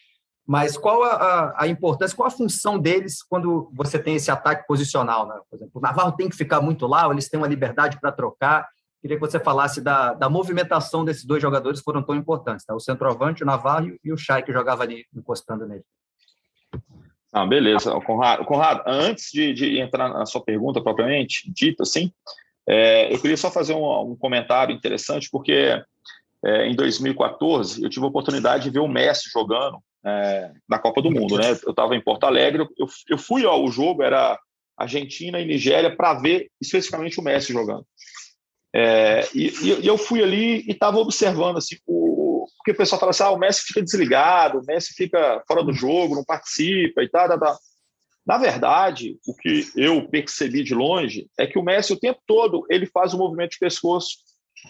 Mas 0.48 0.78
qual 0.78 1.04
a, 1.04 1.14
a, 1.14 1.64
a, 1.64 1.68
importância, 1.68 2.16
qual 2.16 2.28
a 2.28 2.32
função 2.32 2.78
deles 2.78 3.24
quando 3.24 3.72
você 3.74 3.98
tem 3.98 4.16
esse 4.16 4.30
ataque 4.30 4.68
posicional? 4.68 5.28
Né? 5.28 5.36
Por 5.50 5.56
exemplo, 5.56 5.72
o 5.76 5.82
Navarro 5.82 6.12
tem 6.12 6.30
que 6.30 6.36
ficar 6.36 6.62
muito 6.62 6.86
lá, 6.86 7.08
ou 7.08 7.14
eles 7.14 7.28
têm 7.28 7.40
uma 7.40 7.48
liberdade 7.48 8.00
para 8.00 8.12
trocar. 8.12 8.68
Queria 9.02 9.18
que 9.18 9.22
você 9.22 9.40
falasse 9.40 9.82
da, 9.82 10.14
da 10.14 10.30
movimentação 10.30 11.04
desses 11.04 11.26
dois 11.26 11.42
jogadores 11.42 11.80
que 11.80 11.84
foram 11.84 12.04
tão 12.04 12.16
importantes, 12.16 12.66
né? 12.70 12.76
o 12.76 12.80
centroavante, 12.80 13.42
o 13.42 13.46
Navarro 13.46 13.92
e 14.04 14.14
o 14.14 14.18
Chay, 14.18 14.44
que 14.44 14.54
jogava 14.54 14.84
ali 14.84 15.06
encostando 15.16 15.66
nele. 15.66 15.84
Ah, 17.34 17.46
beleza. 17.46 17.92
Conrado, 18.02 18.46
Conrado 18.46 18.84
antes 18.86 19.32
de, 19.32 19.52
de, 19.54 19.80
entrar 19.80 20.10
na 20.10 20.26
sua 20.26 20.44
pergunta 20.44 20.82
propriamente 20.82 21.52
dita, 21.52 21.84
assim, 21.84 22.12
é, 22.68 23.14
eu 23.14 23.20
queria 23.20 23.36
só 23.36 23.52
fazer 23.52 23.74
um, 23.74 24.12
um 24.12 24.16
comentário 24.16 24.74
interessante, 24.76 25.28
porque 25.30 25.84
é, 26.44 26.68
em 26.68 26.76
2014 26.76 27.84
eu 27.84 27.90
tive 27.90 28.06
a 28.06 28.10
oportunidade 28.10 28.66
de 28.66 28.70
ver 28.70 28.80
o 28.80 28.88
Messi 28.88 29.30
jogando 29.32 29.80
é, 30.06 30.52
na 30.70 30.78
Copa 30.78 31.02
do 31.02 31.10
Mundo, 31.10 31.38
né? 31.38 31.52
Eu 31.64 31.72
estava 31.72 31.96
em 31.96 32.02
Porto 32.02 32.26
Alegre, 32.26 32.68
eu, 32.78 32.88
eu 33.10 33.18
fui 33.18 33.46
ao 33.46 33.68
jogo, 33.72 34.04
era 34.04 34.40
Argentina 34.78 35.40
e 35.40 35.46
Nigéria, 35.46 35.96
para 35.96 36.14
ver 36.14 36.50
especificamente 36.62 37.20
o 37.20 37.24
Messi 37.24 37.52
jogando. 37.52 37.86
É, 38.74 39.28
e, 39.34 39.48
e, 39.64 39.88
eu 39.88 39.98
fui 39.98 40.22
ali 40.22 40.62
e 40.68 40.72
estava 40.72 40.98
observando 40.98 41.58
assim, 41.58 41.78
o, 41.88 42.46
porque 42.58 42.72
o 42.72 42.78
pessoal 42.78 43.00
fala 43.00 43.12
assim: 43.12 43.24
ah, 43.24 43.32
o 43.32 43.38
Messi 43.38 43.62
fica 43.68 43.82
desligado, 43.82 44.60
o 44.60 44.66
Messi 44.66 44.94
fica 44.94 45.42
fora 45.48 45.64
do 45.64 45.74
jogo, 45.74 46.16
não 46.16 46.24
participa 46.24 47.02
e 47.02 47.10
tal, 47.10 47.28
tal, 47.28 47.40
tal. 47.40 47.58
Na 48.28 48.38
verdade, 48.38 49.18
o 49.28 49.36
que 49.36 49.68
eu 49.76 50.08
percebi 50.10 50.64
de 50.64 50.74
longe 50.74 51.28
é 51.40 51.48
que 51.48 51.58
o 51.58 51.64
Messi 51.64 51.94
o 51.94 52.00
tempo 52.00 52.20
todo 52.28 52.66
ele 52.70 52.86
faz 52.88 53.14
o 53.14 53.18
um 53.18 53.20
movimento 53.20 53.52
de 53.52 53.60
pescoço 53.60 54.18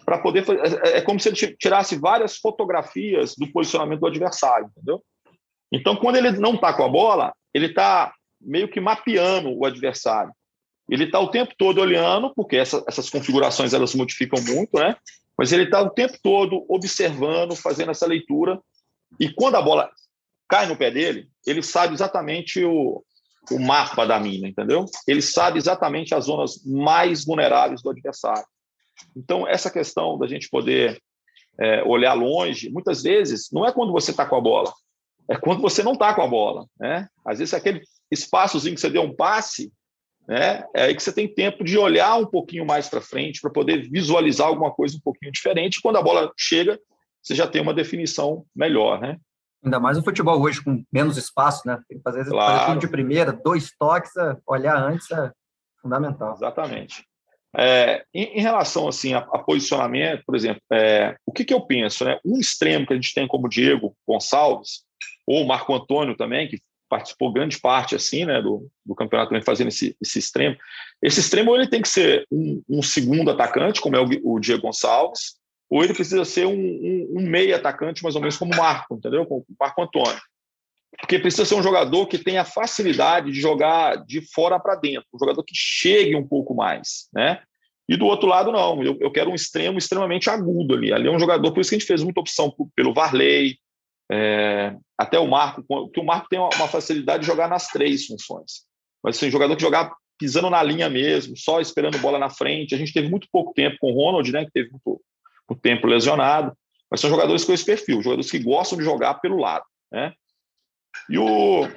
para 0.06 0.20
poder 0.20 0.44
fazer, 0.44 0.60
é, 0.84 0.90
é, 0.90 0.98
é 0.98 1.02
como 1.02 1.20
se 1.20 1.30
ele 1.30 1.56
tirasse 1.58 1.96
várias 1.98 2.38
fotografias 2.38 3.34
do 3.36 3.52
posicionamento 3.52 4.02
do 4.02 4.08
adversário, 4.08 4.68
entendeu? 4.68 5.02
Então, 5.72 5.96
quando 5.96 6.18
ele 6.18 6.32
não 6.32 6.56
está 6.56 6.74
com 6.74 6.84
a 6.84 6.90
bola, 6.90 7.34
ele 7.54 7.68
está 7.68 8.14
meio 8.40 8.70
que 8.70 8.80
mapeando 8.80 9.58
o 9.58 9.66
adversário. 9.66 10.32
Ele 10.90 11.06
está 11.06 11.20
o 11.20 11.32
tempo 11.32 11.54
todo 11.58 11.82
olhando, 11.82 12.34
porque 12.36 12.58
essa, 12.58 12.84
essas 12.88 13.10
configurações 13.10 13.74
elas 13.74 13.96
modificam 13.96 14.42
muito, 14.44 14.78
né? 14.78 14.96
Mas 15.38 15.52
ele 15.52 15.64
está 15.64 15.82
o 15.82 15.90
tempo 15.90 16.18
todo 16.22 16.66
observando, 16.70 17.56
fazendo 17.56 17.92
essa 17.92 18.06
leitura. 18.06 18.60
E 19.20 19.30
quando 19.34 19.56
a 19.56 19.62
bola 19.62 19.90
cai 20.48 20.68
no 20.68 20.78
pé 20.78 20.92
dele, 20.92 21.28
ele 21.46 21.64
sabe 21.64 21.94
exatamente 21.94 22.64
o, 22.64 23.04
o 23.52 23.60
mapa 23.60 24.06
da 24.06 24.20
mina, 24.20 24.48
entendeu? 24.48 24.86
Ele 25.08 25.22
sabe 25.22 25.58
exatamente 25.58 26.14
as 26.14 26.26
zonas 26.26 26.64
mais 26.64 27.26
vulneráveis 27.26 27.82
do 27.82 27.90
adversário. 27.90 28.46
Então, 29.16 29.48
essa 29.48 29.70
questão 29.70 30.18
da 30.18 30.28
gente 30.28 30.50
poder 30.50 31.02
é, 31.60 31.84
olhar 31.84 32.14
longe, 32.14 32.70
muitas 32.70 33.04
vezes, 33.04 33.50
não 33.52 33.66
é 33.66 33.72
quando 33.72 33.92
você 33.92 34.12
está 34.12 34.26
com 34.26 34.36
a 34.36 34.42
bola, 34.42 34.72
é 35.28 35.36
quando 35.36 35.62
você 35.62 35.84
não 35.84 35.94
está 35.94 36.14
com 36.14 36.22
a 36.22 36.28
bola. 36.28 36.66
Né? 36.80 37.08
Às 37.26 37.40
vezes, 37.40 37.54
aquele 37.54 37.82
espaçozinho 38.12 38.76
que 38.76 38.82
você 38.82 38.90
deu 38.90 39.04
um 39.04 39.16
passe, 39.16 39.72
né? 40.28 40.64
é 40.76 40.86
aí 40.86 40.96
que 40.96 41.04
você 41.04 41.12
tem 41.12 41.28
tempo 41.28 41.64
de 41.64 41.78
olhar 41.78 42.18
um 42.18 42.26
pouquinho 42.26 42.66
mais 42.66 42.88
para 42.88 43.02
frente, 43.02 43.42
para 43.42 43.52
poder 43.52 43.90
visualizar 43.90 44.48
alguma 44.48 44.72
coisa 44.72 44.98
um 44.98 45.02
pouquinho 45.02 45.32
diferente. 45.32 45.82
Quando 45.82 45.98
a 45.98 46.04
bola 46.04 46.32
chega, 46.38 46.80
você 47.22 47.34
já 47.36 47.48
tem 47.48 47.62
uma 47.62 47.74
definição 47.74 48.46
melhor. 48.56 49.00
Né? 49.00 49.18
Ainda 49.64 49.80
mais 49.80 49.98
o 49.98 50.04
futebol 50.04 50.40
hoje, 50.40 50.64
com 50.64 50.84
menos 50.94 51.18
espaço, 51.18 51.68
né? 51.68 51.80
Tem 51.90 51.98
que 51.98 52.04
fazer, 52.04 52.24
claro. 52.26 52.60
fazer 52.60 52.66
tudo 52.74 52.82
de 52.82 52.88
primeira, 52.88 53.34
dois 53.34 53.72
toques, 53.78 54.16
é, 54.16 54.38
olhar 54.46 54.78
antes 54.78 55.10
é 55.10 55.32
fundamental. 55.82 56.34
Exatamente. 56.34 57.04
É, 57.58 58.04
em, 58.14 58.38
em, 58.38 58.42
relação 58.42 58.88
assim 58.88 59.14
a, 59.14 59.20
a, 59.20 59.40
posicionamento, 59.40 60.24
por 60.26 60.36
exemplo, 60.36 60.62
é, 60.72 61.16
o 61.26 61.32
que, 61.32 61.46
que 61.46 61.54
eu 61.54 61.62
penso, 61.62 62.04
né? 62.06 62.20
Um 62.24 62.38
extremo 62.38 62.86
que 62.86 62.94
a 62.94 62.96
gente 62.96 63.14
tem 63.14 63.28
como 63.28 63.50
Diego 63.50 63.96
Gonçalves 64.08 64.85
ou 65.26 65.46
Marco 65.46 65.74
Antônio 65.74 66.16
também, 66.16 66.48
que 66.48 66.60
participou 66.90 67.34
grande 67.34 67.60
parte 67.60 67.96
assim, 67.96 68.26
né, 68.26 68.42
do, 68.42 68.70
do 68.86 68.96
campeonato 68.96 69.30
também 69.30 69.44
fazendo 69.44 69.68
esse, 69.68 69.96
esse 70.02 70.20
extremo. 70.20 70.56
Esse 71.02 71.20
extremo 71.20 71.56
ele 71.56 71.68
tem 71.68 71.82
que 71.82 71.90
ser 71.90 72.26
um, 72.32 72.62
um 72.70 72.82
segundo 72.82 73.32
atacante, 73.32 73.82
como 73.82 73.96
é 73.96 74.00
o, 74.00 74.08
o, 74.24 74.40
Diego 74.40 74.64
Gonçalves, 74.64 75.36
ou 75.70 75.84
ele 75.84 75.94
precisa 75.94 76.24
ser 76.24 76.46
um, 76.46 76.54
um, 76.54 77.16
um 77.18 77.22
meio 77.28 77.56
atacante, 77.56 78.04
mais 78.04 78.16
ou 78.16 78.22
menos 78.22 78.38
como 78.38 78.54
o 78.54 78.58
Marco, 78.58 78.96
entendeu? 78.96 79.26
Como 79.26 79.42
o 79.42 79.56
Marco 79.60 79.82
Antônio. 79.82 80.22
Porque 81.00 81.20
precisa 81.20 81.44
ser 81.44 81.56
um 81.56 81.64
jogador 81.64 82.08
que 82.08 82.18
tenha 82.18 82.46
facilidade 82.46 83.32
de 83.32 83.42
jogar 83.42 84.06
de 84.06 84.22
fora 84.34 84.60
para 84.60 84.76
dentro, 84.76 85.08
um 85.14 85.20
jogador 85.20 85.44
que 85.44 85.54
chegue 85.56 86.16
um 86.16 86.26
pouco 86.26 86.54
mais, 86.54 87.10
né? 87.14 87.42
E 87.88 87.98
do 87.98 88.06
outro 88.06 88.28
lado, 88.28 88.52
não. 88.52 88.82
Eu, 88.82 88.98
eu 89.00 89.12
quero 89.12 89.30
um 89.30 89.36
extremo 89.36 89.78
extremamente 89.78 90.30
agudo 90.30 90.74
ali. 90.74 90.92
Ali 90.92 91.08
é 91.08 91.12
um 91.12 91.20
jogador, 91.20 91.52
por 91.52 91.62
isso 91.62 91.70
que 91.70 91.76
a 91.76 91.80
gente 91.80 91.88
fez 91.88 92.02
muita 92.02 92.20
opção 92.20 92.54
pelo 92.76 92.94
Varley, 92.94 93.58
é, 94.12 94.76
até 94.98 95.20
o 95.20 95.28
Marco, 95.28 95.64
que 95.92 96.00
o 96.00 96.06
Marco 96.06 96.28
tem 96.30 96.40
uma 96.40 96.68
facilidade 96.68 97.22
de 97.22 97.28
jogar 97.28 97.48
nas 97.48 97.68
três 97.68 98.06
funções. 98.06 98.66
Mas 99.04 99.18
assim, 99.18 99.30
jogador 99.30 99.56
que 99.56 99.62
jogar 99.62 99.92
pisando 100.18 100.50
na 100.50 100.64
linha 100.64 100.90
mesmo, 100.90 101.36
só 101.38 101.60
esperando 101.60 102.00
bola 102.00 102.18
na 102.18 102.30
frente. 102.30 102.74
A 102.74 102.78
gente 102.78 102.94
teve 102.94 103.10
muito 103.10 103.28
pouco 103.32 103.54
tempo 103.54 103.78
com 103.80 103.92
o 103.92 103.96
Ronald, 103.96 104.32
né, 104.32 104.46
que 104.46 104.52
teve 104.52 104.70
muito, 104.72 105.02
muito 105.50 105.62
tempo 105.62 105.88
lesionado. 105.88 106.56
Mas 106.90 107.02
são 107.02 107.10
jogadores 107.10 107.44
com 107.44 107.54
esse 107.54 107.66
perfil, 107.66 108.02
jogadores 108.02 108.32
que 108.32 108.40
gostam 108.40 108.78
de 108.78 108.84
jogar 108.84 109.16
pelo 109.16 109.38
lado. 109.38 109.66
Né? 109.92 110.14
E 111.10 111.18
o, 111.18 111.68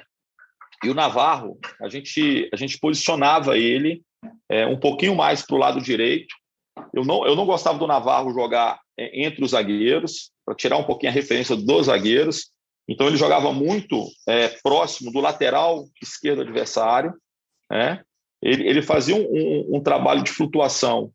e 0.83 0.89
o 0.89 0.93
Navarro, 0.93 1.59
a 1.81 1.89
gente, 1.89 2.49
a 2.53 2.55
gente 2.55 2.79
posicionava 2.79 3.57
ele 3.57 4.01
é, 4.47 4.65
um 4.65 4.79
pouquinho 4.79 5.15
mais 5.15 5.41
para 5.41 5.55
o 5.55 5.59
lado 5.59 5.81
direito. 5.81 6.33
Eu 6.93 7.03
não, 7.03 7.25
eu 7.25 7.35
não 7.35 7.45
gostava 7.45 7.77
do 7.77 7.87
Navarro 7.87 8.33
jogar 8.33 8.79
é, 8.97 9.25
entre 9.25 9.43
os 9.43 9.51
zagueiros, 9.51 10.31
para 10.49 10.55
tirar 10.55 10.77
um 10.77 10.83
pouquinho 10.83 11.11
a 11.11 11.13
referência 11.13 11.55
dos 11.55 11.85
zagueiros. 11.85 12.49
Então 12.87 13.05
ele 13.05 13.17
jogava 13.17 13.53
muito 13.53 14.07
é, 14.27 14.47
próximo 14.63 15.11
do 15.11 15.19
lateral 15.19 15.85
esquerdo 16.01 16.41
adversário. 16.41 17.13
Né? 17.69 18.01
Ele, 18.41 18.67
ele 18.67 18.81
fazia 18.81 19.15
um, 19.15 19.21
um, 19.21 19.77
um 19.77 19.83
trabalho 19.83 20.23
de 20.23 20.31
flutuação 20.31 21.11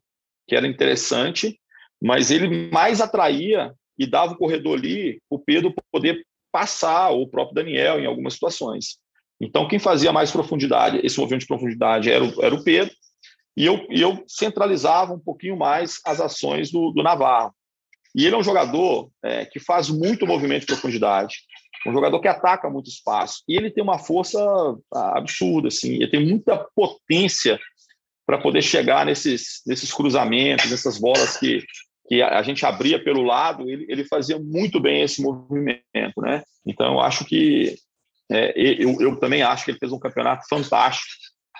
que 0.47 0.55
era 0.55 0.65
interessante, 0.65 1.59
mas 2.01 2.31
ele 2.31 2.69
mais 2.71 3.01
atraía 3.01 3.73
e 3.97 4.07
dava 4.07 4.33
o 4.33 4.37
corredor 4.37 4.77
ali 4.77 5.21
o 5.29 5.37
Pedro 5.37 5.73
poder 5.91 6.25
passar, 6.49 7.09
o 7.09 7.27
próprio 7.27 7.55
Daniel, 7.55 7.99
em 7.99 8.05
algumas 8.05 8.35
situações. 8.35 8.99
Então, 9.41 9.67
quem 9.67 9.79
fazia 9.79 10.13
mais 10.13 10.31
profundidade, 10.31 11.01
esse 11.03 11.19
movimento 11.19 11.41
de 11.41 11.47
profundidade, 11.47 12.09
era 12.09 12.23
o, 12.23 12.41
era 12.41 12.55
o 12.55 12.63
Pedro, 12.63 12.93
e 13.57 13.65
eu, 13.65 13.85
eu 13.89 14.23
centralizava 14.27 15.13
um 15.13 15.19
pouquinho 15.19 15.57
mais 15.57 15.99
as 16.05 16.21
ações 16.21 16.71
do, 16.71 16.91
do 16.91 17.03
Navarro. 17.03 17.53
E 18.15 18.25
ele 18.25 18.35
é 18.35 18.37
um 18.37 18.43
jogador 18.43 19.09
é, 19.23 19.45
que 19.45 19.59
faz 19.59 19.89
muito 19.89 20.25
movimento 20.25 20.61
de 20.61 20.67
profundidade, 20.67 21.35
um 21.85 21.91
jogador 21.91 22.19
que 22.19 22.27
ataca 22.27 22.69
muito 22.69 22.89
espaço, 22.89 23.43
e 23.47 23.55
ele 23.55 23.69
tem 23.69 23.83
uma 23.83 23.99
força 23.99 24.39
ah, 24.93 25.17
absurda, 25.17 25.67
assim, 25.67 25.95
ele 25.95 26.07
tem 26.07 26.25
muita 26.25 26.65
potência 26.75 27.59
para 28.25 28.39
poder 28.39 28.61
chegar 28.61 29.05
nesses, 29.05 29.61
nesses 29.67 29.93
cruzamentos, 29.93 30.71
nessas 30.71 30.97
bolas 30.97 31.37
que, 31.37 31.63
que 32.07 32.23
a 32.23 32.41
gente 32.41 32.65
abria 32.65 33.03
pelo 33.03 33.21
lado, 33.21 33.69
ele, 33.69 33.85
ele 33.87 34.05
fazia 34.05 34.39
muito 34.39 34.79
bem 34.79 35.01
esse 35.01 35.21
movimento, 35.21 35.83
né? 36.17 36.41
Então, 36.65 36.93
eu 36.93 36.99
acho 37.01 37.23
que 37.25 37.75
é, 38.31 38.53
eu, 38.57 38.99
eu 38.99 39.19
também 39.19 39.43
acho 39.43 39.65
que 39.65 39.71
ele 39.71 39.77
fez 39.77 39.91
um 39.91 39.99
campeonato 39.99 40.47
fantástico, 40.49 41.07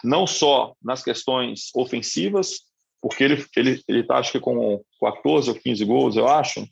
não 0.03 0.25
só 0.25 0.73
nas 0.83 1.03
questões 1.03 1.69
ofensivas, 1.75 2.61
porque 3.07 3.23
ele 3.23 3.45
ele 3.55 3.83
ele 3.87 3.99
está 3.99 4.17
acho 4.17 4.31
que 4.31 4.39
com 4.39 4.83
14 4.99 5.51
ou 5.51 5.55
15 5.55 5.85
gols, 5.85 6.15
eu 6.15 6.27
acho. 6.27 6.67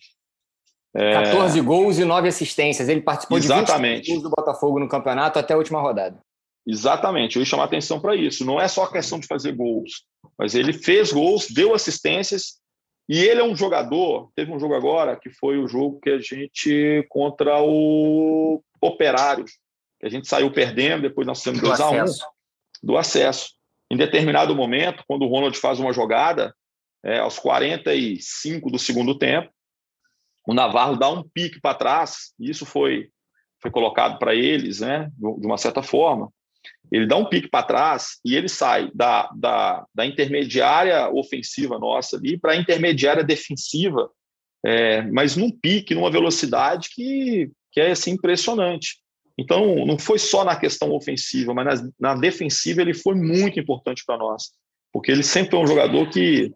É... 0.96 1.14
14 1.14 1.62
gols 1.62 2.00
e 2.00 2.06
9 2.06 2.28
assistências. 2.28 2.90
Ele 2.90 3.02
participou 3.02 3.38
Exatamente. 3.38 4.06
de 4.06 4.14
20 4.14 4.22
gols 4.22 4.24
do 4.24 4.36
Botafogo 4.36 4.80
no 4.80 4.90
campeonato 4.90 5.38
até 5.38 5.54
a 5.54 5.58
última 5.58 5.80
rodada. 5.80 6.20
Exatamente, 6.66 7.36
eu 7.36 7.42
ia 7.42 7.46
chamar 7.46 7.66
atenção 7.66 8.00
para 8.00 8.16
isso. 8.16 8.44
Não 8.44 8.60
é 8.60 8.68
só 8.68 8.88
questão 8.88 9.20
de 9.20 9.28
fazer 9.28 9.52
gols, 9.52 10.06
mas 10.36 10.56
ele 10.56 10.74
fez 10.74 11.12
gols, 11.12 11.52
deu 11.52 11.76
assistências 11.76 12.60
e 13.08 13.20
ele 13.20 13.42
é 13.42 13.44
um 13.44 13.56
jogador. 13.56 14.32
Teve 14.36 14.52
um 14.52 14.60
jogo 14.60 14.74
agora 14.74 15.16
que 15.16 15.30
foi 15.30 15.60
o 15.60 15.68
jogo 15.68 16.00
que 16.00 16.10
a 16.10 16.20
gente 16.20 17.06
contra 17.10 17.62
o 17.62 18.60
Operário, 18.82 19.46
que 20.00 20.08
a 20.08 20.10
gente 20.10 20.28
saiu 20.28 20.52
perdendo, 20.52 21.04
depois 21.04 21.28
nós 21.28 21.38
fizemos 21.38 21.62
2 21.62 21.80
a 21.80 21.90
1 21.92 22.02
um, 22.02 22.06
do 22.82 22.98
acesso. 22.98 23.52
Em 23.94 23.96
determinado 23.96 24.56
momento, 24.56 25.04
quando 25.08 25.22
o 25.22 25.28
Ronald 25.28 25.56
faz 25.56 25.80
uma 25.80 25.94
jogada, 25.94 26.52
é, 27.06 27.20
aos 27.20 27.38
45 27.38 28.72
do 28.72 28.80
segundo 28.80 29.16
tempo, 29.16 29.52
o 30.48 30.54
Navarro 30.56 30.98
dá 30.98 31.08
um 31.12 31.22
pique 31.22 31.62
para 31.62 31.78
trás, 31.78 32.34
e 32.40 32.50
isso 32.50 32.66
foi, 32.66 33.10
foi 33.62 33.70
colocado 33.70 34.18
para 34.18 34.34
eles, 34.34 34.80
né, 34.80 35.12
de 35.16 35.46
uma 35.46 35.60
certa 35.60 35.84
forma. 35.84 36.34
Ele 36.92 37.06
dá 37.06 37.18
um 37.18 37.26
pique 37.26 37.48
para 37.48 37.68
trás 37.68 38.20
e 38.26 38.36
ele 38.36 38.50
sai 38.50 38.90
da, 38.96 39.30
da, 39.36 39.86
da 39.94 40.08
intermediária 40.08 41.08
ofensiva 41.14 41.78
nossa 41.78 42.18
ali 42.18 42.36
para 42.36 42.54
a 42.54 42.58
intermediária 42.58 43.24
defensiva, 43.24 44.10
é, 44.66 45.04
mas 45.04 45.36
num 45.36 45.52
pique, 45.52 45.94
numa 45.94 46.10
velocidade 46.10 46.90
que, 46.90 47.52
que 47.72 47.80
é 47.80 47.92
assim, 47.92 48.14
impressionante. 48.14 49.03
Então, 49.38 49.86
não 49.86 49.98
foi 49.98 50.20
só 50.20 50.44
na 50.44 50.56
questão 50.56 50.92
ofensiva, 50.92 51.54
mas 51.54 51.82
na, 51.82 51.90
na 52.00 52.16
defensiva 52.16 52.82
ele 52.82 52.94
foi 52.94 53.16
muito 53.16 53.60
importante 53.60 54.04
para 54.06 54.18
nós, 54.18 54.52
porque 54.92 55.12
ele 55.12 55.24
sempre 55.24 55.52
foi 55.52 55.60
um 55.60 55.68
jogador 55.68 56.10
que, 56.10 56.54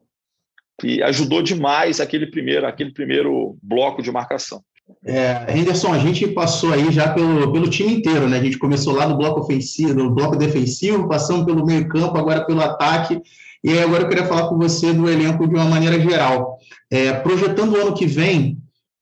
que 0.80 1.02
ajudou 1.02 1.42
demais 1.42 2.00
aquele 2.00 2.28
primeiro, 2.28 2.68
aquele 2.68 2.92
primeiro 2.92 3.58
bloco 3.64 4.02
de 4.02 4.12
marcação. 4.12 4.62
É, 5.04 5.46
Henderson, 5.50 5.92
a 5.92 6.00
gente 6.00 6.28
passou 6.28 6.72
aí 6.72 6.92
já 6.92 7.14
pelo, 7.14 7.52
pelo 7.52 7.70
time 7.70 7.94
inteiro, 7.94 8.30
né? 8.30 8.38
A 8.38 8.44
gente 8.44 8.58
começou 8.58 8.94
lá 8.94 9.06
do 9.06 9.18
bloco 9.18 9.42
ofensivo, 9.42 9.94
do 9.94 10.12
bloco 10.12 10.38
defensivo, 10.38 11.10
passamos 11.10 11.46
pelo 11.46 11.66
meio 11.66 11.88
campo, 11.90 12.18
agora 12.18 12.46
pelo 12.46 12.62
ataque, 12.62 13.20
e 13.64 13.78
agora 13.80 14.04
eu 14.04 14.08
queria 14.08 14.26
falar 14.26 14.48
com 14.48 14.58
você 14.58 14.94
do 14.94 15.10
elenco 15.10 15.48
de 15.48 15.56
uma 15.56 15.66
maneira 15.66 16.00
geral. 16.00 16.58
É, 16.90 17.12
projetando 17.12 17.74
o 17.74 17.82
ano 17.82 17.94
que 17.94 18.06
vem, 18.06 18.57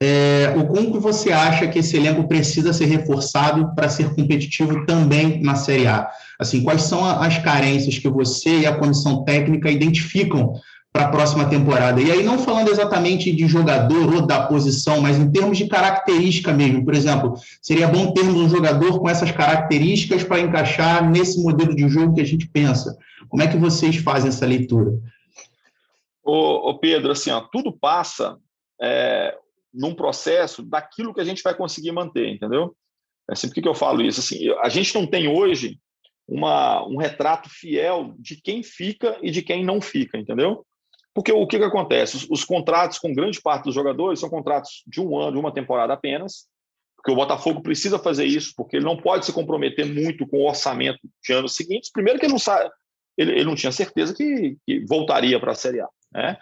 é, 0.07 0.53
o 0.55 0.67
como 0.67 0.91
que 0.91 0.99
você 0.99 1.31
acha 1.31 1.67
que 1.67 1.79
esse 1.79 1.97
elenco 1.97 2.27
precisa 2.27 2.71
ser 2.71 2.85
reforçado 2.85 3.73
para 3.73 3.89
ser 3.89 4.13
competitivo 4.13 4.85
também 4.85 5.41
na 5.41 5.55
Série 5.55 5.87
A? 5.87 6.07
Assim, 6.39 6.61
quais 6.61 6.83
são 6.83 7.03
as 7.03 7.39
carências 7.39 7.97
que 7.97 8.07
você 8.07 8.59
e 8.59 8.65
a 8.67 8.77
comissão 8.77 9.23
técnica 9.23 9.71
identificam 9.71 10.53
para 10.93 11.05
a 11.05 11.09
próxima 11.09 11.45
temporada? 11.45 11.99
E 11.99 12.11
aí, 12.11 12.21
não 12.21 12.37
falando 12.37 12.69
exatamente 12.69 13.31
de 13.31 13.47
jogador 13.47 14.13
ou 14.13 14.21
da 14.27 14.45
posição, 14.45 15.01
mas 15.01 15.17
em 15.17 15.31
termos 15.31 15.57
de 15.57 15.65
característica 15.65 16.53
mesmo. 16.53 16.85
Por 16.85 16.93
exemplo, 16.93 17.33
seria 17.59 17.87
bom 17.87 18.11
termos 18.11 18.35
um 18.35 18.49
jogador 18.49 18.99
com 18.99 19.09
essas 19.09 19.31
características 19.31 20.23
para 20.23 20.39
encaixar 20.39 21.09
nesse 21.09 21.41
modelo 21.41 21.75
de 21.75 21.89
jogo 21.89 22.13
que 22.13 22.21
a 22.21 22.25
gente 22.25 22.47
pensa. 22.47 22.95
Como 23.27 23.41
é 23.41 23.47
que 23.47 23.57
vocês 23.57 23.95
fazem 23.95 24.29
essa 24.29 24.45
leitura? 24.45 24.91
Ô 26.23 26.77
Pedro, 26.77 27.11
assim, 27.11 27.31
ó, 27.31 27.41
tudo 27.41 27.71
passa 27.71 28.37
é, 28.79 29.35
num 29.75 29.93
processo 29.93 30.63
daquilo 30.63 31.13
que 31.13 31.21
a 31.21 31.25
gente 31.25 31.43
vai 31.43 31.55
conseguir 31.55 31.91
manter, 31.91 32.27
entendeu? 32.29 32.75
Assim, 33.29 33.47
por 33.47 33.55
que, 33.55 33.61
que 33.61 33.67
eu 33.67 33.75
falo 33.75 34.01
isso? 34.01 34.19
Assim, 34.19 34.49
a 34.61 34.69
gente 34.69 34.93
não 34.93 35.05
tem 35.05 35.27
hoje 35.27 35.79
uma, 36.27 36.85
um 36.87 36.97
retrato 36.97 37.49
fiel 37.49 38.13
de 38.17 38.41
quem 38.41 38.63
fica 38.63 39.17
e 39.21 39.31
de 39.31 39.41
quem 39.41 39.63
não 39.63 39.81
fica, 39.81 40.17
entendeu? 40.17 40.65
Porque 41.13 41.31
o 41.31 41.47
que, 41.47 41.57
que 41.57 41.63
acontece? 41.63 42.17
Os, 42.17 42.27
os, 42.29 42.43
contratos 42.43 42.99
com 42.99 43.13
grande 43.13 43.41
parte 43.41 43.65
dos 43.65 43.75
jogadores 43.75 44.19
são 44.19 44.29
contratos 44.29 44.83
de 44.85 44.99
um 44.99 45.17
ano, 45.17 45.33
de 45.33 45.39
uma 45.39 45.53
temporada 45.53 45.93
apenas, 45.93 46.45
porque 46.97 47.11
o 47.11 47.15
Botafogo 47.15 47.61
precisa 47.61 47.97
fazer 47.97 48.25
isso, 48.25 48.53
porque 48.55 48.77
ele 48.77 48.85
não 48.85 48.97
pode 48.97 49.25
se 49.25 49.33
comprometer 49.33 49.85
muito 49.85 50.27
com 50.27 50.39
o 50.39 50.47
orçamento 50.47 50.99
de 51.23 51.33
anos 51.33 51.55
seguintes. 51.55 51.91
Primeiro 51.91 52.19
que 52.19 52.25
ele 52.25 52.33
não 52.33 52.39
sabe, 52.39 52.69
ele, 53.17 53.31
ele 53.31 53.45
não 53.45 53.55
tinha 53.55 53.71
certeza 53.71 54.13
que, 54.13 54.57
que 54.65 54.85
voltaria 54.85 55.39
para 55.39 55.51
a 55.51 55.55
Série 55.55 55.79
A, 55.79 55.87
né? 56.11 56.37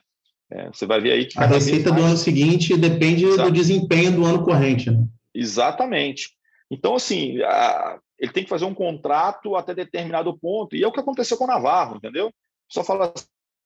É, 0.52 0.68
você 0.68 0.86
vai 0.86 1.02
ver 1.02 1.12
aí 1.14 1.26
que. 1.26 1.40
A 1.40 1.46
receita 1.46 1.90
mais... 1.90 2.02
do 2.02 2.08
ano 2.10 2.18
seguinte 2.18 2.78
depende 2.78 3.26
Exato. 3.26 3.50
do 3.50 3.56
desempenho 3.56 4.12
do 4.16 4.26
ano 4.26 4.44
corrente. 4.44 4.92
Né? 4.92 5.06
Exatamente. 5.34 6.30
Então, 6.70 6.96
assim, 6.96 7.42
a... 7.42 8.00
ele 8.20 8.32
tem 8.32 8.44
que 8.44 8.50
fazer 8.50 8.66
um 8.66 8.74
contrato 8.74 9.56
até 9.56 9.74
determinado 9.74 10.38
ponto. 10.38 10.76
E 10.76 10.84
é 10.84 10.88
o 10.88 10.92
que 10.92 11.00
aconteceu 11.00 11.38
com 11.38 11.46
o 11.46 11.48
Navarro, 11.48 11.98
entendeu? 11.98 12.32
Só 12.70 12.84
fala 12.84 13.14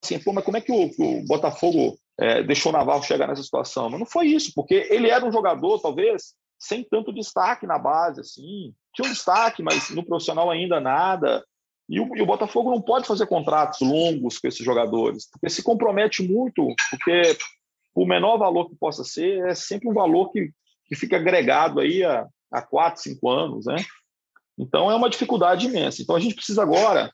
assim, 0.04 0.20
pô, 0.20 0.34
mas 0.34 0.44
como 0.44 0.58
é 0.58 0.62
que 0.62 0.72
o, 0.72 0.92
o 0.98 1.26
Botafogo 1.26 1.98
é, 2.20 2.44
deixou 2.44 2.72
o 2.72 2.76
Navarro 2.76 3.04
chegar 3.04 3.28
nessa 3.28 3.44
situação? 3.44 3.90
Mas 3.90 4.00
não 4.00 4.06
foi 4.06 4.28
isso, 4.28 4.52
porque 4.56 4.88
ele 4.90 5.10
era 5.10 5.26
um 5.26 5.32
jogador, 5.32 5.80
talvez, 5.80 6.34
sem 6.60 6.84
tanto 6.84 7.14
destaque 7.14 7.68
na 7.68 7.78
base, 7.78 8.22
assim. 8.22 8.74
Tinha 8.94 9.08
um 9.08 9.14
destaque, 9.14 9.62
mas 9.62 9.90
no 9.90 10.06
profissional 10.06 10.50
ainda 10.50 10.80
nada. 10.80 11.44
E 11.90 12.00
o, 12.00 12.16
e 12.16 12.22
o, 12.22 12.26
Botafogo 12.26 12.70
não 12.70 12.82
pode 12.82 13.08
fazer 13.08 13.28
contratos 13.28 13.80
longos 13.82 14.38
com 14.38 14.48
esses 14.48 14.64
jogadores, 14.64 15.30
porque 15.32 15.50
se 15.50 15.64
compromete 15.64 16.22
muito, 16.22 16.76
porque 16.90 17.38
o 17.96 18.06
menor 18.06 18.38
valor 18.38 18.70
que 18.70 18.76
possa 18.76 19.04
ser 19.04 19.48
é 19.48 19.56
sempre 19.56 19.90
um 19.90 19.94
valor 19.94 20.32
que, 20.32 20.52
que 20.86 20.96
fica 20.96 21.16
agregado 21.16 21.80
aí 21.80 22.04
a, 22.04 22.28
a 22.52 22.62
quatro, 22.62 23.02
cinco 23.02 23.30
anos, 23.30 23.66
né? 23.66 23.78
Então 24.58 24.92
é 24.92 24.96
uma 24.96 25.10
dificuldade 25.10 25.68
imensa. 25.68 26.02
Então 26.02 26.16
a 26.16 26.20
gente 26.20 26.36
precisa 26.36 26.62
agora 26.62 27.12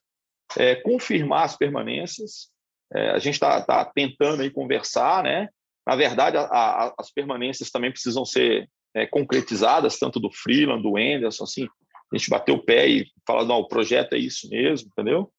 é, 0.58 0.76
confirmar 0.76 1.44
as 1.44 1.56
permanências. 1.56 2.50
É, 2.94 3.12
a 3.12 3.20
gente 3.20 3.36
está 3.36 3.62
tá 3.62 3.86
tentando 3.86 4.42
aí 4.42 4.50
conversar, 4.50 5.24
né? 5.24 5.50
Na 5.86 5.96
verdade, 5.96 6.38
a, 6.38 6.44
a, 6.44 6.94
as 6.98 7.12
permanências 7.12 7.70
também 7.70 7.92
precisam 7.92 8.26
ser 8.26 8.70
é, 8.96 9.06
concretizadas, 9.06 10.00
tanto 10.00 10.20
do 10.20 10.32
Freeland, 10.32 10.82
do 10.82 10.98
Anderson, 10.98 11.44
assim, 11.44 11.68
a 12.14 12.18
gente 12.18 12.30
bateu 12.30 12.56
o 12.56 12.64
pé 12.64 12.88
e 12.88 13.08
falar, 13.26 13.46
não, 13.46 13.60
o 13.60 13.68
projeto 13.68 14.14
é 14.14 14.18
isso 14.18 14.48
mesmo, 14.50 14.90
entendeu? 14.92 15.32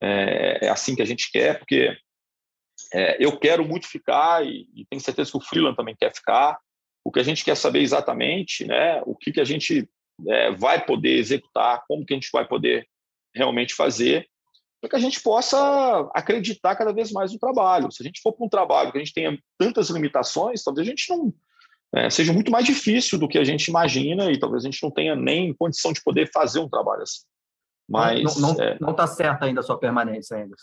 É, 0.00 0.66
é 0.66 0.68
assim 0.68 0.94
que 0.94 1.02
a 1.02 1.06
gente 1.06 1.30
quer, 1.30 1.58
porque 1.58 1.96
é, 2.94 3.24
eu 3.24 3.36
quero 3.38 3.64
muito 3.64 3.86
ficar 3.86 4.46
e, 4.46 4.66
e, 4.74 4.86
tenho 4.86 5.02
certeza 5.02 5.30
que 5.30 5.36
o 5.36 5.40
Freeland 5.40 5.76
também 5.76 5.96
quer 5.98 6.14
ficar. 6.14 6.58
O 7.04 7.10
que 7.10 7.20
a 7.20 7.22
gente 7.22 7.44
quer 7.44 7.56
saber 7.56 7.80
exatamente, 7.80 8.64
né, 8.64 9.02
o 9.04 9.14
que, 9.14 9.32
que 9.32 9.40
a 9.40 9.44
gente 9.44 9.88
é, 10.28 10.50
vai 10.52 10.84
poder 10.84 11.16
executar, 11.18 11.82
como 11.88 12.04
que 12.04 12.14
a 12.14 12.16
gente 12.16 12.30
vai 12.32 12.46
poder 12.46 12.86
realmente 13.34 13.74
fazer, 13.74 14.28
para 14.80 14.90
que 14.90 14.96
a 14.96 15.00
gente 15.00 15.20
possa 15.20 16.10
acreditar 16.14 16.74
cada 16.76 16.92
vez 16.92 17.12
mais 17.12 17.32
no 17.32 17.38
trabalho. 17.38 17.90
Se 17.92 18.02
a 18.02 18.06
gente 18.06 18.20
for 18.22 18.32
para 18.32 18.46
um 18.46 18.48
trabalho 18.48 18.90
que 18.90 18.98
a 18.98 19.00
gente 19.00 19.12
tenha 19.12 19.38
tantas 19.58 19.90
limitações, 19.90 20.62
talvez 20.62 20.86
a 20.86 20.90
gente 20.90 21.08
não 21.10 21.32
é, 21.92 22.08
seja 22.08 22.32
muito 22.32 22.50
mais 22.50 22.64
difícil 22.64 23.18
do 23.18 23.26
que 23.26 23.38
a 23.38 23.44
gente 23.44 23.66
imagina 23.66 24.30
e 24.30 24.38
talvez 24.38 24.64
a 24.64 24.70
gente 24.70 24.82
não 24.82 24.90
tenha 24.90 25.16
nem 25.16 25.52
condição 25.54 25.92
de 25.92 26.02
poder 26.02 26.30
fazer 26.32 26.60
um 26.60 26.68
trabalho 26.68 27.02
assim. 27.02 27.22
Mas 27.88 28.36
não 28.36 28.52
está 28.52 28.64
é, 28.64 28.78
não 28.80 28.94
tá 28.94 29.06
certa 29.06 29.46
ainda 29.46 29.60
a 29.60 29.64
sua 29.64 29.78
permanência 29.78 30.36
ainda. 30.36 30.54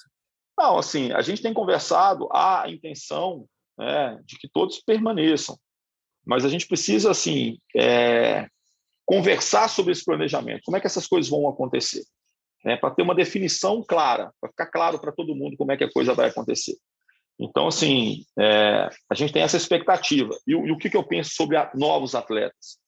Não, 0.58 0.78
assim, 0.78 1.12
a 1.12 1.22
gente 1.22 1.42
tem 1.42 1.54
conversado 1.54 2.30
a 2.32 2.64
intenção 2.68 3.46
né, 3.78 4.20
de 4.26 4.38
que 4.38 4.48
todos 4.48 4.80
permaneçam, 4.80 5.58
mas 6.26 6.46
a 6.46 6.50
gente 6.50 6.66
precisa 6.66 7.12
assim 7.12 7.60
é, 7.76 8.48
conversar 9.06 9.70
sobre 9.70 9.92
esse 9.92 10.06
planejamento. 10.06 10.62
Como 10.64 10.78
é 10.78 10.80
que 10.80 10.88
essas 10.88 11.06
coisas 11.06 11.30
vão 11.30 11.48
acontecer? 11.50 12.04
Né, 12.64 12.78
para 12.78 12.92
ter 12.92 13.04
uma 13.04 13.14
definição 13.14 13.84
clara, 13.84 14.34
para 14.40 14.50
ficar 14.50 14.68
claro 14.68 15.00
para 15.00 15.12
todo 15.12 15.36
mundo 15.36 15.58
como 15.58 15.72
é 15.72 15.78
que 15.78 15.84
a 15.84 15.92
coisa 15.92 16.14
vai 16.14 16.30
acontecer. 16.30 16.76
Então, 17.40 17.68
assim, 17.68 18.24
é, 18.40 18.90
a 19.10 19.16
gente 19.16 19.32
tem 19.32 19.44
essa 19.44 19.58
expectativa. 19.58 20.36
E, 20.48 20.52
e 20.52 20.72
o 20.72 20.78
que, 20.78 20.90
que, 20.90 20.98
eu 20.98 21.04
penso 21.04 21.32
sobre 21.32 21.56
a, 21.58 21.72
novos 21.76 22.16
atletas? 22.16 22.80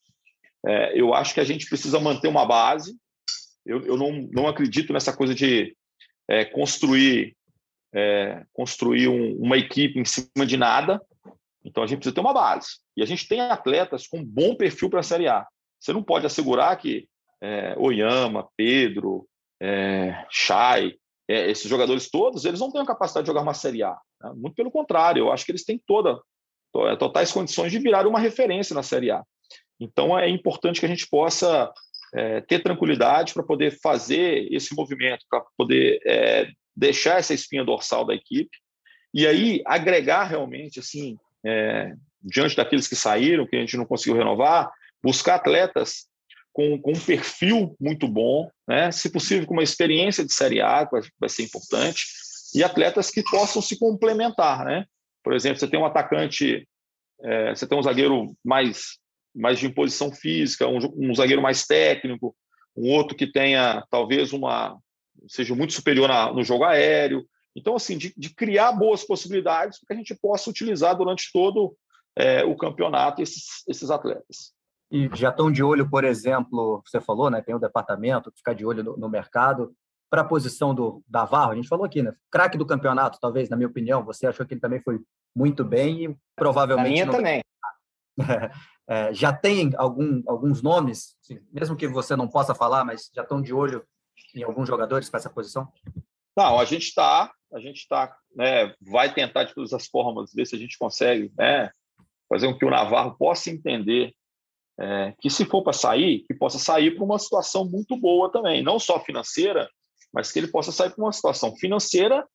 É, 0.66 1.00
eu 1.00 1.14
acho 1.14 1.34
que 1.34 1.40
a 1.40 1.44
gente 1.44 1.68
precisa 1.68 2.00
manter 2.00 2.28
uma 2.28 2.46
base. 2.46 2.96
Eu, 3.66 3.86
eu 3.86 3.98
não, 3.98 4.28
não 4.32 4.48
acredito 4.48 4.92
nessa 4.92 5.16
coisa 5.16 5.36
de 5.36 5.76
é, 6.28 6.46
construir 6.46 7.36
é, 7.94 8.44
construir 8.54 9.08
um, 9.08 9.36
uma 9.38 9.58
equipe 9.58 10.00
em 10.00 10.06
cima 10.06 10.46
de 10.46 10.58
nada. 10.58 11.02
Então, 11.64 11.84
a 11.84 11.88
gente 11.88 12.00
precisa 12.00 12.16
ter 12.16 12.22
uma 12.22 12.34
base. 12.34 12.80
E 12.96 13.04
a 13.04 13.06
gente 13.06 13.28
tem 13.28 13.42
atletas 13.42 14.08
com 14.08 14.24
bom 14.24 14.56
perfil 14.56 14.90
para 14.90 15.00
a 15.00 15.04
Série 15.04 15.28
A. 15.28 15.46
Você 15.80 15.94
não 15.94 16.04
pode 16.04 16.26
assegurar 16.26 16.78
que 16.78 17.08
é, 17.42 17.76
Oyama, 17.78 18.48
Pedro, 18.56 19.28
é, 19.62 20.26
Chay, 20.30 20.98
é, 21.30 21.50
esses 21.50 21.70
jogadores 21.70 22.10
todos, 22.10 22.44
eles 22.44 22.60
não 22.60 22.72
têm 22.72 22.82
a 22.82 22.86
capacidade 22.86 23.26
de 23.26 23.28
jogar 23.28 23.44
uma 23.44 23.54
Série 23.54 23.84
A. 23.84 23.96
Né? 24.22 24.34
Muito 24.36 24.56
pelo 24.56 24.72
contrário, 24.72 25.22
eu 25.22 25.32
acho 25.32 25.46
que 25.46 25.52
eles 25.52 25.64
têm 25.64 25.80
toda, 25.86 26.20
é, 26.76 26.96
totais 26.96 27.32
condições 27.32 27.72
de 27.72 27.78
virar 27.78 28.08
uma 28.08 28.20
referência 28.20 28.74
na 28.74 28.82
Série 28.82 29.12
A. 29.12 29.24
Então 29.80 30.18
é 30.18 30.28
importante 30.28 30.80
que 30.80 30.86
a 30.86 30.90
gente 30.90 31.08
possa 31.08 31.72
é, 32.14 32.42
ter 32.42 32.64
tranquilidade 32.64 33.34
para 33.34 33.44
poder 33.44 33.80
fazer 33.80 34.52
esse 34.52 34.76
movimento, 34.76 35.24
para 35.30 35.44
poder 35.56 36.02
é, 36.06 36.48
deixar 36.76 37.20
essa 37.20 37.34
espinha 37.34 37.64
dorsal 37.64 38.06
da 38.06 38.16
equipe 38.16 38.58
e 39.14 39.26
aí 39.28 39.62
agregar 39.66 40.24
realmente 40.24 40.80
assim 40.80 41.18
é, 41.46 41.94
diante 42.22 42.56
daqueles 42.56 42.88
que 42.88 42.96
saíram, 42.96 43.48
que 43.48 43.56
a 43.56 43.60
gente 43.60 43.78
não 43.78 43.86
conseguiu 43.86 44.18
renovar, 44.18 44.72
buscar 45.04 45.36
atletas 45.36 46.08
com, 46.54 46.80
com 46.82 46.92
um 46.92 47.00
perfil 47.00 47.76
muito 47.80 48.08
bom, 48.08 48.50
né? 48.68 48.92
se 48.92 49.10
possível 49.10 49.46
com 49.46 49.54
uma 49.54 49.64
experiência 49.64 50.26
de 50.26 50.34
Série 50.34 50.62
A, 50.62 50.84
vai, 50.84 51.02
vai 51.20 51.30
ser 51.30 51.44
importante, 51.44 52.06
e 52.54 52.64
atletas 52.64 53.12
que 53.12 53.24
possam 53.24 53.62
se 53.62 53.78
complementar. 53.78 54.66
Né? 54.66 54.86
Por 55.24 55.34
exemplo, 55.34 55.60
você 55.60 55.68
tem 55.68 55.80
um 55.80 55.86
atacante, 55.86 56.68
é, 57.22 57.56
você 57.56 57.68
tem 57.68 57.78
um 57.78 57.84
zagueiro 57.84 58.36
mais, 58.44 58.98
mais 59.36 59.60
de 59.60 59.68
imposição 59.68 60.12
física, 60.12 60.68
um, 60.68 60.80
um 60.98 61.16
zagueiro 61.16 61.42
mais 61.42 61.66
técnico, 61.66 62.36
um 62.76 62.92
outro 62.92 63.16
que 63.16 63.32
tenha 63.32 63.84
talvez 63.90 64.34
uma 64.34 64.78
seja 65.28 65.54
muito 65.54 65.74
superior 65.74 66.08
na, 66.08 66.32
no 66.32 66.44
jogo 66.44 66.64
aéreo. 66.64 67.26
Então, 67.56 67.76
assim, 67.76 67.98
de, 67.98 68.14
de 68.16 68.34
criar 68.34 68.72
boas 68.72 69.04
possibilidades 69.04 69.80
para 69.80 69.88
que 69.88 69.94
a 69.94 69.98
gente 69.98 70.16
possa 70.16 70.50
utilizar 70.50 70.96
durante 70.96 71.30
todo 71.32 71.76
é, 72.16 72.44
o 72.44 72.56
campeonato 72.56 73.22
esses, 73.22 73.64
esses 73.68 73.90
atletas. 73.90 74.54
E 74.92 75.10
já 75.16 75.30
estão 75.30 75.52
de 75.52 75.64
olho, 75.64 75.88
por 75.90 76.04
exemplo, 76.04 76.82
você 76.86 77.00
falou, 77.00 77.30
né? 77.30 77.42
Tem 77.42 77.54
o 77.54 77.60
departamento, 77.60 78.32
ficar 78.36 78.54
de 78.54 78.66
olho 78.66 78.84
no, 78.84 78.98
no 78.98 79.10
mercado. 79.10 79.74
Para 80.10 80.22
a 80.22 80.26
posição 80.26 80.74
do 80.74 81.04
Navarro, 81.08 81.52
a 81.52 81.56
gente 81.56 81.68
falou 81.68 81.86
aqui, 81.86 82.02
né? 82.02 82.14
Craque 82.32 82.58
do 82.58 82.66
campeonato, 82.66 83.20
talvez, 83.22 83.48
na 83.50 83.56
minha 83.56 83.68
opinião. 83.68 84.04
Você 84.06 84.26
achou 84.26 84.46
que 84.46 84.56
ele 84.56 84.62
também 84.62 84.82
foi 84.82 85.00
muito 85.36 85.64
bem 85.64 86.06
e 86.06 86.18
provavelmente. 86.36 86.90
minha 86.90 87.06
não... 87.06 87.14
também. 87.14 87.42
É, 88.92 89.14
já 89.14 89.32
tem 89.32 89.72
algum, 89.78 90.24
alguns 90.26 90.64
nomes, 90.64 91.16
mesmo 91.54 91.76
que 91.76 91.88
você 91.88 92.16
não 92.16 92.28
possa 92.28 92.56
falar, 92.56 92.84
mas 92.84 93.12
já 93.14 93.22
estão 93.22 93.40
de 93.40 93.54
olho 93.54 93.86
em 94.34 94.42
alguns 94.42 94.68
jogadores 94.68 95.08
para 95.08 95.20
essa 95.20 95.30
posição? 95.30 95.72
Não, 96.36 96.60
a 96.60 96.66
gente 96.66 96.88
está, 96.88 97.32
a 97.54 97.60
gente 97.60 97.78
está, 97.78 98.18
né, 98.36 98.74
vai 98.82 99.14
tentar 99.14 99.44
de 99.44 99.54
todas 99.54 99.74
as 99.74 99.86
formas 99.86 100.34
ver 100.34 100.48
se 100.48 100.56
a 100.56 100.58
gente 100.58 100.76
consegue, 100.76 101.32
né, 101.38 101.70
fazer 102.28 102.48
com 102.48 102.58
que 102.58 102.66
o 102.66 102.72
Navarro 102.72 103.16
possa 103.16 103.52
entender 103.52 104.12
é, 104.80 105.14
que 105.20 105.30
se 105.30 105.46
for 105.46 105.62
para 105.62 105.74
sair, 105.74 106.24
que 106.26 106.34
possa 106.34 106.58
sair 106.58 106.96
para 106.96 107.04
uma 107.04 107.20
situação 107.20 107.66
muito 107.66 107.98
boa 107.98 108.32
também, 108.32 108.64
não 108.64 108.80
só 108.80 109.00
financeira, 109.04 109.70
mas 110.14 110.32
que 110.32 110.40
ele 110.40 110.48
possa 110.48 110.72
sair 110.72 110.92
para 110.92 111.04
uma 111.04 111.12
situação 111.12 111.56
financeira 111.56 112.26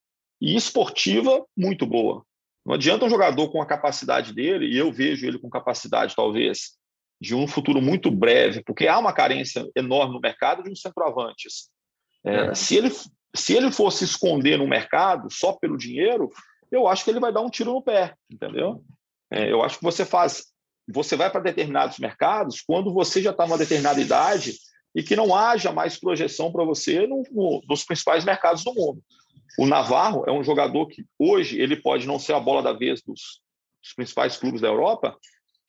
e 0.41 0.55
esportiva 0.55 1.45
muito 1.57 1.87
boa. 1.87 2.25
Não 2.65 2.75
adianta 2.75 3.05
um 3.05 3.11
jogador 3.11 3.51
com 3.51 3.61
a 3.61 3.67
capacidade 3.67 4.33
dele, 4.33 4.67
e 4.67 4.77
eu 4.77 4.93
vejo 4.93 5.27
ele 5.27 5.39
com 5.39 5.49
capacidade, 5.49 6.15
talvez, 6.15 6.73
de 7.21 7.35
um 7.35 7.47
futuro 7.47 7.81
muito 7.81 8.11
breve, 8.11 8.63
porque 8.63 8.87
há 8.87 8.99
uma 8.99 9.13
carência 9.13 9.67
enorme 9.77 10.15
no 10.15 10.21
mercado 10.21 10.63
de 10.63 10.71
um 10.71 10.77
centroavante. 10.77 11.49
É, 12.25 12.47
é. 12.47 12.55
Se, 12.55 12.77
ele, 12.77 12.91
se 13.35 13.55
ele 13.55 13.71
fosse 13.71 14.05
esconder 14.05 14.59
no 14.59 14.69
mercado 14.69 15.29
só 15.31 15.53
pelo 15.53 15.77
dinheiro, 15.77 16.31
eu 16.71 16.87
acho 16.89 17.05
que 17.05 17.11
ele 17.11 17.21
vai 17.21 17.33
dar 17.33 17.41
um 17.41 17.51
tiro 17.51 17.73
no 17.73 17.83
pé, 17.83 18.15
entendeu? 18.31 18.85
É, 19.31 19.51
eu 19.51 19.63
acho 19.63 19.79
que 19.79 19.85
você 19.85 20.05
faz 20.05 20.54
você 20.87 21.17
vai 21.17 21.31
para 21.31 21.41
determinados 21.41 21.99
mercados 21.99 22.61
quando 22.61 22.93
você 22.93 23.23
já 23.23 23.31
está 23.31 23.47
numa 23.47 23.59
determinada 23.59 24.01
idade 24.01 24.55
e 24.95 25.03
que 25.03 25.17
não 25.17 25.35
haja 25.35 25.73
mais 25.73 25.99
projeção 25.99 26.53
para 26.53 26.65
você 26.65 27.07
no, 27.07 27.23
no, 27.31 27.63
nos 27.69 27.85
principais 27.85 28.25
mercados 28.25 28.63
do 28.63 28.75
mundo. 28.75 29.03
O 29.59 29.67
Navarro 29.67 30.25
é 30.27 30.33
um 30.33 30.43
jogador 30.43 30.87
que 30.87 31.05
hoje 31.19 31.61
ele 31.61 31.77
pode 31.77 32.07
não 32.07 32.19
ser 32.19 32.33
a 32.35 32.41
bola 32.41 32.63
da 32.63 32.73
vez 32.73 33.03
dos, 33.03 33.41
dos 33.83 33.93
principais 33.95 34.37
clubes 34.37 34.61
da 34.61 34.69
Europa, 34.69 35.17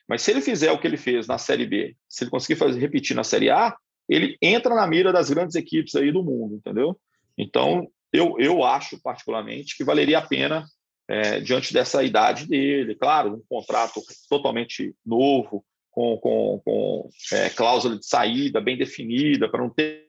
mas 0.08 0.22
se 0.22 0.32
ele 0.32 0.42
fizer 0.42 0.72
o 0.72 0.80
que 0.80 0.88
ele 0.88 0.98
fez 0.98 1.28
na 1.28 1.38
Série 1.38 1.66
B, 1.66 1.96
se 2.08 2.24
ele 2.24 2.32
conseguir 2.32 2.58
fazer, 2.58 2.80
repetir 2.80 3.16
na 3.16 3.24
Série 3.24 3.50
A, 3.50 3.76
ele 4.08 4.38
entra 4.42 4.76
na 4.76 4.86
mira 4.86 5.12
das 5.12 5.30
grandes 5.30 5.56
equipes 5.56 5.96
aí 5.96 6.12
do 6.12 6.24
mundo, 6.24 6.56
entendeu? 6.56 7.00
Então, 7.38 7.88
eu, 8.14 8.36
eu 8.40 8.64
acho 8.64 9.02
particularmente 9.02 9.76
que 9.76 9.84
valeria 9.84 10.20
a 10.20 10.22
pena 10.22 10.66
é, 11.08 11.40
diante 11.40 11.74
dessa 11.74 12.04
idade 12.04 12.48
dele. 12.48 12.96
Claro, 12.96 13.36
um 13.36 13.44
contrato 13.48 14.02
totalmente 14.30 14.96
novo, 15.06 15.64
com, 15.92 16.18
com, 16.18 16.62
com 16.64 17.10
é, 17.32 17.50
cláusula 17.50 17.98
de 17.98 18.06
saída 18.06 18.60
bem 18.60 18.78
definida, 18.78 19.50
para 19.50 19.62
não 19.62 19.70
ter 19.70 20.06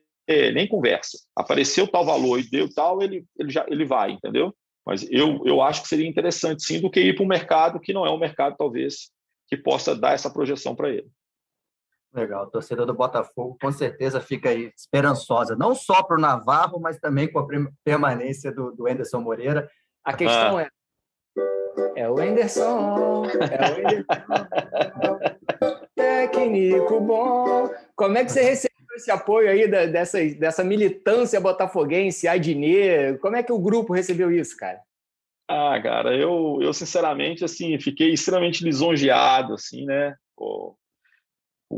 nem 0.53 0.67
conversa. 0.67 1.17
Apareceu 1.33 1.87
tal 1.87 2.05
valor 2.05 2.37
e 2.37 2.49
deu 2.49 2.67
tal, 2.73 3.01
ele, 3.01 3.25
ele, 3.39 3.49
já, 3.49 3.65
ele 3.69 3.85
vai, 3.85 4.11
entendeu? 4.11 4.53
Mas 4.85 5.05
eu, 5.09 5.41
eu 5.45 5.61
acho 5.61 5.81
que 5.81 5.87
seria 5.87 6.07
interessante, 6.07 6.63
sim, 6.63 6.81
do 6.81 6.89
que 6.89 6.99
ir 6.99 7.15
para 7.15 7.23
um 7.23 7.27
mercado 7.27 7.79
que 7.79 7.93
não 7.93 8.05
é 8.05 8.11
um 8.11 8.19
mercado, 8.19 8.55
talvez, 8.57 9.09
que 9.47 9.55
possa 9.55 9.95
dar 9.95 10.13
essa 10.13 10.29
projeção 10.29 10.75
para 10.75 10.89
ele. 10.89 11.07
Legal, 12.13 12.43
a 12.43 12.49
torcida 12.49 12.85
do 12.85 12.93
Botafogo 12.93 13.57
com 13.61 13.71
certeza 13.71 14.21
fica 14.21 14.49
aí 14.49 14.71
esperançosa, 14.75 15.55
não 15.55 15.75
só 15.75 16.01
para 16.01 16.17
o 16.17 16.21
Navarro, 16.21 16.79
mas 16.79 16.97
também 16.99 17.31
com 17.31 17.39
a 17.39 17.47
permanência 17.83 18.51
do, 18.51 18.71
do 18.71 18.87
Anderson 18.87 19.19
Moreira. 19.19 19.69
A 20.03 20.13
questão 20.13 20.57
ah. 20.57 20.63
é, 20.63 20.69
é 21.95 22.09
o 22.09 22.21
Enderson, 22.21 23.25
é 23.25 23.71
o 23.71 23.79
Enderson, 23.79 25.19
técnico 25.95 26.99
bom. 26.99 27.69
Como 27.95 28.17
é 28.17 28.25
que 28.25 28.31
você 28.31 28.41
recebeu 28.41 28.77
esse 28.95 29.11
apoio 29.11 29.49
aí 29.49 29.67
da, 29.67 29.85
dessa, 29.85 30.23
dessa 30.35 30.63
militância 30.63 31.39
botafoguense, 31.39 32.27
Adnê? 32.27 33.17
Como 33.17 33.35
é 33.35 33.43
que 33.43 33.51
o 33.51 33.59
grupo 33.59 33.93
recebeu 33.93 34.31
isso, 34.31 34.57
cara? 34.57 34.79
Ah, 35.49 35.79
cara, 35.81 36.15
eu, 36.15 36.59
eu 36.61 36.73
sinceramente, 36.73 37.45
assim, 37.45 37.79
fiquei 37.79 38.11
extremamente 38.11 38.63
lisonjeado, 38.63 39.53
assim, 39.53 39.85
né? 39.85 40.15
O, 40.35 40.75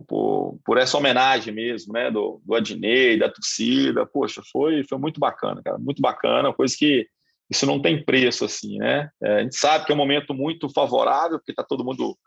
por, 0.08 0.58
por, 0.66 0.78
essa 0.78 0.97
homenagem 0.97 1.54
mesmo, 1.54 1.93
né, 1.93 2.10
do, 2.12 2.41
do 2.43 2.56
Adnei, 2.56 3.18
da 3.18 3.30
torcida, 3.30 4.06
poxa, 4.06 4.41
foi, 4.52 4.84
foi 4.84 4.97
muito 4.97 5.20
bacana, 5.20 5.62
cara, 5.64 5.78
muito 5.78 6.02
bacana, 6.02 6.54
coisa 6.54 6.76
que 6.78 7.08
isso 7.50 7.66
não 7.66 7.82
tem 7.82 8.04
preço, 8.04 8.45
assim, 8.45 8.78
né, 8.78 9.10
é, 9.22 9.39
a 9.39 9.43
gente 9.43 9.56
sabe 9.56 9.86
que 9.86 9.91
é 9.91 9.95
um 9.95 9.97
momento 9.97 10.34
muito 10.34 10.70
favorável, 10.70 11.39
porque 11.39 11.52
está 11.52 11.64
todo 11.64 11.84
mundo 11.84 12.18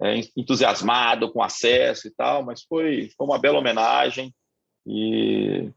é, 0.00 0.20
entusiasmado 0.36 1.30
com 1.32 1.42
acesso 1.42 2.06
e 2.06 2.10
tal, 2.10 2.44
mas 2.44 2.62
foi, 2.62 3.10
foi 3.16 3.26
uma 3.26 3.38
bela 3.38 3.58
homenagem 3.58 4.32
e 4.86 5.70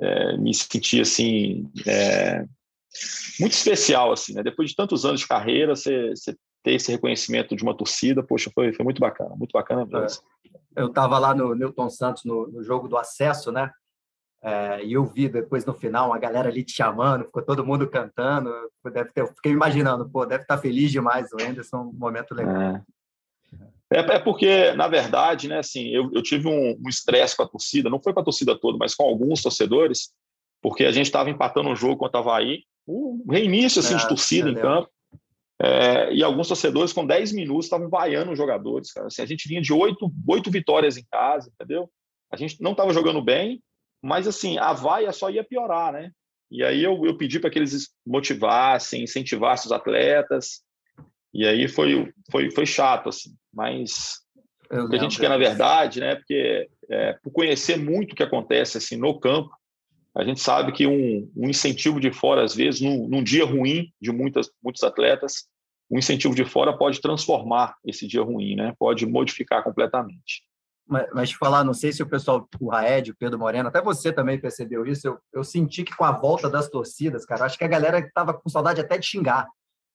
é, 0.00 0.36
me 0.36 0.54
senti, 0.54 1.00
assim, 1.00 1.70
é, 1.86 2.44
muito 3.38 3.52
especial, 3.52 4.12
assim, 4.12 4.34
né, 4.34 4.42
depois 4.42 4.70
de 4.70 4.76
tantos 4.76 5.04
anos 5.04 5.20
de 5.20 5.28
carreira, 5.28 5.74
você, 5.74 6.10
você 6.10 6.36
ter 6.62 6.74
esse 6.74 6.90
reconhecimento 6.92 7.56
de 7.56 7.62
uma 7.62 7.76
torcida, 7.76 8.22
poxa, 8.22 8.50
foi, 8.54 8.72
foi 8.72 8.84
muito 8.84 9.00
bacana, 9.00 9.34
muito 9.36 9.52
bacana 9.52 9.84
mesmo. 9.86 10.22
É. 10.76 10.82
Eu 10.82 10.86
estava 10.86 11.18
lá 11.18 11.34
no 11.34 11.54
Newton 11.54 11.90
Santos, 11.90 12.24
no, 12.24 12.46
no, 12.48 12.62
jogo 12.62 12.86
do 12.86 12.96
acesso, 12.96 13.50
né? 13.50 13.70
É, 14.42 14.84
e 14.84 14.94
eu 14.94 15.04
vi 15.04 15.28
depois 15.28 15.66
no 15.66 15.74
final 15.74 16.08
uma 16.08 16.18
galera 16.18 16.48
ali 16.48 16.64
te 16.64 16.72
chamando, 16.72 17.26
ficou 17.26 17.42
todo 17.42 17.64
mundo 17.64 17.88
cantando. 17.88 18.50
Deve 18.92 19.12
ter, 19.12 19.26
fiquei 19.34 19.52
imaginando, 19.52 20.08
pô, 20.08 20.24
deve 20.24 20.42
estar 20.42 20.56
tá 20.56 20.62
feliz 20.62 20.90
demais 20.90 21.30
o 21.32 21.42
Anderson, 21.42 21.78
um 21.78 21.92
momento 21.92 22.34
legal. 22.34 22.60
É. 22.60 22.82
É, 23.92 23.98
é 23.98 24.18
porque, 24.20 24.72
na 24.72 24.86
verdade, 24.86 25.48
né, 25.48 25.58
assim, 25.58 25.88
eu, 25.88 26.10
eu 26.14 26.22
tive 26.22 26.46
um 26.48 26.88
estresse 26.88 27.34
um 27.34 27.36
com 27.38 27.42
a 27.42 27.48
torcida, 27.48 27.90
não 27.90 28.00
foi 28.00 28.12
com 28.12 28.20
a 28.20 28.24
torcida 28.24 28.56
toda, 28.56 28.78
mas 28.78 28.94
com 28.94 29.02
alguns 29.02 29.42
torcedores, 29.42 30.12
porque 30.62 30.84
a 30.84 30.92
gente 30.92 31.06
estava 31.06 31.28
empatando 31.28 31.68
um 31.68 31.74
jogo 31.74 31.96
contra 31.96 32.20
o 32.20 32.22
Havaí, 32.22 32.62
um 32.86 33.24
reinício 33.28 33.80
assim, 33.80 33.94
é, 33.94 33.96
de 33.96 34.08
torcida 34.08 34.48
em 34.48 34.54
campo, 34.54 34.88
é, 35.60 36.14
e 36.14 36.22
alguns 36.22 36.48
torcedores, 36.48 36.92
com 36.92 37.04
10 37.04 37.32
minutos, 37.32 37.66
estavam 37.66 37.88
vaiando 37.90 38.30
os 38.30 38.38
jogadores. 38.38 38.92
Cara. 38.92 39.08
Assim, 39.08 39.22
a 39.22 39.26
gente 39.26 39.46
vinha 39.48 39.60
de 39.60 39.72
oito 39.72 40.50
vitórias 40.50 40.96
em 40.96 41.04
casa, 41.10 41.50
entendeu? 41.52 41.90
A 42.32 42.36
gente 42.36 42.62
não 42.62 42.70
estava 42.70 42.94
jogando 42.94 43.20
bem, 43.20 43.60
mas 44.02 44.26
assim, 44.26 44.58
a 44.58 44.72
vaia 44.72 45.12
só 45.12 45.30
ia 45.30 45.44
piorar, 45.44 45.92
né? 45.92 46.10
E 46.50 46.64
aí 46.64 46.82
eu, 46.82 47.04
eu 47.04 47.16
pedi 47.16 47.38
para 47.38 47.50
que 47.50 47.58
eles 47.58 47.90
motivassem, 48.04 49.04
incentivassem 49.04 49.66
os 49.66 49.72
atletas. 49.72 50.62
E 51.32 51.46
aí 51.46 51.68
foi, 51.68 52.12
foi, 52.30 52.50
foi 52.50 52.66
chato, 52.66 53.08
assim. 53.08 53.30
Mas 53.54 54.20
o 54.70 54.88
que 54.88 54.96
a 54.96 54.98
gente 54.98 55.18
quer, 55.18 55.28
na 55.28 55.36
verdade, 55.36 56.00
né? 56.00 56.16
Porque 56.16 56.68
é, 56.88 57.12
por 57.22 57.32
conhecer 57.32 57.76
muito 57.76 58.12
o 58.12 58.16
que 58.16 58.22
acontece 58.22 58.78
assim, 58.78 58.96
no 58.96 59.18
campo, 59.18 59.50
a 60.14 60.24
gente 60.24 60.40
sabe 60.40 60.72
que 60.72 60.86
um, 60.86 61.30
um 61.36 61.48
incentivo 61.48 62.00
de 62.00 62.12
fora, 62.12 62.42
às 62.42 62.54
vezes, 62.54 62.80
num, 62.80 63.06
num, 63.08 63.22
dia 63.22 63.44
ruim 63.44 63.92
de 64.00 64.10
muitas, 64.10 64.50
muitos 64.62 64.82
atletas, 64.82 65.48
um 65.88 65.98
incentivo 65.98 66.34
de 66.34 66.44
fora 66.44 66.76
pode 66.76 67.00
transformar 67.00 67.76
esse 67.84 68.08
dia 68.08 68.22
ruim, 68.22 68.56
né? 68.56 68.74
Pode 68.78 69.06
modificar 69.06 69.62
completamente. 69.62 70.42
Mas, 70.86 71.32
falar, 71.32 71.62
não 71.62 71.72
sei 71.72 71.92
se 71.92 72.02
o 72.02 72.08
pessoal, 72.08 72.48
o 72.58 72.70
Raed, 72.70 73.12
o 73.12 73.16
Pedro 73.16 73.38
Moreno, 73.38 73.68
até 73.68 73.80
você 73.80 74.12
também 74.12 74.40
percebeu 74.40 74.84
isso. 74.84 75.06
Eu, 75.06 75.18
eu 75.32 75.44
senti 75.44 75.84
que 75.84 75.94
com 75.94 76.04
a 76.04 76.10
volta 76.10 76.50
das 76.50 76.68
torcidas, 76.68 77.24
cara, 77.24 77.44
acho 77.44 77.56
que 77.56 77.64
a 77.64 77.68
galera 77.68 78.00
estava 78.00 78.34
com 78.34 78.48
saudade 78.48 78.80
até 78.80 78.98
de 78.98 79.06
xingar. 79.06 79.46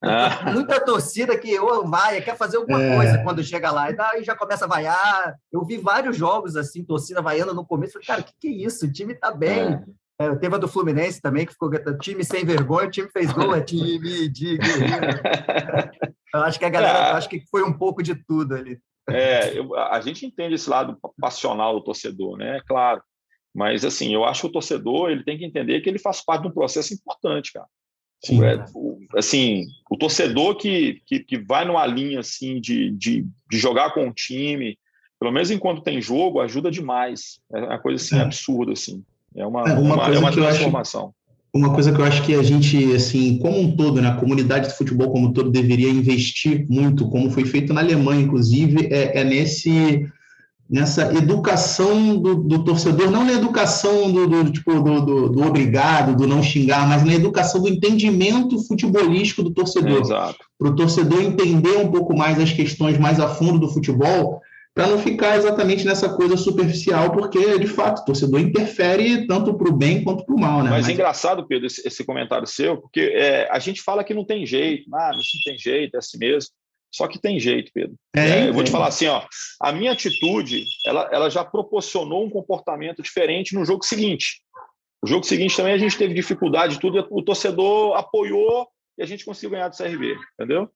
Ah. 0.01 0.51
Muita 0.53 0.79
torcida 0.79 1.37
que 1.37 1.59
ou 1.59 1.87
vai, 1.87 2.21
quer 2.21 2.37
fazer 2.37 2.57
alguma 2.57 2.81
é. 2.81 2.95
coisa 2.95 3.23
quando 3.23 3.43
chega 3.43 3.71
lá, 3.71 3.91
e 3.91 3.95
daí 3.95 4.23
já 4.23 4.35
começa 4.35 4.65
a 4.65 4.69
vaiar. 4.69 5.35
Eu 5.51 5.65
vi 5.65 5.77
vários 5.77 6.15
jogos 6.15 6.55
assim, 6.55 6.83
torcida 6.83 7.21
vaiando 7.21 7.53
no 7.53 7.65
começo. 7.65 7.93
Falei, 7.93 8.07
cara, 8.07 8.21
o 8.21 8.23
que, 8.23 8.33
que 8.39 8.47
é 8.47 8.65
isso? 8.65 8.85
O 8.85 8.91
time 8.91 9.13
tá 9.15 9.31
bem. 9.31 9.73
É. 9.73 9.83
É, 10.17 10.33
teve 10.35 10.55
a 10.55 10.57
do 10.57 10.67
Fluminense 10.67 11.21
também, 11.21 11.45
que 11.45 11.51
ficou 11.51 11.69
time 11.99 12.23
sem 12.23 12.45
vergonha, 12.45 12.87
o 12.87 12.91
time 12.91 13.09
fez 13.09 13.33
gol, 13.33 13.53
é 13.53 13.59
time 13.59 14.29
de 14.29 14.57
guerreiro. 14.57 15.19
Eu 16.33 16.41
acho 16.41 16.57
que 16.57 16.65
a 16.65 16.69
galera, 16.69 16.97
é, 16.97 17.11
acho 17.11 17.29
que 17.29 17.43
foi 17.49 17.63
um 17.63 17.73
pouco 17.73 18.01
de 18.01 18.15
tudo 18.15 18.55
ali. 18.55 18.79
É, 19.09 19.57
eu, 19.57 19.75
a 19.75 19.99
gente 20.01 20.25
entende 20.25 20.55
esse 20.55 20.69
lado 20.69 20.97
passional 21.19 21.75
do 21.75 21.83
torcedor, 21.83 22.37
né? 22.37 22.59
Claro. 22.67 23.01
Mas, 23.53 23.85
assim, 23.85 24.13
eu 24.13 24.25
acho 24.25 24.41
que 24.41 24.47
o 24.47 24.51
torcedor 24.51 25.09
ele 25.09 25.23
tem 25.23 25.37
que 25.37 25.45
entender 25.45 25.79
que 25.81 25.89
ele 25.89 25.99
faz 25.99 26.23
parte 26.23 26.41
de 26.41 26.47
um 26.49 26.53
processo 26.53 26.93
importante, 26.93 27.53
cara. 27.53 27.67
Sim, 28.23 28.43
é, 28.43 28.65
assim, 29.15 29.65
o 29.89 29.97
torcedor 29.97 30.55
que, 30.55 31.01
que, 31.05 31.19
que, 31.19 31.37
vai 31.37 31.63
numa 31.63 31.85
linha 31.85 32.21
assim 32.21 32.59
de, 32.59 32.89
de, 32.91 33.25
de, 33.49 33.57
jogar 33.57 33.93
com 33.93 34.07
o 34.07 34.13
time, 34.13 34.79
pelo 35.19 35.31
menos 35.31 35.51
enquanto 35.51 35.83
tem 35.83 36.01
jogo, 36.01 36.39
ajuda 36.39 36.71
demais. 36.71 37.39
É 37.53 37.59
uma 37.59 37.79
coisa 37.79 38.03
assim, 38.03 38.17
é. 38.17 38.21
absurda, 38.21 38.73
assim. 38.73 39.03
É 39.35 39.45
uma, 39.45 39.61
é, 39.61 39.73
uma, 39.73 39.95
uma, 39.95 40.15
é 40.15 40.17
uma 40.17 40.31
transformação. 40.31 41.13
Uma 41.55 41.73
coisa 41.73 41.93
que 41.93 42.01
eu 42.01 42.03
acho 42.03 42.21
que 42.23 42.35
a 42.35 42.43
gente, 42.43 42.93
assim, 42.93 43.37
como 43.37 43.57
um 43.57 43.77
todo, 43.77 44.01
né, 44.01 44.09
a 44.09 44.17
comunidade 44.17 44.67
de 44.67 44.75
futebol 44.75 45.09
como 45.09 45.27
um 45.27 45.31
todo 45.31 45.49
deveria 45.49 45.89
investir 45.89 46.65
muito, 46.69 47.07
como 47.07 47.31
foi 47.31 47.45
feito 47.45 47.73
na 47.73 47.79
Alemanha, 47.79 48.23
inclusive, 48.23 48.87
é, 48.91 49.21
é 49.21 49.23
nesse 49.23 50.05
nessa 50.69 51.13
educação 51.15 52.17
do, 52.17 52.35
do, 52.35 52.63
torcedor, 52.63 53.11
não 53.11 53.23
na 53.23 53.33
educação 53.33 54.11
do, 54.11 54.27
do 54.27 54.51
tipo 54.51 54.73
do, 54.81 54.99
do, 54.99 55.29
do, 55.29 55.43
obrigado, 55.43 56.15
do 56.17 56.27
não 56.27 56.41
xingar, 56.41 56.89
mas 56.89 57.03
na 57.03 57.13
educação 57.13 57.61
do 57.61 57.69
entendimento 57.69 58.59
futebolístico 58.67 59.43
do 59.43 59.51
torcedor. 59.51 60.01
Para 60.57 60.67
o 60.67 60.75
torcedor 60.75 61.21
entender 61.21 61.77
um 61.77 61.89
pouco 61.89 62.17
mais 62.17 62.39
as 62.39 62.51
questões 62.51 62.97
mais 62.97 63.19
a 63.19 63.29
fundo 63.29 63.59
do 63.59 63.69
futebol, 63.69 64.41
para 64.75 64.87
não 64.87 64.99
ficar 64.99 65.37
exatamente 65.37 65.85
nessa 65.85 66.13
coisa 66.13 66.35
superficial, 66.35 67.09
porque, 67.13 67.57
de 67.57 67.65
fato, 67.65 68.01
o 68.01 68.05
torcedor 68.05 68.41
interfere 68.41 69.25
tanto 69.25 69.57
para 69.57 69.69
o 69.69 69.73
bem 69.73 70.03
quanto 70.03 70.25
para 70.25 70.35
o 70.35 70.39
mal. 70.39 70.57
Né? 70.57 70.69
Mas, 70.69 70.81
Mas 70.81 70.89
é 70.89 70.91
engraçado, 70.91 71.47
Pedro, 71.47 71.65
esse, 71.65 71.87
esse 71.87 72.03
comentário 72.03 72.45
seu, 72.45 72.81
porque 72.81 72.99
é, 72.99 73.47
a 73.49 73.57
gente 73.57 73.81
fala 73.81 74.03
que 74.03 74.13
não 74.13 74.25
tem 74.25 74.45
jeito, 74.45 74.83
ah, 74.93 75.11
não 75.13 75.21
tem 75.45 75.57
jeito, 75.57 75.95
é 75.95 75.99
assim 75.99 76.17
mesmo. 76.17 76.51
Só 76.93 77.07
que 77.07 77.19
tem 77.19 77.39
jeito, 77.39 77.71
Pedro. 77.73 77.95
É, 78.13 78.29
é, 78.29 78.49
eu 78.49 78.53
vou 78.53 78.63
te 78.65 78.71
falar 78.71 78.87
assim, 78.87 79.07
ó, 79.07 79.25
a 79.61 79.71
minha 79.71 79.93
atitude, 79.93 80.65
ela, 80.85 81.09
ela 81.11 81.29
já 81.29 81.43
proporcionou 81.43 82.25
um 82.25 82.29
comportamento 82.29 83.01
diferente 83.01 83.55
no 83.55 83.63
jogo 83.63 83.85
seguinte. 83.85 84.41
O 85.01 85.07
jogo 85.07 85.23
seguinte 85.23 85.55
também 85.55 85.73
a 85.73 85.77
gente 85.77 85.97
teve 85.97 86.13
dificuldade, 86.13 86.79
tudo, 86.79 87.07
o 87.11 87.21
torcedor 87.21 87.95
apoiou 87.95 88.67
e 88.97 89.03
a 89.03 89.05
gente 89.05 89.23
conseguiu 89.23 89.51
ganhar 89.51 89.69
do 89.69 89.77
CRB, 89.77 90.17
entendeu? 90.33 90.69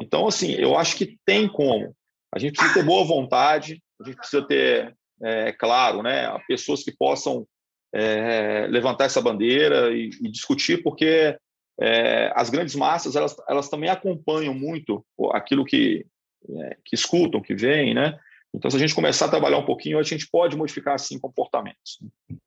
Então, 0.00 0.26
assim, 0.26 0.52
eu 0.52 0.76
acho 0.76 0.96
que 0.96 1.18
tem 1.26 1.46
como. 1.46 1.94
A 2.34 2.38
gente 2.38 2.56
precisa 2.56 2.74
ter 2.74 2.84
boa 2.84 3.04
vontade, 3.04 3.82
a 4.00 4.04
gente 4.04 4.16
precisa 4.16 4.46
ter, 4.46 4.96
é, 5.22 5.52
claro, 5.52 6.02
né, 6.02 6.26
pessoas 6.48 6.82
que 6.82 6.90
possam 6.90 7.46
é, 7.94 8.66
levantar 8.68 9.04
essa 9.04 9.20
bandeira 9.20 9.92
e, 9.92 10.10
e 10.22 10.30
discutir, 10.30 10.82
porque 10.82 11.36
é, 11.80 12.32
as 12.34 12.48
grandes 12.48 12.74
massas 12.74 13.16
elas, 13.16 13.36
elas 13.48 13.68
também 13.68 13.90
acompanham 13.90 14.54
muito 14.54 15.04
aquilo 15.32 15.64
que, 15.64 16.06
é, 16.48 16.76
que 16.84 16.94
escutam, 16.94 17.42
que 17.42 17.54
veem, 17.54 17.94
né? 17.94 18.18
Então, 18.54 18.70
se 18.70 18.76
a 18.76 18.80
gente 18.80 18.94
começar 18.94 19.26
a 19.26 19.30
trabalhar 19.30 19.56
um 19.56 19.64
pouquinho, 19.64 19.98
a 19.98 20.02
gente 20.02 20.28
pode 20.30 20.56
modificar, 20.56 20.94
assim, 20.94 21.18
comportamentos. 21.18 21.98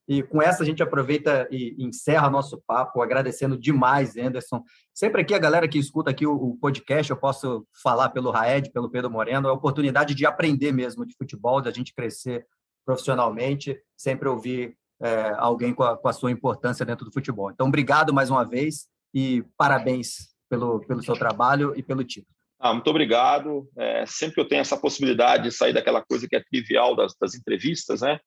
E 0.08 0.22
com 0.22 0.40
essa, 0.40 0.62
a 0.62 0.66
gente 0.66 0.84
aproveita 0.84 1.48
e 1.50 1.76
encerra 1.80 2.30
nosso 2.30 2.62
papo, 2.68 3.02
agradecendo 3.02 3.58
demais, 3.58 4.16
Anderson. 4.16 4.64
Sempre 4.94 5.22
aqui, 5.22 5.34
a 5.34 5.40
galera 5.40 5.68
que 5.68 5.80
escuta 5.80 6.12
aqui 6.12 6.28
o, 6.28 6.56
podcast, 6.62 7.10
eu 7.10 7.18
posso 7.18 7.66
falar 7.82 8.10
pelo 8.10 8.30
Raed, 8.30 8.72
pelo 8.72 8.90
Pedro 8.90 9.10
Moreno, 9.10 9.48
é 9.48 9.52
a 9.52 9.56
oportunidade 9.56 10.14
de 10.14 10.28
aprender 10.28 10.72
mesmo 10.72 11.06
de 11.06 11.16
futebol, 11.18 11.60
da 11.60 11.72
gente 11.72 11.94
crescer 11.94 12.46
profissionalmente, 12.86 13.76
sempre 13.98 14.30
ouvir 14.30 14.78
é, 15.02 15.34
alguém 15.38 15.74
com 15.74 15.82
a, 15.82 15.98
com 15.98 16.08
a 16.08 16.14
sua 16.14 16.30
importância 16.30 16.86
dentro 16.86 17.04
do 17.04 17.12
futebol. 17.12 17.50
Então, 17.50 17.68
obrigado 17.68 18.14
mais 18.14 18.30
uma 18.30 18.46
vez 18.46 18.88
e 19.12 19.44
parabéns 19.58 20.36
pelo, 20.48 20.82
pelo 20.82 21.02
seu 21.02 21.16
trabalho 21.16 21.74
e 21.76 21.82
pelo 21.82 22.04
título. 22.04 22.35
Ah, 22.66 22.74
muito 22.74 22.90
obrigado. 22.90 23.70
É, 23.78 24.06
sempre 24.08 24.34
que 24.34 24.42
eu 24.42 24.48
tenho 24.48 24.62
essa 24.62 24.76
possibilidade 24.76 25.44
de 25.44 25.52
sair 25.52 25.72
daquela 25.72 26.02
coisa 26.02 26.28
que 26.28 26.36
é 26.36 26.44
trivial 26.44 26.96
das, 26.96 27.14
das 27.22 27.36
entrevistas, 27.36 28.02
né? 28.02 28.20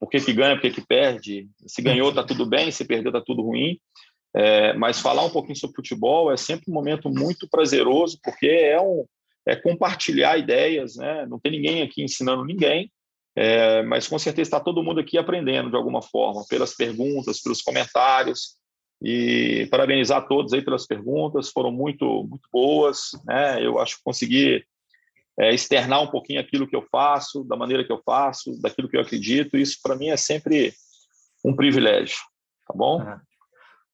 Por 0.00 0.08
que, 0.08 0.18
que 0.18 0.32
ganha, 0.32 0.54
por 0.54 0.62
que, 0.62 0.70
que 0.70 0.80
perde? 0.80 1.46
Se 1.66 1.82
ganhou, 1.82 2.08
está 2.08 2.24
tudo 2.24 2.46
bem, 2.46 2.70
se 2.70 2.86
perdeu, 2.86 3.10
está 3.10 3.20
tudo 3.20 3.42
ruim. 3.42 3.78
É, 4.34 4.72
mas 4.72 4.98
falar 4.98 5.22
um 5.26 5.30
pouquinho 5.30 5.56
sobre 5.56 5.76
futebol 5.76 6.32
é 6.32 6.38
sempre 6.38 6.70
um 6.70 6.72
momento 6.72 7.10
muito 7.10 7.46
prazeroso, 7.50 8.18
porque 8.24 8.46
é, 8.46 8.80
um, 8.80 9.04
é 9.46 9.54
compartilhar 9.56 10.38
ideias, 10.38 10.96
né? 10.96 11.26
Não 11.26 11.38
tem 11.38 11.52
ninguém 11.52 11.82
aqui 11.82 12.02
ensinando 12.02 12.46
ninguém, 12.46 12.90
é, 13.36 13.82
mas 13.82 14.08
com 14.08 14.18
certeza 14.18 14.48
está 14.48 14.58
todo 14.58 14.82
mundo 14.82 15.00
aqui 15.00 15.18
aprendendo 15.18 15.68
de 15.68 15.76
alguma 15.76 16.00
forma, 16.00 16.46
pelas 16.48 16.74
perguntas, 16.74 17.42
pelos 17.42 17.60
comentários, 17.60 18.56
e 19.02 19.66
parabenizar 19.70 20.26
todos 20.28 20.52
aí 20.52 20.62
pelas 20.62 20.86
perguntas, 20.86 21.50
foram 21.50 21.72
muito, 21.72 22.04
muito 22.24 22.48
boas, 22.52 23.10
né? 23.24 23.64
Eu 23.64 23.78
acho 23.80 23.96
que 23.96 24.04
consegui 24.04 24.64
é, 25.38 25.52
externar 25.52 26.02
um 26.02 26.06
pouquinho 26.06 26.40
aquilo 26.40 26.68
que 26.68 26.76
eu 26.76 26.86
faço, 26.90 27.42
da 27.44 27.56
maneira 27.56 27.84
que 27.84 27.92
eu 27.92 28.00
faço, 28.04 28.60
daquilo 28.60 28.88
que 28.88 28.96
eu 28.96 29.00
acredito. 29.00 29.56
Isso 29.56 29.78
para 29.82 29.96
mim 29.96 30.08
é 30.08 30.16
sempre 30.16 30.72
um 31.44 31.54
privilégio, 31.54 32.18
tá 32.66 32.74
bom? 32.74 33.04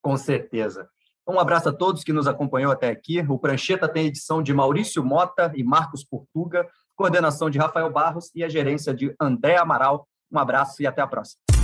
com 0.03 0.17
certeza. 0.17 0.89
Um 1.27 1.39
abraço 1.39 1.69
a 1.69 1.73
todos 1.73 2.03
que 2.03 2.13
nos 2.13 2.27
acompanhou 2.27 2.73
até 2.73 2.89
aqui. 2.89 3.21
O 3.21 3.39
Prancheta 3.39 3.89
tem 3.89 4.07
edição 4.07 4.43
de 4.43 4.55
Maurício 4.55 5.05
Mota 5.05 5.53
e 5.55 5.63
Marcos 5.63 6.05
Portuga, 6.05 6.67
coordenação 6.97 7.51
de 7.51 7.59
Rafael 7.59 7.91
Barros 7.91 8.31
e 8.35 8.43
a 8.43 8.49
gerência 8.49 8.95
de 8.95 9.15
André 9.21 9.57
Amaral. 9.57 10.09
Um 10.33 10.39
abraço 10.39 10.83
e 10.83 10.87
até 10.87 11.03
a 11.03 11.07
próxima. 11.07 11.58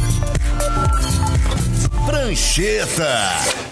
Prancheta. 2.07 3.64